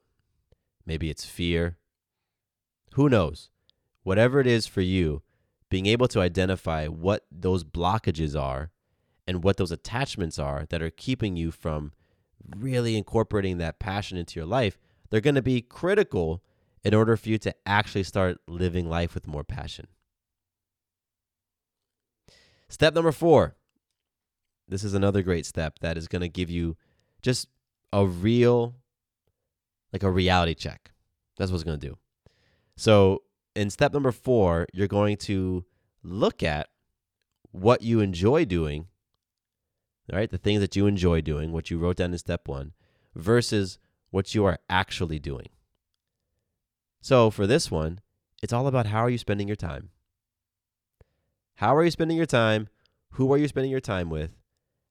Maybe 0.86 1.10
it's 1.10 1.26
fear. 1.26 1.78
Who 2.94 3.10
knows? 3.10 3.50
Whatever 4.04 4.40
it 4.40 4.48
is 4.48 4.68
for 4.68 4.82
you, 4.82 5.22
being 5.70 5.86
able 5.86 6.08
to 6.10 6.20
identify 6.20 6.88
what 6.88 7.26
those 7.32 7.64
blockages 7.64 8.40
are 8.40 8.72
and 9.26 9.44
what 9.44 9.58
those 9.58 9.72
attachments 9.72 10.38
are 10.38 10.66
that 10.70 10.82
are 10.82 10.90
keeping 10.90 11.36
you 11.36 11.52
from 11.52 11.94
really 12.58 12.98
incorporating 12.98 13.58
that 13.58 13.80
passion 13.80 14.18
into 14.18 14.40
your 14.40 14.46
life, 14.46 14.78
they're 15.10 15.22
going 15.22 15.36
to 15.36 15.42
be 15.42 15.62
critical 15.62 16.44
in 16.84 16.94
order 16.94 17.16
for 17.16 17.30
you 17.30 17.38
to 17.40 17.56
actually 17.66 18.04
start 18.04 18.38
living 18.48 18.90
life 18.90 19.14
with 19.14 19.26
more 19.26 19.44
passion. 19.44 19.88
Step 22.74 22.96
number 22.96 23.12
four. 23.12 23.56
This 24.68 24.84
is 24.84 24.96
another 24.96 25.22
great 25.22 25.46
step 25.46 25.78
that 25.82 25.96
is 25.96 26.08
going 26.08 26.24
to 26.24 26.28
give 26.28 26.50
you 26.50 26.76
just 27.22 27.48
a 27.94 28.04
real 28.04 28.74
like 29.94 30.02
a 30.02 30.10
reality 30.10 30.56
check. 30.56 30.92
That's 31.38 31.52
what 31.52 31.58
it's 31.58 31.64
going 31.64 31.80
to 31.80 31.88
do. 31.88 32.00
So, 32.76 33.22
in 33.56 33.70
step 33.70 33.94
number 33.94 34.12
four, 34.12 34.66
you're 34.74 34.88
going 34.88 35.18
to 35.18 35.64
look 36.02 36.42
at 36.42 36.70
what 37.52 37.84
you 37.84 38.00
enjoy 38.00 38.44
doing, 38.44 38.88
all 40.12 40.18
right, 40.18 40.32
The 40.32 40.40
things 40.40 40.60
that 40.60 40.76
you 40.76 40.88
enjoy 40.88 41.22
doing, 41.22 41.52
what 41.52 41.70
you 41.70 41.78
wrote 41.78 41.98
down 41.98 42.12
in 42.12 42.18
step 42.18 42.48
one, 42.48 42.74
versus 43.14 43.78
what 44.10 44.34
you 44.34 44.46
are 44.46 44.58
actually 44.68 45.20
doing. 45.20 45.50
So, 47.02 47.30
for 47.30 47.46
this 47.46 47.70
one, 47.70 48.00
it's 48.42 48.52
all 48.52 48.66
about 48.66 48.88
how 48.88 49.02
are 49.02 49.12
you 49.12 49.20
spending 49.20 49.48
your 49.48 49.56
time? 49.56 49.90
How 51.56 51.76
are 51.76 51.84
you 51.84 51.92
spending 51.92 52.18
your 52.18 52.26
time? 52.26 52.68
Who 53.12 53.32
are 53.34 53.38
you 53.38 53.48
spending 53.48 53.72
your 53.72 53.80
time 53.80 54.10
with? 54.10 54.32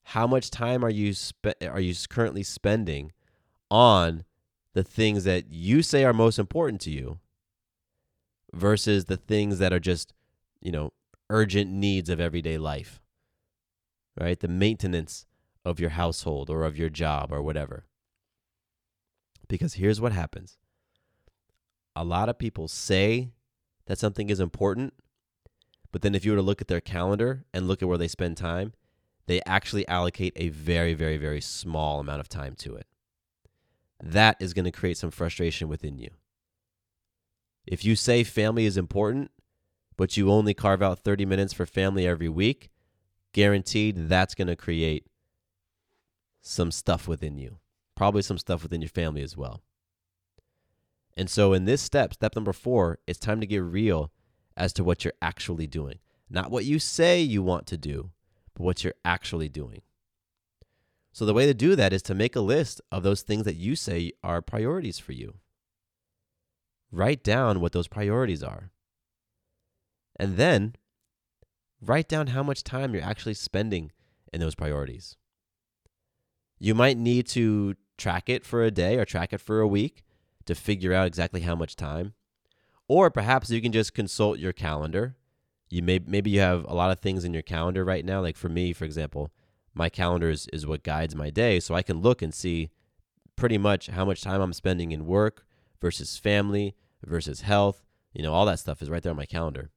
How 0.05 0.27
much 0.27 0.51
time 0.51 0.85
are 0.85 0.91
you 0.91 1.13
spe- 1.13 1.63
are 1.63 1.81
you 1.81 1.95
currently 2.09 2.43
spending 2.43 3.13
on 3.71 4.25
the 4.75 4.83
things 4.83 5.25
that 5.25 5.51
you 5.51 5.83
say 5.83 6.05
are 6.05 6.13
most 6.13 6.39
important 6.39 6.81
to 6.83 6.91
you 6.91 7.19
versus 8.53 9.07
the 9.07 9.17
things 9.17 9.59
that 9.59 9.73
are 9.73 9.81
just, 9.81 10.13
you 10.61 10.73
know, 10.73 10.93
urgent 11.31 11.71
needs 11.71 12.09
of 12.09 12.21
everyday 12.21 12.59
life, 12.59 13.01
right? 14.19 14.39
The 14.39 14.49
maintenance 14.49 15.27
of 15.65 15.81
your 15.81 15.91
household 15.91 16.51
or 16.51 16.65
of 16.65 16.77
your 16.77 16.91
job 16.91 17.33
or 17.33 17.43
whatever. 17.43 17.87
Because 19.49 19.75
here's 19.75 20.01
what 20.01 20.13
happens 20.13 20.59
a 21.95 22.05
lot 22.05 22.29
of 22.29 22.39
people 22.39 22.69
say 22.69 23.31
that 23.87 23.99
something 23.99 24.31
is 24.31 24.41
important, 24.41 24.95
but 25.93 26.03
then 26.03 26.15
if 26.15 26.25
you 26.25 26.33
were 26.33 26.39
to 26.39 26.43
look 26.43 26.61
at 26.61 26.69
their 26.69 26.81
calendar 26.81 27.45
and 27.55 27.69
look 27.69 27.83
at 27.83 27.89
where 27.89 27.99
they 27.99 28.09
spend 28.09 28.37
time, 28.37 28.73
they 29.27 29.41
actually 29.47 29.87
allocate 29.87 30.33
a 30.35 30.49
very, 30.49 30.95
very, 30.95 31.17
very 31.17 31.41
small 31.41 32.01
amount 32.01 32.21
of 32.21 32.29
time 32.29 32.55
to 32.57 32.75
it 32.75 32.87
that 34.03 34.37
is 34.41 34.53
going 34.53 34.65
to 34.65 34.73
create 34.73 34.99
some 34.99 35.11
frustration 35.11 35.69
within 35.69 35.97
you. 35.97 36.11
If 37.67 37.85
you 37.85 37.95
say 37.95 38.25
family 38.25 38.67
is 38.67 38.77
important, 38.77 39.31
but 39.97 40.17
you 40.17 40.31
only 40.31 40.53
carve 40.53 40.83
out 40.83 40.99
30 40.99 41.25
minutes 41.25 41.53
for 41.53 41.65
family 41.65 42.07
every 42.07 42.29
week, 42.29 42.71
guaranteed 43.33 44.09
that's 44.09 44.35
going 44.35 44.49
to 44.49 44.57
create 44.57 45.07
some 46.41 46.73
stuff 46.73 47.07
within 47.07 47.39
you. 47.39 47.59
Probably 47.95 48.23
some 48.23 48.39
stuff 48.39 48.65
within 48.65 48.83
your 48.83 48.89
family 48.89 49.23
as 49.23 49.37
well. 49.37 49.63
And 51.17 51.31
so, 51.31 51.53
in 51.53 51.67
this 51.67 51.83
step, 51.83 52.15
step 52.15 52.35
number 52.35 52.55
four, 52.55 52.99
it's 53.07 53.19
time 53.19 53.41
to 53.41 53.47
get 53.47 53.63
real 53.63 54.11
as 54.57 54.73
to 54.75 54.85
what 54.85 55.05
you're 55.05 55.15
actually 55.23 55.67
doing. 55.67 55.99
Not 56.31 56.51
what 56.51 56.65
you 56.65 56.79
say 56.79 57.21
you 57.21 57.43
want 57.43 57.67
to 57.69 57.77
do, 57.77 58.11
but 58.55 58.65
what 58.65 58.85
you're 58.85 58.95
actually 59.05 59.49
doing. 59.49 59.83
So, 61.13 61.27
the 61.27 61.35
way 61.35 61.47
to 61.47 61.55
do 61.55 61.77
that 61.77 61.93
is 61.93 62.01
to 62.03 62.15
make 62.15 62.35
a 62.35 62.41
list 62.41 62.81
of 62.91 63.03
those 63.03 63.21
things 63.21 63.45
that 63.45 63.57
you 63.57 63.77
say 63.77 64.13
are 64.25 64.41
priorities 64.41 64.99
for 64.99 65.13
you. 65.13 65.35
Write 66.91 67.23
down 67.23 67.61
what 67.61 67.73
those 67.73 67.89
priorities 67.89 68.43
are. 68.43 68.71
And 70.17 70.37
then 70.37 70.75
write 71.83 72.09
down 72.09 72.29
how 72.29 72.43
much 72.43 72.65
time 72.65 72.95
you're 72.95 73.03
actually 73.03 73.35
spending 73.35 73.93
in 74.33 74.41
those 74.41 74.55
priorities. 74.55 75.17
You 76.59 76.75
might 76.75 76.97
need 76.97 77.27
to 77.29 77.75
track 77.99 78.29
it 78.29 78.45
for 78.45 78.63
a 78.63 78.71
day 78.71 78.99
or 78.99 79.05
track 79.05 79.33
it 79.33 79.41
for 79.41 79.61
a 79.61 79.67
week 79.67 80.05
to 80.47 80.55
figure 80.55 80.93
out 80.93 81.07
exactly 81.07 81.43
how 81.43 81.55
much 81.55 81.77
time. 81.77 82.15
Or 82.93 83.09
perhaps 83.09 83.49
you 83.49 83.63
can 83.63 83.73
just 83.73 83.95
consult 83.95 84.39
your 84.39 84.53
calendar. 84.53 85.17
You 85.71 85.83
may 85.83 85.99
maybe 86.07 86.29
you 86.29 86.41
have 86.41 86.67
a 86.69 86.75
lot 86.75 86.91
of 86.91 87.01
things 87.01 87.25
in 87.25 87.33
your 87.33 87.43
calendar 87.43 87.87
right 87.87 88.05
now. 88.05 88.21
Like 88.21 88.37
for 88.37 88.51
me, 88.51 88.75
for 88.75 88.85
example, 88.85 89.31
my 89.73 89.89
calendar 89.89 90.29
is, 90.29 90.47
is 90.53 90.67
what 90.67 90.83
guides 90.83 91.17
my 91.17 91.31
day. 91.31 91.59
So 91.59 91.75
I 91.75 91.81
can 91.81 92.03
look 92.03 92.21
and 92.21 92.35
see 92.35 92.69
pretty 93.35 93.57
much 93.57 93.87
how 93.87 94.05
much 94.05 94.21
time 94.21 94.43
I'm 94.43 94.53
spending 94.53 94.93
in 94.93 95.07
work 95.07 95.47
versus 95.81 96.19
family 96.19 96.75
versus 97.03 97.41
health. 97.41 97.83
You 98.13 98.23
know, 98.25 98.35
all 98.35 98.45
that 98.45 98.59
stuff 98.59 98.83
is 98.83 98.91
right 98.91 99.03
there 99.03 99.13
on 99.13 99.17
my 99.17 99.25
calendar. 99.25 99.71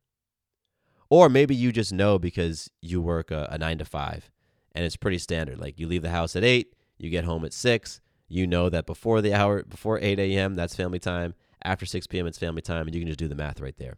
Or 1.10 1.30
maybe 1.30 1.56
you 1.56 1.72
just 1.72 1.94
know 1.94 2.20
because 2.20 2.70
you 2.82 3.02
work 3.02 3.32
a, 3.32 3.48
a 3.50 3.58
nine 3.58 3.78
to 3.78 3.86
five 3.86 4.30
and 4.74 4.84
it's 4.84 4.98
pretty 4.98 5.20
standard. 5.20 5.58
Like 5.58 5.80
you 5.80 5.88
leave 5.88 6.02
the 6.02 6.10
house 6.10 6.36
at 6.36 6.44
eight, 6.44 6.76
you 6.98 7.10
get 7.10 7.24
home 7.24 7.46
at 7.46 7.54
six. 7.54 8.02
You 8.28 8.46
know 8.46 8.68
that 8.68 8.86
before 8.86 9.22
the 9.22 9.34
hour, 9.34 9.64
before 9.64 10.00
8 10.02 10.20
a.m., 10.20 10.58
that's 10.58 10.76
family 10.76 11.00
time. 11.00 11.34
After 11.66 11.86
6 11.86 12.06
p.m., 12.08 12.28
it's 12.28 12.38
family 12.38 12.62
time. 12.62 12.86
And 12.86 12.94
you 12.94 13.02
can 13.02 13.08
just 13.08 13.20
do 13.20 13.28
the 13.28 13.36
math 13.36 13.60
right 13.60 13.76
there. 13.78 13.98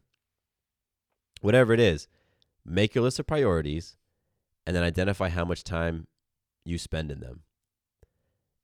Whatever 1.41 1.73
it 1.73 1.79
is, 1.79 2.07
make 2.65 2.95
your 2.95 3.03
list 3.03 3.19
of 3.19 3.27
priorities 3.27 3.97
and 4.65 4.75
then 4.75 4.83
identify 4.83 5.29
how 5.29 5.45
much 5.45 5.63
time 5.63 6.07
you 6.63 6.77
spend 6.77 7.11
in 7.11 7.19
them. 7.19 7.41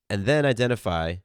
And 0.09 0.25
then 0.25 0.45
identify 0.45 1.17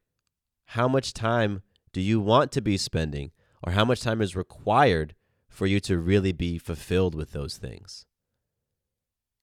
how 0.67 0.89
much 0.89 1.15
time 1.15 1.63
do 1.93 2.01
you 2.01 2.21
want 2.21 2.53
to 2.53 2.61
be 2.61 2.77
spending 2.77 3.31
or 3.65 3.73
how 3.73 3.85
much 3.85 4.01
time 4.01 4.21
is 4.21 4.37
required 4.37 5.15
for 5.49 5.67
you 5.67 5.81
to 5.81 5.99
really 5.99 6.33
be 6.33 6.59
fulfilled 6.59 7.15
with 7.15 7.33
those 7.33 7.57
things. 7.57 8.05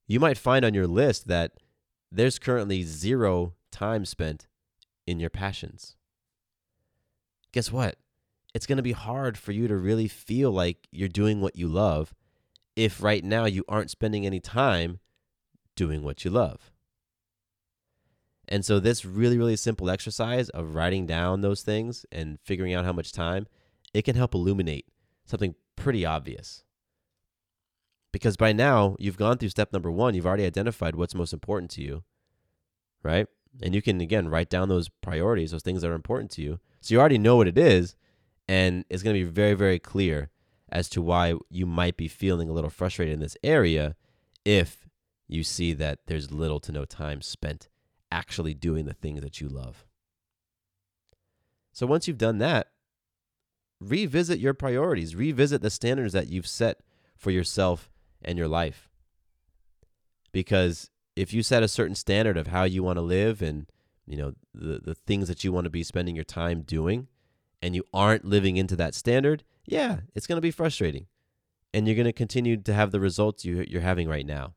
You 0.08 0.20
might 0.20 0.38
find 0.38 0.64
on 0.64 0.74
your 0.74 0.88
list 0.88 1.28
that 1.28 1.54
there's 2.12 2.38
currently 2.38 2.84
zero 2.84 3.54
time 3.72 4.06
spent 4.06 4.48
in 5.08 5.20
your 5.20 5.30
passions. 5.30 5.96
Guess 7.52 7.72
what? 7.72 7.98
It's 8.56 8.66
going 8.66 8.78
to 8.78 8.84
be 8.84 8.94
hard 8.94 9.38
for 9.38 9.52
you 9.52 9.68
to 9.68 9.76
really 9.76 10.08
feel 10.08 10.50
like 10.50 10.88
you're 10.90 11.10
doing 11.10 11.42
what 11.42 11.58
you 11.58 11.68
love 11.68 12.14
if 12.78 13.04
right 13.04 13.22
now 13.22 13.44
you 13.44 13.66
aren't 13.68 13.92
spending 13.92 14.26
any 14.26 14.40
time 14.40 15.02
doing 15.76 16.04
what 16.04 16.24
you 16.24 16.32
love. 16.32 16.72
And 18.48 18.64
so, 18.64 18.80
this 18.80 19.04
really, 19.04 19.38
really 19.38 19.58
simple 19.58 19.90
exercise 19.90 20.48
of 20.48 20.74
writing 20.74 21.06
down 21.06 21.42
those 21.42 21.64
things 21.64 22.06
and 22.14 22.40
figuring 22.46 22.74
out 22.74 22.86
how 22.86 22.94
much 22.94 23.12
time, 23.12 23.46
it 23.94 24.04
can 24.04 24.16
help 24.16 24.34
illuminate 24.34 24.86
something 25.26 25.56
pretty 25.76 26.06
obvious. 26.06 26.64
Because 28.14 28.38
by 28.38 28.54
now, 28.54 28.96
you've 29.00 29.18
gone 29.18 29.38
through 29.38 29.50
step 29.50 29.74
number 29.74 29.92
one, 29.92 30.14
you've 30.14 30.26
already 30.26 30.46
identified 30.46 30.96
what's 30.96 31.14
most 31.14 31.34
important 31.34 31.72
to 31.72 31.82
you, 31.82 32.04
right? 33.04 33.28
And 33.62 33.76
you 33.76 33.82
can, 33.82 34.00
again, 34.00 34.30
write 34.30 34.50
down 34.50 34.70
those 34.70 34.88
priorities, 34.88 35.52
those 35.52 35.62
things 35.62 35.82
that 35.82 35.92
are 35.92 35.96
important 35.96 36.32
to 36.32 36.42
you. 36.42 36.62
So 36.80 36.94
you 36.94 37.02
already 37.02 37.18
know 37.18 37.36
what 37.36 37.50
it 37.50 37.58
is, 37.58 37.98
and 38.48 38.86
it's 38.90 39.04
going 39.04 39.16
to 39.16 39.26
be 39.26 39.30
very, 39.30 39.54
very 39.54 39.80
clear 39.80 40.30
as 40.70 40.90
to 40.90 41.02
why 41.02 41.36
you 41.50 41.66
might 41.66 41.98
be 41.98 42.08
feeling 42.08 42.50
a 42.50 42.54
little 42.54 42.70
frustrated 42.70 43.14
in 43.14 43.20
this 43.20 43.38
area 43.44 43.96
if 44.44 44.88
you 45.28 45.44
see 45.44 45.74
that 45.74 46.00
there's 46.08 46.32
little 46.32 46.60
to 46.60 46.72
no 46.72 46.86
time 46.86 47.22
spent 47.22 47.70
actually 48.12 48.54
doing 48.54 48.86
the 48.86 48.94
things 48.94 49.22
that 49.22 49.42
you 49.42 49.48
love. 49.48 49.86
So 51.72 51.86
once 51.86 52.08
you've 52.08 52.18
done 52.18 52.38
that, 52.38 52.68
revisit 53.82 54.40
your 54.40 54.54
priorities, 54.54 55.16
revisit 55.16 55.62
the 55.62 55.70
standards 55.70 56.14
that 56.14 56.28
you've 56.28 56.48
set 56.48 56.80
for 57.18 57.32
yourself 57.32 57.90
and 58.22 58.38
your 58.38 58.48
life. 58.48 58.90
Because 60.32 60.90
if 61.16 61.34
you 61.34 61.44
set 61.44 61.64
a 61.64 61.68
certain 61.68 61.96
standard 61.96 62.38
of 62.38 62.48
how 62.48 62.64
you 62.64 62.84
want 62.84 62.98
to 62.98 63.02
live 63.02 63.42
and 63.42 63.68
you 64.06 64.18
know 64.18 64.34
the 64.54 64.80
the 64.84 64.96
things 64.96 65.28
that 65.28 65.44
you 65.44 65.52
want 65.52 65.66
to 65.66 65.70
be 65.70 65.84
spending 65.84 66.16
your 66.16 66.26
time 66.26 66.62
doing 66.62 67.08
and 67.62 67.76
you 67.76 67.84
aren't 67.94 68.26
living 68.26 68.58
into 68.58 68.76
that 68.76 68.96
standard, 68.96 69.44
yeah, 69.66 70.00
it's 70.14 70.28
going 70.28 70.38
to 70.38 70.42
be 70.42 70.52
frustrating. 70.52 71.08
And 71.74 71.88
you're 71.88 71.96
going 71.96 72.06
to 72.06 72.14
continue 72.14 72.58
to 72.58 72.74
have 72.74 72.92
the 72.92 73.00
results 73.00 73.44
you, 73.44 73.66
you're 73.68 73.82
having 73.82 74.08
right 74.08 74.26
now. 74.26 74.54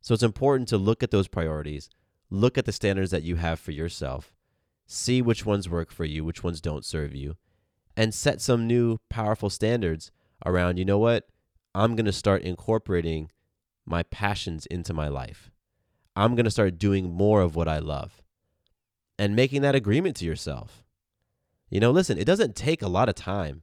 So 0.00 0.14
it's 0.14 0.22
important 0.22 0.68
to 0.68 0.78
look 0.78 1.02
at 1.02 1.10
those 1.10 1.28
priorities, 1.28 1.88
look 2.30 2.58
at 2.58 2.64
the 2.64 2.72
standards 2.72 3.10
that 3.10 3.22
you 3.22 3.36
have 3.36 3.60
for 3.60 3.70
yourself, 3.70 4.34
see 4.86 5.22
which 5.22 5.46
ones 5.46 5.68
work 5.68 5.90
for 5.90 6.04
you, 6.04 6.24
which 6.24 6.42
ones 6.42 6.60
don't 6.60 6.84
serve 6.84 7.14
you, 7.14 7.36
and 7.96 8.12
set 8.12 8.40
some 8.40 8.66
new 8.66 8.98
powerful 9.08 9.48
standards 9.50 10.10
around, 10.44 10.76
you 10.76 10.84
know 10.84 10.98
what? 10.98 11.28
I'm 11.74 11.96
going 11.96 12.06
to 12.06 12.12
start 12.12 12.42
incorporating 12.42 13.30
my 13.86 14.02
passions 14.04 14.66
into 14.66 14.92
my 14.92 15.08
life. 15.08 15.50
I'm 16.16 16.34
going 16.34 16.44
to 16.44 16.50
start 16.50 16.78
doing 16.78 17.10
more 17.10 17.40
of 17.40 17.56
what 17.56 17.68
I 17.68 17.78
love 17.78 18.22
and 19.18 19.34
making 19.34 19.62
that 19.62 19.74
agreement 19.74 20.16
to 20.16 20.24
yourself. 20.24 20.83
You 21.70 21.80
know, 21.80 21.90
listen, 21.90 22.18
it 22.18 22.24
doesn't 22.24 22.54
take 22.56 22.82
a 22.82 22.88
lot 22.88 23.08
of 23.08 23.14
time. 23.14 23.62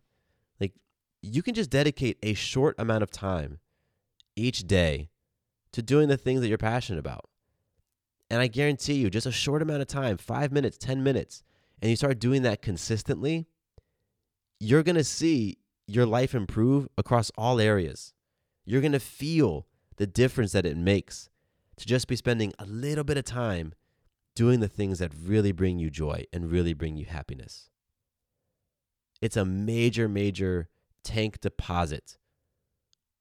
Like, 0.60 0.74
you 1.22 1.42
can 1.42 1.54
just 1.54 1.70
dedicate 1.70 2.18
a 2.24 2.34
short 2.34 2.76
amount 2.78 3.04
of 3.04 3.12
time 3.12 3.60
each 4.36 4.68
day 4.68 5.10
to 5.72 5.82
doing 5.82 6.08
the 6.08 6.18
things 6.18 6.42
that 6.42 6.48
you're 6.48 6.58
passionate 6.58 7.00
about. 7.00 7.26
And 8.30 8.42
I 8.42 8.48
guarantee 8.48 8.94
you, 8.94 9.10
just 9.10 9.28
a 9.28 9.32
short 9.32 9.62
amount 9.62 9.82
of 9.82 9.88
time, 9.88 10.18
five 10.18 10.52
minutes, 10.52 10.78
10 10.78 11.04
minutes, 11.04 11.44
and 11.82 11.90
you 11.90 11.96
start 11.96 12.20
doing 12.20 12.44
that 12.44 12.62
consistently, 12.62 13.48
you're 14.60 14.84
going 14.84 14.96
to 14.96 15.04
see 15.04 15.58
your 15.88 16.06
life 16.06 16.34
improve 16.34 16.88
across 16.98 17.32
all 17.38 17.60
areas. 17.60 18.14
You're 18.66 18.82
going 18.82 18.92
to 18.94 19.00
feel 19.00 19.68
the 19.98 20.08
difference 20.08 20.52
that 20.54 20.66
it 20.66 20.78
makes 20.78 21.30
to 21.78 21.86
just 21.86 22.08
be 22.08 22.16
spending 22.16 22.54
a 22.60 22.66
little 22.66 23.04
bit 23.04 23.18
of 23.18 23.26
time 23.26 23.74
doing 24.36 24.60
the 24.60 24.68
things 24.68 25.00
that 25.00 25.12
really 25.20 25.52
bring 25.52 25.80
you 25.80 25.90
joy 25.90 26.26
and 26.32 26.52
really 26.52 26.74
bring 26.74 26.96
you 26.96 27.06
happiness. 27.06 27.71
It's 29.22 29.38
a 29.38 29.46
major, 29.46 30.10
major 30.10 30.68
tank 31.04 31.40
deposit 31.42 32.18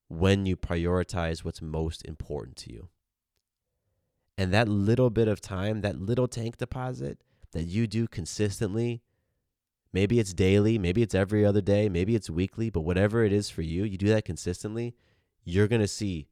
when 0.09 0.47
you 0.47 0.57
prioritize 0.57 1.45
what's 1.45 1.63
most 1.63 2.05
important 2.05 2.57
to 2.57 2.73
you. 2.73 2.89
And 4.37 4.53
that 4.53 4.69
little 4.69 5.11
bit 5.11 5.29
of 5.29 5.41
time, 5.41 5.83
that 5.83 6.01
little 6.01 6.27
tank 6.27 6.57
deposit 6.57 7.23
that 7.53 7.65
you 7.65 7.87
do 7.87 8.09
consistently, 8.09 9.03
maybe 9.93 10.19
it's 10.19 10.33
daily, 10.33 10.79
maybe 10.79 11.03
it's 11.03 11.15
every 11.15 11.45
other 11.45 11.61
day, 11.61 11.89
maybe 11.89 12.15
it's 12.15 12.31
weekly, 12.31 12.71
but 12.71 12.81
whatever 12.81 13.23
it 13.25 13.33
is 13.33 13.51
for 13.51 13.63
you, 13.63 13.85
you 13.85 13.99
do 13.99 14.09
that 14.09 14.25
consistently, 14.25 14.95
you're 15.45 15.69
going 15.69 15.83
to 15.83 15.89
see 15.89 16.29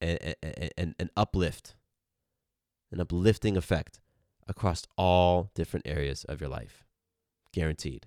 an, 0.00 0.34
an 0.76 1.10
uplift, 1.16 1.74
an 2.90 3.00
uplifting 3.00 3.56
effect 3.56 4.00
across 4.46 4.84
all 4.98 5.50
different 5.54 5.86
areas 5.88 6.24
of 6.24 6.40
your 6.40 6.50
life. 6.50 6.84
Guaranteed. 7.52 8.06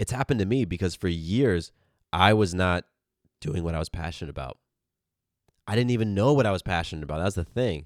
It's 0.00 0.12
happened 0.12 0.40
to 0.40 0.46
me 0.46 0.64
because 0.64 0.94
for 0.94 1.08
years, 1.08 1.72
I 2.10 2.32
was 2.32 2.54
not 2.54 2.86
doing 3.38 3.62
what 3.62 3.74
I 3.74 3.78
was 3.78 3.90
passionate 3.90 4.30
about. 4.30 4.56
I 5.66 5.74
didn't 5.74 5.90
even 5.90 6.14
know 6.14 6.32
what 6.32 6.46
I 6.46 6.52
was 6.52 6.62
passionate 6.62 7.02
about. 7.02 7.18
That 7.18 7.26
was 7.26 7.34
the 7.34 7.44
thing. 7.44 7.84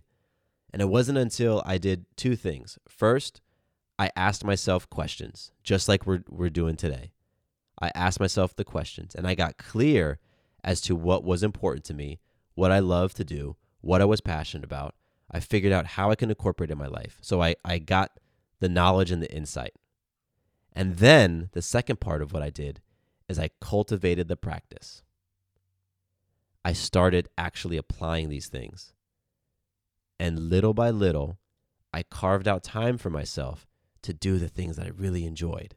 And 0.72 0.80
it 0.80 0.88
wasn't 0.88 1.18
until 1.18 1.60
I 1.66 1.76
did 1.76 2.06
two 2.14 2.36
things. 2.36 2.78
First, 2.88 3.40
I 3.98 4.12
asked 4.14 4.44
myself 4.44 4.88
questions, 4.88 5.50
just 5.64 5.88
like 5.88 6.06
we're, 6.06 6.22
we're 6.28 6.50
doing 6.50 6.76
today. 6.76 7.10
I 7.82 7.90
asked 7.96 8.20
myself 8.20 8.54
the 8.54 8.62
questions 8.62 9.16
and 9.16 9.26
I 9.26 9.34
got 9.34 9.58
clear 9.58 10.20
as 10.62 10.80
to 10.82 10.94
what 10.94 11.24
was 11.24 11.42
important 11.42 11.84
to 11.86 11.94
me 11.94 12.20
what 12.54 12.70
I 12.70 12.78
love 12.78 13.12
to 13.14 13.24
do, 13.24 13.56
what 13.80 14.00
I 14.00 14.04
was 14.04 14.20
passionate 14.20 14.62
about. 14.62 14.94
I 15.32 15.40
figured 15.40 15.72
out 15.72 15.86
how 15.86 16.12
I 16.12 16.14
can 16.14 16.30
incorporate 16.30 16.70
it 16.70 16.74
in 16.74 16.78
my 16.78 16.86
life. 16.86 17.18
So 17.22 17.42
I, 17.42 17.56
I 17.64 17.78
got 17.78 18.20
the 18.60 18.68
knowledge 18.68 19.10
and 19.10 19.20
the 19.20 19.34
insight. 19.34 19.72
And 20.74 20.96
then 20.96 21.50
the 21.52 21.62
second 21.62 22.00
part 22.00 22.22
of 22.22 22.32
what 22.32 22.42
I 22.42 22.50
did 22.50 22.80
is 23.28 23.38
I 23.38 23.50
cultivated 23.60 24.28
the 24.28 24.36
practice. 24.36 25.02
I 26.64 26.72
started 26.72 27.28
actually 27.38 27.76
applying 27.76 28.28
these 28.28 28.48
things. 28.48 28.92
And 30.18 30.50
little 30.50 30.74
by 30.74 30.90
little, 30.90 31.38
I 31.92 32.02
carved 32.02 32.48
out 32.48 32.64
time 32.64 32.98
for 32.98 33.10
myself 33.10 33.66
to 34.02 34.12
do 34.12 34.38
the 34.38 34.48
things 34.48 34.76
that 34.76 34.86
I 34.86 34.90
really 34.90 35.24
enjoyed. 35.24 35.76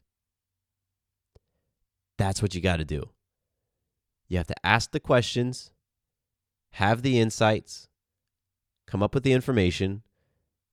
That's 2.17 2.41
what 2.41 2.55
you 2.55 2.61
got 2.61 2.77
to 2.77 2.85
do. 2.85 3.09
You 4.27 4.37
have 4.37 4.47
to 4.47 4.65
ask 4.65 4.91
the 4.91 4.99
questions, 4.99 5.71
have 6.71 7.01
the 7.01 7.19
insights, 7.19 7.87
come 8.87 9.03
up 9.03 9.13
with 9.13 9.23
the 9.23 9.33
information, 9.33 10.01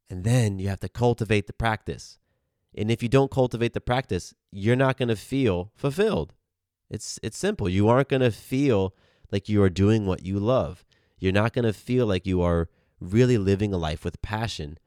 and 0.08 0.24
then 0.24 0.58
you 0.58 0.68
have 0.68 0.80
to 0.80 0.88
cultivate 0.88 1.46
the 1.46 1.52
practice. 1.52 2.18
And 2.76 2.90
if 2.90 3.02
you 3.02 3.08
don't 3.08 3.30
cultivate 3.30 3.72
the 3.72 3.80
practice, 3.80 4.34
you're 4.50 4.76
not 4.76 4.96
going 4.96 5.08
to 5.08 5.16
feel 5.16 5.70
fulfilled. 5.74 6.34
It's 6.90 7.18
it's 7.22 7.38
simple. 7.38 7.68
You 7.68 7.88
aren't 7.88 8.08
going 8.08 8.22
to 8.22 8.30
feel 8.30 8.94
like 9.30 9.48
you 9.48 9.62
are 9.62 9.70
doing 9.70 10.06
what 10.06 10.24
you 10.24 10.38
love. 10.38 10.84
You're 11.18 11.32
not 11.32 11.52
going 11.52 11.64
to 11.64 11.72
feel 11.72 12.06
like 12.06 12.26
you 12.26 12.42
are 12.42 12.68
really 13.00 13.38
living 13.38 13.72
a 13.72 13.78
life 13.78 14.04
with 14.04 14.22
passion 14.22 14.78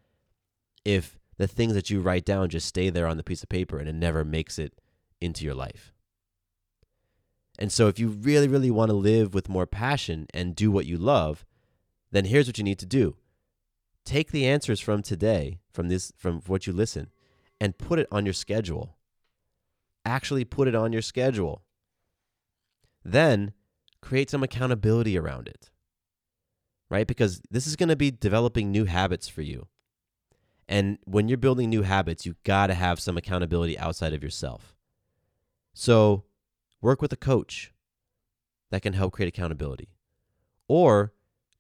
if 0.86 1.18
the 1.38 1.48
things 1.48 1.74
that 1.74 1.90
you 1.90 2.02
write 2.02 2.26
down 2.26 2.50
just 2.50 2.68
stay 2.68 2.90
there 2.90 3.08
on 3.08 3.18
the 3.18 3.24
piece 3.24 3.44
of 3.44 3.50
paper 3.50 3.78
and 3.78 3.88
it 3.88 3.96
never 3.96 4.24
makes 4.24 4.58
it 4.58 4.80
into 5.22 5.46
your 5.46 5.56
life. 5.56 5.94
And 7.60 7.72
so, 7.72 7.88
if 7.88 8.00
you 8.00 8.10
really, 8.10 8.48
really 8.48 8.72
want 8.72 8.90
to 8.90 8.96
live 8.96 9.34
with 9.34 9.50
more 9.50 9.66
passion 9.66 10.28
and 10.34 10.56
do 10.56 10.72
what 10.72 10.86
you 10.86 10.98
love, 10.98 11.46
then 12.12 12.26
here's 12.26 12.48
what 12.48 12.58
you 12.58 12.64
need 12.64 12.80
to 12.80 12.86
do 12.86 13.16
take 14.06 14.32
the 14.32 14.46
answers 14.48 14.80
from 14.80 15.02
today, 15.02 15.60
from 15.72 15.90
this, 15.90 16.14
from 16.16 16.42
what 16.48 16.66
you 16.66 16.74
listen, 16.74 17.10
and 17.60 17.78
put 17.78 18.00
it 18.00 18.08
on 18.12 18.26
your 18.26 18.34
schedule. 18.34 18.98
Actually, 20.06 20.46
put 20.46 20.68
it 20.68 20.76
on 20.76 20.94
your 20.94 21.02
schedule. 21.02 21.64
Then 23.04 23.54
create 24.02 24.30
some 24.30 24.44
accountability 24.44 25.18
around 25.18 25.48
it, 25.48 25.70
right? 26.90 27.08
Because 27.08 27.42
this 27.50 27.68
is 27.68 27.76
going 27.76 27.90
to 27.90 27.96
be 27.96 28.12
developing 28.12 28.72
new 28.72 28.86
habits 28.86 29.28
for 29.28 29.42
you. 29.42 29.68
And 30.68 30.98
when 31.06 31.28
you're 31.28 31.38
building 31.38 31.70
new 31.70 31.84
habits, 31.84 32.26
you 32.26 32.36
got 32.44 32.68
to 32.68 32.74
have 32.74 33.00
some 33.00 33.18
accountability 33.18 33.78
outside 33.80 34.14
of 34.14 34.24
yourself. 34.24 34.76
So 35.74 36.26
work 36.82 37.02
with 37.02 37.14
a 37.14 37.18
coach 37.18 37.74
that 38.70 38.82
can 38.82 38.94
help 38.94 39.14
create 39.14 39.30
accountability. 39.30 39.90
Or 40.68 41.14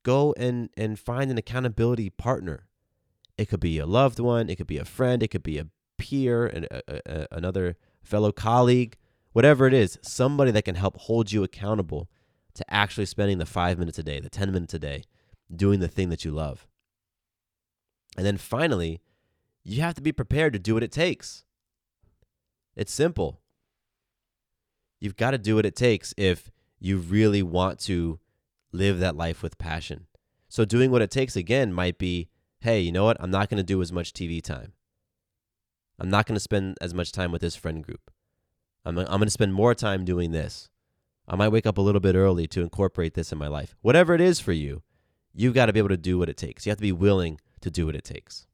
go 0.03 0.33
and, 0.37 0.69
and 0.75 0.99
find 0.99 1.31
an 1.31 1.37
accountability 1.37 2.09
partner. 2.09 2.67
It 3.37 3.47
could 3.47 3.59
be 3.59 3.79
a 3.79 3.85
loved 3.85 4.19
one, 4.19 4.49
it 4.49 4.55
could 4.55 4.67
be 4.67 4.77
a 4.77 4.85
friend, 4.85 5.23
it 5.23 5.29
could 5.29 5.43
be 5.43 5.57
a 5.59 5.67
peer, 5.97 6.45
and 6.45 6.67
another 7.31 7.77
fellow 8.03 8.31
colleague, 8.31 8.97
whatever 9.33 9.67
it 9.67 9.73
is, 9.73 9.97
somebody 10.01 10.51
that 10.51 10.65
can 10.65 10.75
help 10.75 10.97
hold 10.97 11.31
you 11.31 11.43
accountable 11.43 12.09
to 12.53 12.73
actually 12.73 13.05
spending 13.05 13.37
the 13.37 13.45
five 13.45 13.77
minutes 13.77 13.99
a 13.99 14.03
day, 14.03 14.19
the 14.19 14.29
10 14.29 14.51
minutes 14.51 14.73
a 14.73 14.79
day, 14.79 15.03
doing 15.53 15.79
the 15.79 15.87
thing 15.87 16.09
that 16.09 16.25
you 16.25 16.31
love. 16.31 16.67
And 18.17 18.25
then 18.25 18.37
finally, 18.37 19.01
you 19.63 19.81
have 19.81 19.95
to 19.95 20.01
be 20.01 20.11
prepared 20.11 20.53
to 20.53 20.59
do 20.59 20.73
what 20.73 20.83
it 20.83 20.91
takes. 20.91 21.43
It's 22.75 22.93
simple. 22.93 23.41
You've 24.99 25.17
got 25.17 25.31
to 25.31 25.37
do 25.37 25.55
what 25.55 25.65
it 25.65 25.75
takes 25.75 26.13
if 26.17 26.51
you 26.79 26.97
really 26.97 27.43
want 27.43 27.79
to 27.81 28.19
live 28.71 28.99
that 28.99 29.15
life 29.15 29.43
with 29.43 29.57
passion. 29.57 30.07
So, 30.49 30.65
doing 30.65 30.89
what 30.89 31.01
it 31.01 31.11
takes 31.11 31.35
again 31.35 31.73
might 31.73 31.97
be 31.97 32.29
hey, 32.61 32.79
you 32.79 32.91
know 32.91 33.05
what? 33.05 33.17
I'm 33.19 33.31
not 33.31 33.49
going 33.49 33.57
to 33.57 33.63
do 33.63 33.81
as 33.81 33.91
much 33.91 34.13
TV 34.13 34.41
time. 34.41 34.73
I'm 35.99 36.09
not 36.09 36.25
going 36.25 36.35
to 36.35 36.39
spend 36.39 36.77
as 36.81 36.93
much 36.93 37.11
time 37.11 37.31
with 37.31 37.41
this 37.41 37.55
friend 37.55 37.83
group. 37.83 38.11
I'm, 38.85 38.97
I'm 38.97 39.05
going 39.05 39.21
to 39.21 39.31
spend 39.31 39.53
more 39.53 39.73
time 39.73 40.05
doing 40.05 40.31
this. 40.31 40.69
I 41.27 41.35
might 41.35 41.49
wake 41.49 41.65
up 41.65 41.77
a 41.77 41.81
little 41.81 41.99
bit 41.99 42.15
early 42.15 42.47
to 42.47 42.61
incorporate 42.61 43.13
this 43.13 43.31
in 43.31 43.37
my 43.37 43.47
life. 43.47 43.75
Whatever 43.81 44.13
it 44.13 44.21
is 44.21 44.39
for 44.39 44.53
you, 44.53 44.83
you've 45.33 45.53
got 45.53 45.65
to 45.65 45.73
be 45.73 45.79
able 45.79 45.89
to 45.89 45.97
do 45.97 46.17
what 46.17 46.29
it 46.29 46.37
takes. 46.37 46.65
You 46.65 46.69
have 46.69 46.77
to 46.77 46.83
be 46.83 46.91
willing 46.91 47.39
to 47.61 47.69
do 47.69 47.85
what 47.85 47.95
it 47.95 48.03
takes. 48.03 48.47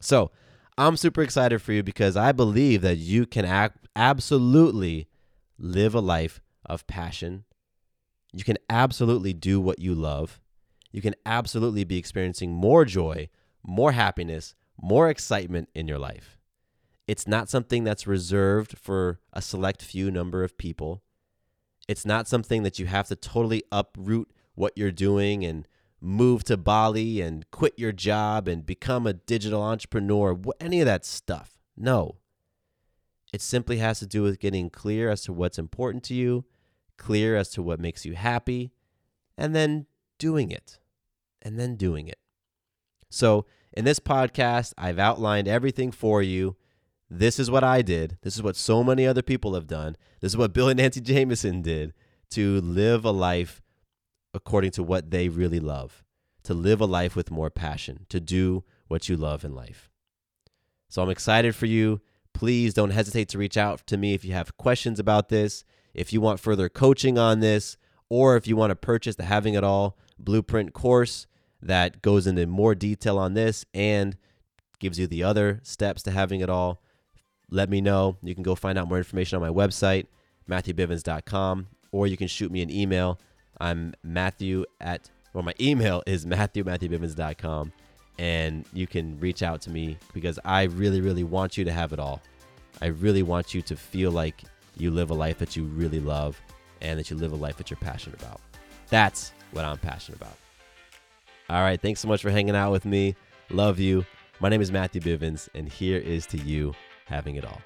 So, 0.00 0.30
I'm 0.78 0.98
super 0.98 1.22
excited 1.22 1.62
for 1.62 1.72
you 1.72 1.82
because 1.82 2.16
I 2.18 2.32
believe 2.32 2.82
that 2.82 2.98
you 2.98 3.24
can 3.24 3.46
act, 3.46 3.88
absolutely 3.96 5.08
live 5.58 5.94
a 5.94 6.00
life 6.00 6.42
of 6.66 6.86
passion. 6.86 7.44
You 8.32 8.44
can 8.44 8.58
absolutely 8.68 9.32
do 9.32 9.58
what 9.58 9.78
you 9.78 9.94
love. 9.94 10.38
You 10.92 11.00
can 11.00 11.14
absolutely 11.24 11.84
be 11.84 11.96
experiencing 11.96 12.52
more 12.52 12.84
joy, 12.84 13.30
more 13.62 13.92
happiness, 13.92 14.54
more 14.80 15.08
excitement 15.08 15.68
in 15.74 15.88
your 15.88 15.98
life. 15.98 16.38
It's 17.06 17.26
not 17.26 17.48
something 17.48 17.84
that's 17.84 18.06
reserved 18.06 18.78
for 18.78 19.20
a 19.32 19.40
select 19.40 19.82
few 19.82 20.10
number 20.10 20.42
of 20.42 20.58
people. 20.58 21.02
It's 21.88 22.04
not 22.04 22.26
something 22.26 22.64
that 22.64 22.78
you 22.78 22.86
have 22.86 23.06
to 23.08 23.16
totally 23.16 23.62
uproot 23.70 24.32
what 24.54 24.72
you're 24.76 24.90
doing 24.90 25.44
and 25.44 25.68
move 26.00 26.44
to 26.44 26.56
Bali 26.56 27.20
and 27.20 27.48
quit 27.50 27.74
your 27.78 27.92
job 27.92 28.48
and 28.48 28.66
become 28.66 29.06
a 29.06 29.12
digital 29.12 29.62
entrepreneur, 29.62 30.38
any 30.60 30.80
of 30.80 30.86
that 30.86 31.04
stuff. 31.04 31.58
No. 31.76 32.16
It 33.32 33.40
simply 33.40 33.78
has 33.78 33.98
to 34.00 34.06
do 34.06 34.22
with 34.22 34.40
getting 34.40 34.70
clear 34.70 35.10
as 35.10 35.22
to 35.22 35.32
what's 35.32 35.58
important 35.58 36.02
to 36.04 36.14
you, 36.14 36.44
clear 36.96 37.36
as 37.36 37.50
to 37.50 37.62
what 37.62 37.80
makes 37.80 38.04
you 38.04 38.14
happy, 38.14 38.72
and 39.36 39.54
then 39.54 39.86
doing 40.18 40.50
it. 40.50 40.78
And 41.42 41.58
then 41.58 41.76
doing 41.76 42.08
it. 42.08 42.18
So, 43.08 43.46
in 43.72 43.84
this 43.84 44.00
podcast, 44.00 44.72
I've 44.78 44.98
outlined 44.98 45.48
everything 45.48 45.92
for 45.92 46.22
you. 46.22 46.56
This 47.08 47.38
is 47.38 47.50
what 47.50 47.64
I 47.64 47.82
did. 47.82 48.18
This 48.22 48.34
is 48.34 48.42
what 48.42 48.56
so 48.56 48.82
many 48.82 49.06
other 49.06 49.22
people 49.22 49.54
have 49.54 49.66
done. 49.66 49.96
This 50.20 50.32
is 50.32 50.36
what 50.36 50.52
Bill 50.52 50.68
and 50.68 50.78
Nancy 50.78 51.00
Jameson 51.02 51.62
did 51.62 51.92
to 52.30 52.60
live 52.60 53.04
a 53.04 53.10
life 53.10 53.62
according 54.34 54.72
to 54.72 54.82
what 54.82 55.10
they 55.10 55.28
really 55.28 55.60
love, 55.60 56.04
to 56.44 56.54
live 56.54 56.80
a 56.80 56.86
life 56.86 57.14
with 57.14 57.30
more 57.30 57.50
passion, 57.50 58.06
to 58.08 58.20
do 58.20 58.64
what 58.88 59.08
you 59.08 59.16
love 59.16 59.44
in 59.44 59.54
life. 59.54 59.90
So 60.88 61.02
I'm 61.02 61.10
excited 61.10 61.54
for 61.54 61.66
you. 61.66 62.00
Please 62.34 62.74
don't 62.74 62.90
hesitate 62.90 63.28
to 63.30 63.38
reach 63.38 63.56
out 63.56 63.86
to 63.86 63.96
me 63.96 64.14
if 64.14 64.24
you 64.24 64.32
have 64.32 64.56
questions 64.56 64.98
about 64.98 65.28
this, 65.28 65.64
if 65.94 66.12
you 66.12 66.20
want 66.20 66.40
further 66.40 66.68
coaching 66.68 67.18
on 67.18 67.40
this, 67.40 67.76
or 68.10 68.36
if 68.36 68.46
you 68.46 68.56
want 68.56 68.70
to 68.70 68.76
purchase 68.76 69.16
the 69.16 69.24
Having 69.24 69.54
It 69.54 69.64
All 69.64 69.96
Blueprint 70.18 70.72
course 70.72 71.26
that 71.62 72.02
goes 72.02 72.26
into 72.26 72.46
more 72.46 72.74
detail 72.74 73.18
on 73.18 73.34
this 73.34 73.64
and 73.74 74.16
gives 74.78 74.98
you 74.98 75.06
the 75.06 75.22
other 75.22 75.60
steps 75.62 76.02
to 76.02 76.10
having 76.10 76.40
it 76.40 76.50
all. 76.50 76.82
Let 77.50 77.70
me 77.70 77.80
know. 77.80 78.16
You 78.22 78.34
can 78.34 78.42
go 78.42 78.54
find 78.54 78.78
out 78.78 78.88
more 78.88 78.98
information 78.98 79.36
on 79.36 79.42
my 79.42 79.54
website, 79.54 80.06
matthewbivens.com, 80.48 81.68
or 81.92 82.06
you 82.06 82.16
can 82.16 82.28
shoot 82.28 82.50
me 82.50 82.62
an 82.62 82.70
email 82.70 83.18
I'm 83.60 83.94
Matthew 84.02 84.64
at, 84.80 85.10
well, 85.32 85.44
my 85.44 85.54
email 85.60 86.02
is 86.06 86.26
matthew, 86.26 86.64
matthewbivens.com. 86.64 87.72
And 88.18 88.64
you 88.72 88.86
can 88.86 89.18
reach 89.20 89.42
out 89.42 89.60
to 89.62 89.70
me 89.70 89.98
because 90.14 90.38
I 90.44 90.64
really, 90.64 91.02
really 91.02 91.24
want 91.24 91.58
you 91.58 91.64
to 91.64 91.72
have 91.72 91.92
it 91.92 91.98
all. 91.98 92.22
I 92.80 92.86
really 92.86 93.22
want 93.22 93.54
you 93.54 93.60
to 93.62 93.76
feel 93.76 94.10
like 94.10 94.42
you 94.76 94.90
live 94.90 95.10
a 95.10 95.14
life 95.14 95.38
that 95.38 95.54
you 95.54 95.64
really 95.64 96.00
love 96.00 96.40
and 96.80 96.98
that 96.98 97.10
you 97.10 97.16
live 97.16 97.32
a 97.32 97.36
life 97.36 97.56
that 97.56 97.70
you're 97.70 97.78
passionate 97.78 98.20
about. 98.20 98.40
That's 98.88 99.32
what 99.52 99.64
I'm 99.64 99.78
passionate 99.78 100.20
about. 100.20 100.36
All 101.48 101.62
right. 101.62 101.80
Thanks 101.80 102.00
so 102.00 102.08
much 102.08 102.22
for 102.22 102.30
hanging 102.30 102.56
out 102.56 102.72
with 102.72 102.84
me. 102.84 103.14
Love 103.50 103.78
you. 103.78 104.04
My 104.40 104.48
name 104.48 104.60
is 104.60 104.72
Matthew 104.72 105.00
Bivens, 105.00 105.48
and 105.54 105.68
here 105.68 105.98
is 105.98 106.26
to 106.26 106.38
you 106.38 106.74
having 107.04 107.36
it 107.36 107.44
all. 107.44 107.60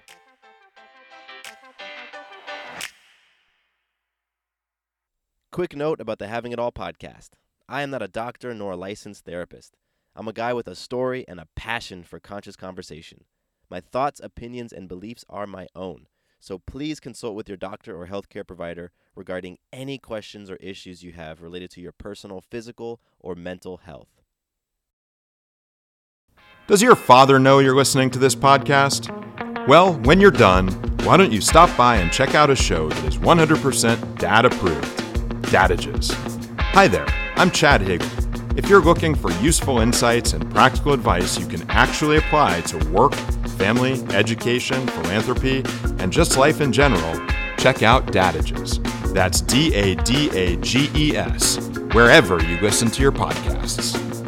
Quick 5.50 5.74
note 5.74 6.00
about 6.00 6.18
the 6.18 6.28
Having 6.28 6.52
It 6.52 6.58
All 6.58 6.70
podcast. 6.70 7.30
I 7.68 7.82
am 7.82 7.90
not 7.90 8.02
a 8.02 8.08
doctor 8.08 8.54
nor 8.54 8.72
a 8.72 8.76
licensed 8.76 9.24
therapist. 9.24 9.76
I'm 10.14 10.28
a 10.28 10.32
guy 10.32 10.52
with 10.52 10.68
a 10.68 10.76
story 10.76 11.24
and 11.26 11.40
a 11.40 11.48
passion 11.56 12.02
for 12.02 12.20
conscious 12.20 12.56
conversation. 12.56 13.24
My 13.70 13.80
thoughts, 13.80 14.20
opinions, 14.22 14.72
and 14.72 14.88
beliefs 14.88 15.24
are 15.28 15.46
my 15.46 15.66
own. 15.74 16.06
So 16.38 16.58
please 16.58 17.00
consult 17.00 17.34
with 17.34 17.48
your 17.48 17.56
doctor 17.56 17.96
or 18.00 18.06
healthcare 18.06 18.46
provider 18.46 18.92
regarding 19.20 19.58
any 19.70 19.98
questions 19.98 20.50
or 20.50 20.56
issues 20.56 21.02
you 21.02 21.12
have 21.12 21.42
related 21.42 21.70
to 21.70 21.78
your 21.78 21.92
personal 21.92 22.40
physical 22.40 22.98
or 23.18 23.34
mental 23.34 23.76
health. 23.76 24.08
Does 26.66 26.80
your 26.80 26.96
father 26.96 27.38
know 27.38 27.58
you're 27.58 27.76
listening 27.76 28.08
to 28.12 28.18
this 28.18 28.34
podcast? 28.34 29.10
Well, 29.68 29.92
when 30.04 30.22
you're 30.22 30.30
done, 30.30 30.68
why 31.04 31.18
don't 31.18 31.32
you 31.32 31.42
stop 31.42 31.76
by 31.76 31.96
and 31.96 32.10
check 32.10 32.34
out 32.34 32.48
a 32.48 32.56
show 32.56 32.88
that 32.88 33.04
is 33.04 33.18
100% 33.18 34.18
dad 34.18 34.46
approved? 34.46 34.98
Dadages. 35.52 36.10
Hi 36.58 36.88
there, 36.88 37.06
I'm 37.36 37.50
Chad 37.50 37.82
Hagel. 37.82 38.08
If 38.56 38.70
you're 38.70 38.80
looking 38.80 39.14
for 39.14 39.30
useful 39.32 39.80
insights 39.80 40.32
and 40.32 40.50
practical 40.50 40.94
advice 40.94 41.38
you 41.38 41.46
can 41.46 41.68
actually 41.68 42.16
apply 42.16 42.62
to 42.62 42.78
work, 42.88 43.14
family, 43.58 44.02
education, 44.14 44.86
philanthropy, 44.86 45.62
and 45.98 46.10
just 46.10 46.38
life 46.38 46.62
in 46.62 46.72
general, 46.72 47.20
check 47.60 47.82
out 47.82 48.06
Dadages. 48.06 48.82
That's 49.12 49.42
D 49.42 49.74
A 49.74 49.94
D 49.96 50.30
A 50.30 50.56
G 50.56 50.90
E 50.94 51.16
S, 51.16 51.58
wherever 51.92 52.42
you 52.42 52.58
listen 52.60 52.90
to 52.90 53.02
your 53.02 53.12
podcasts. 53.12 54.19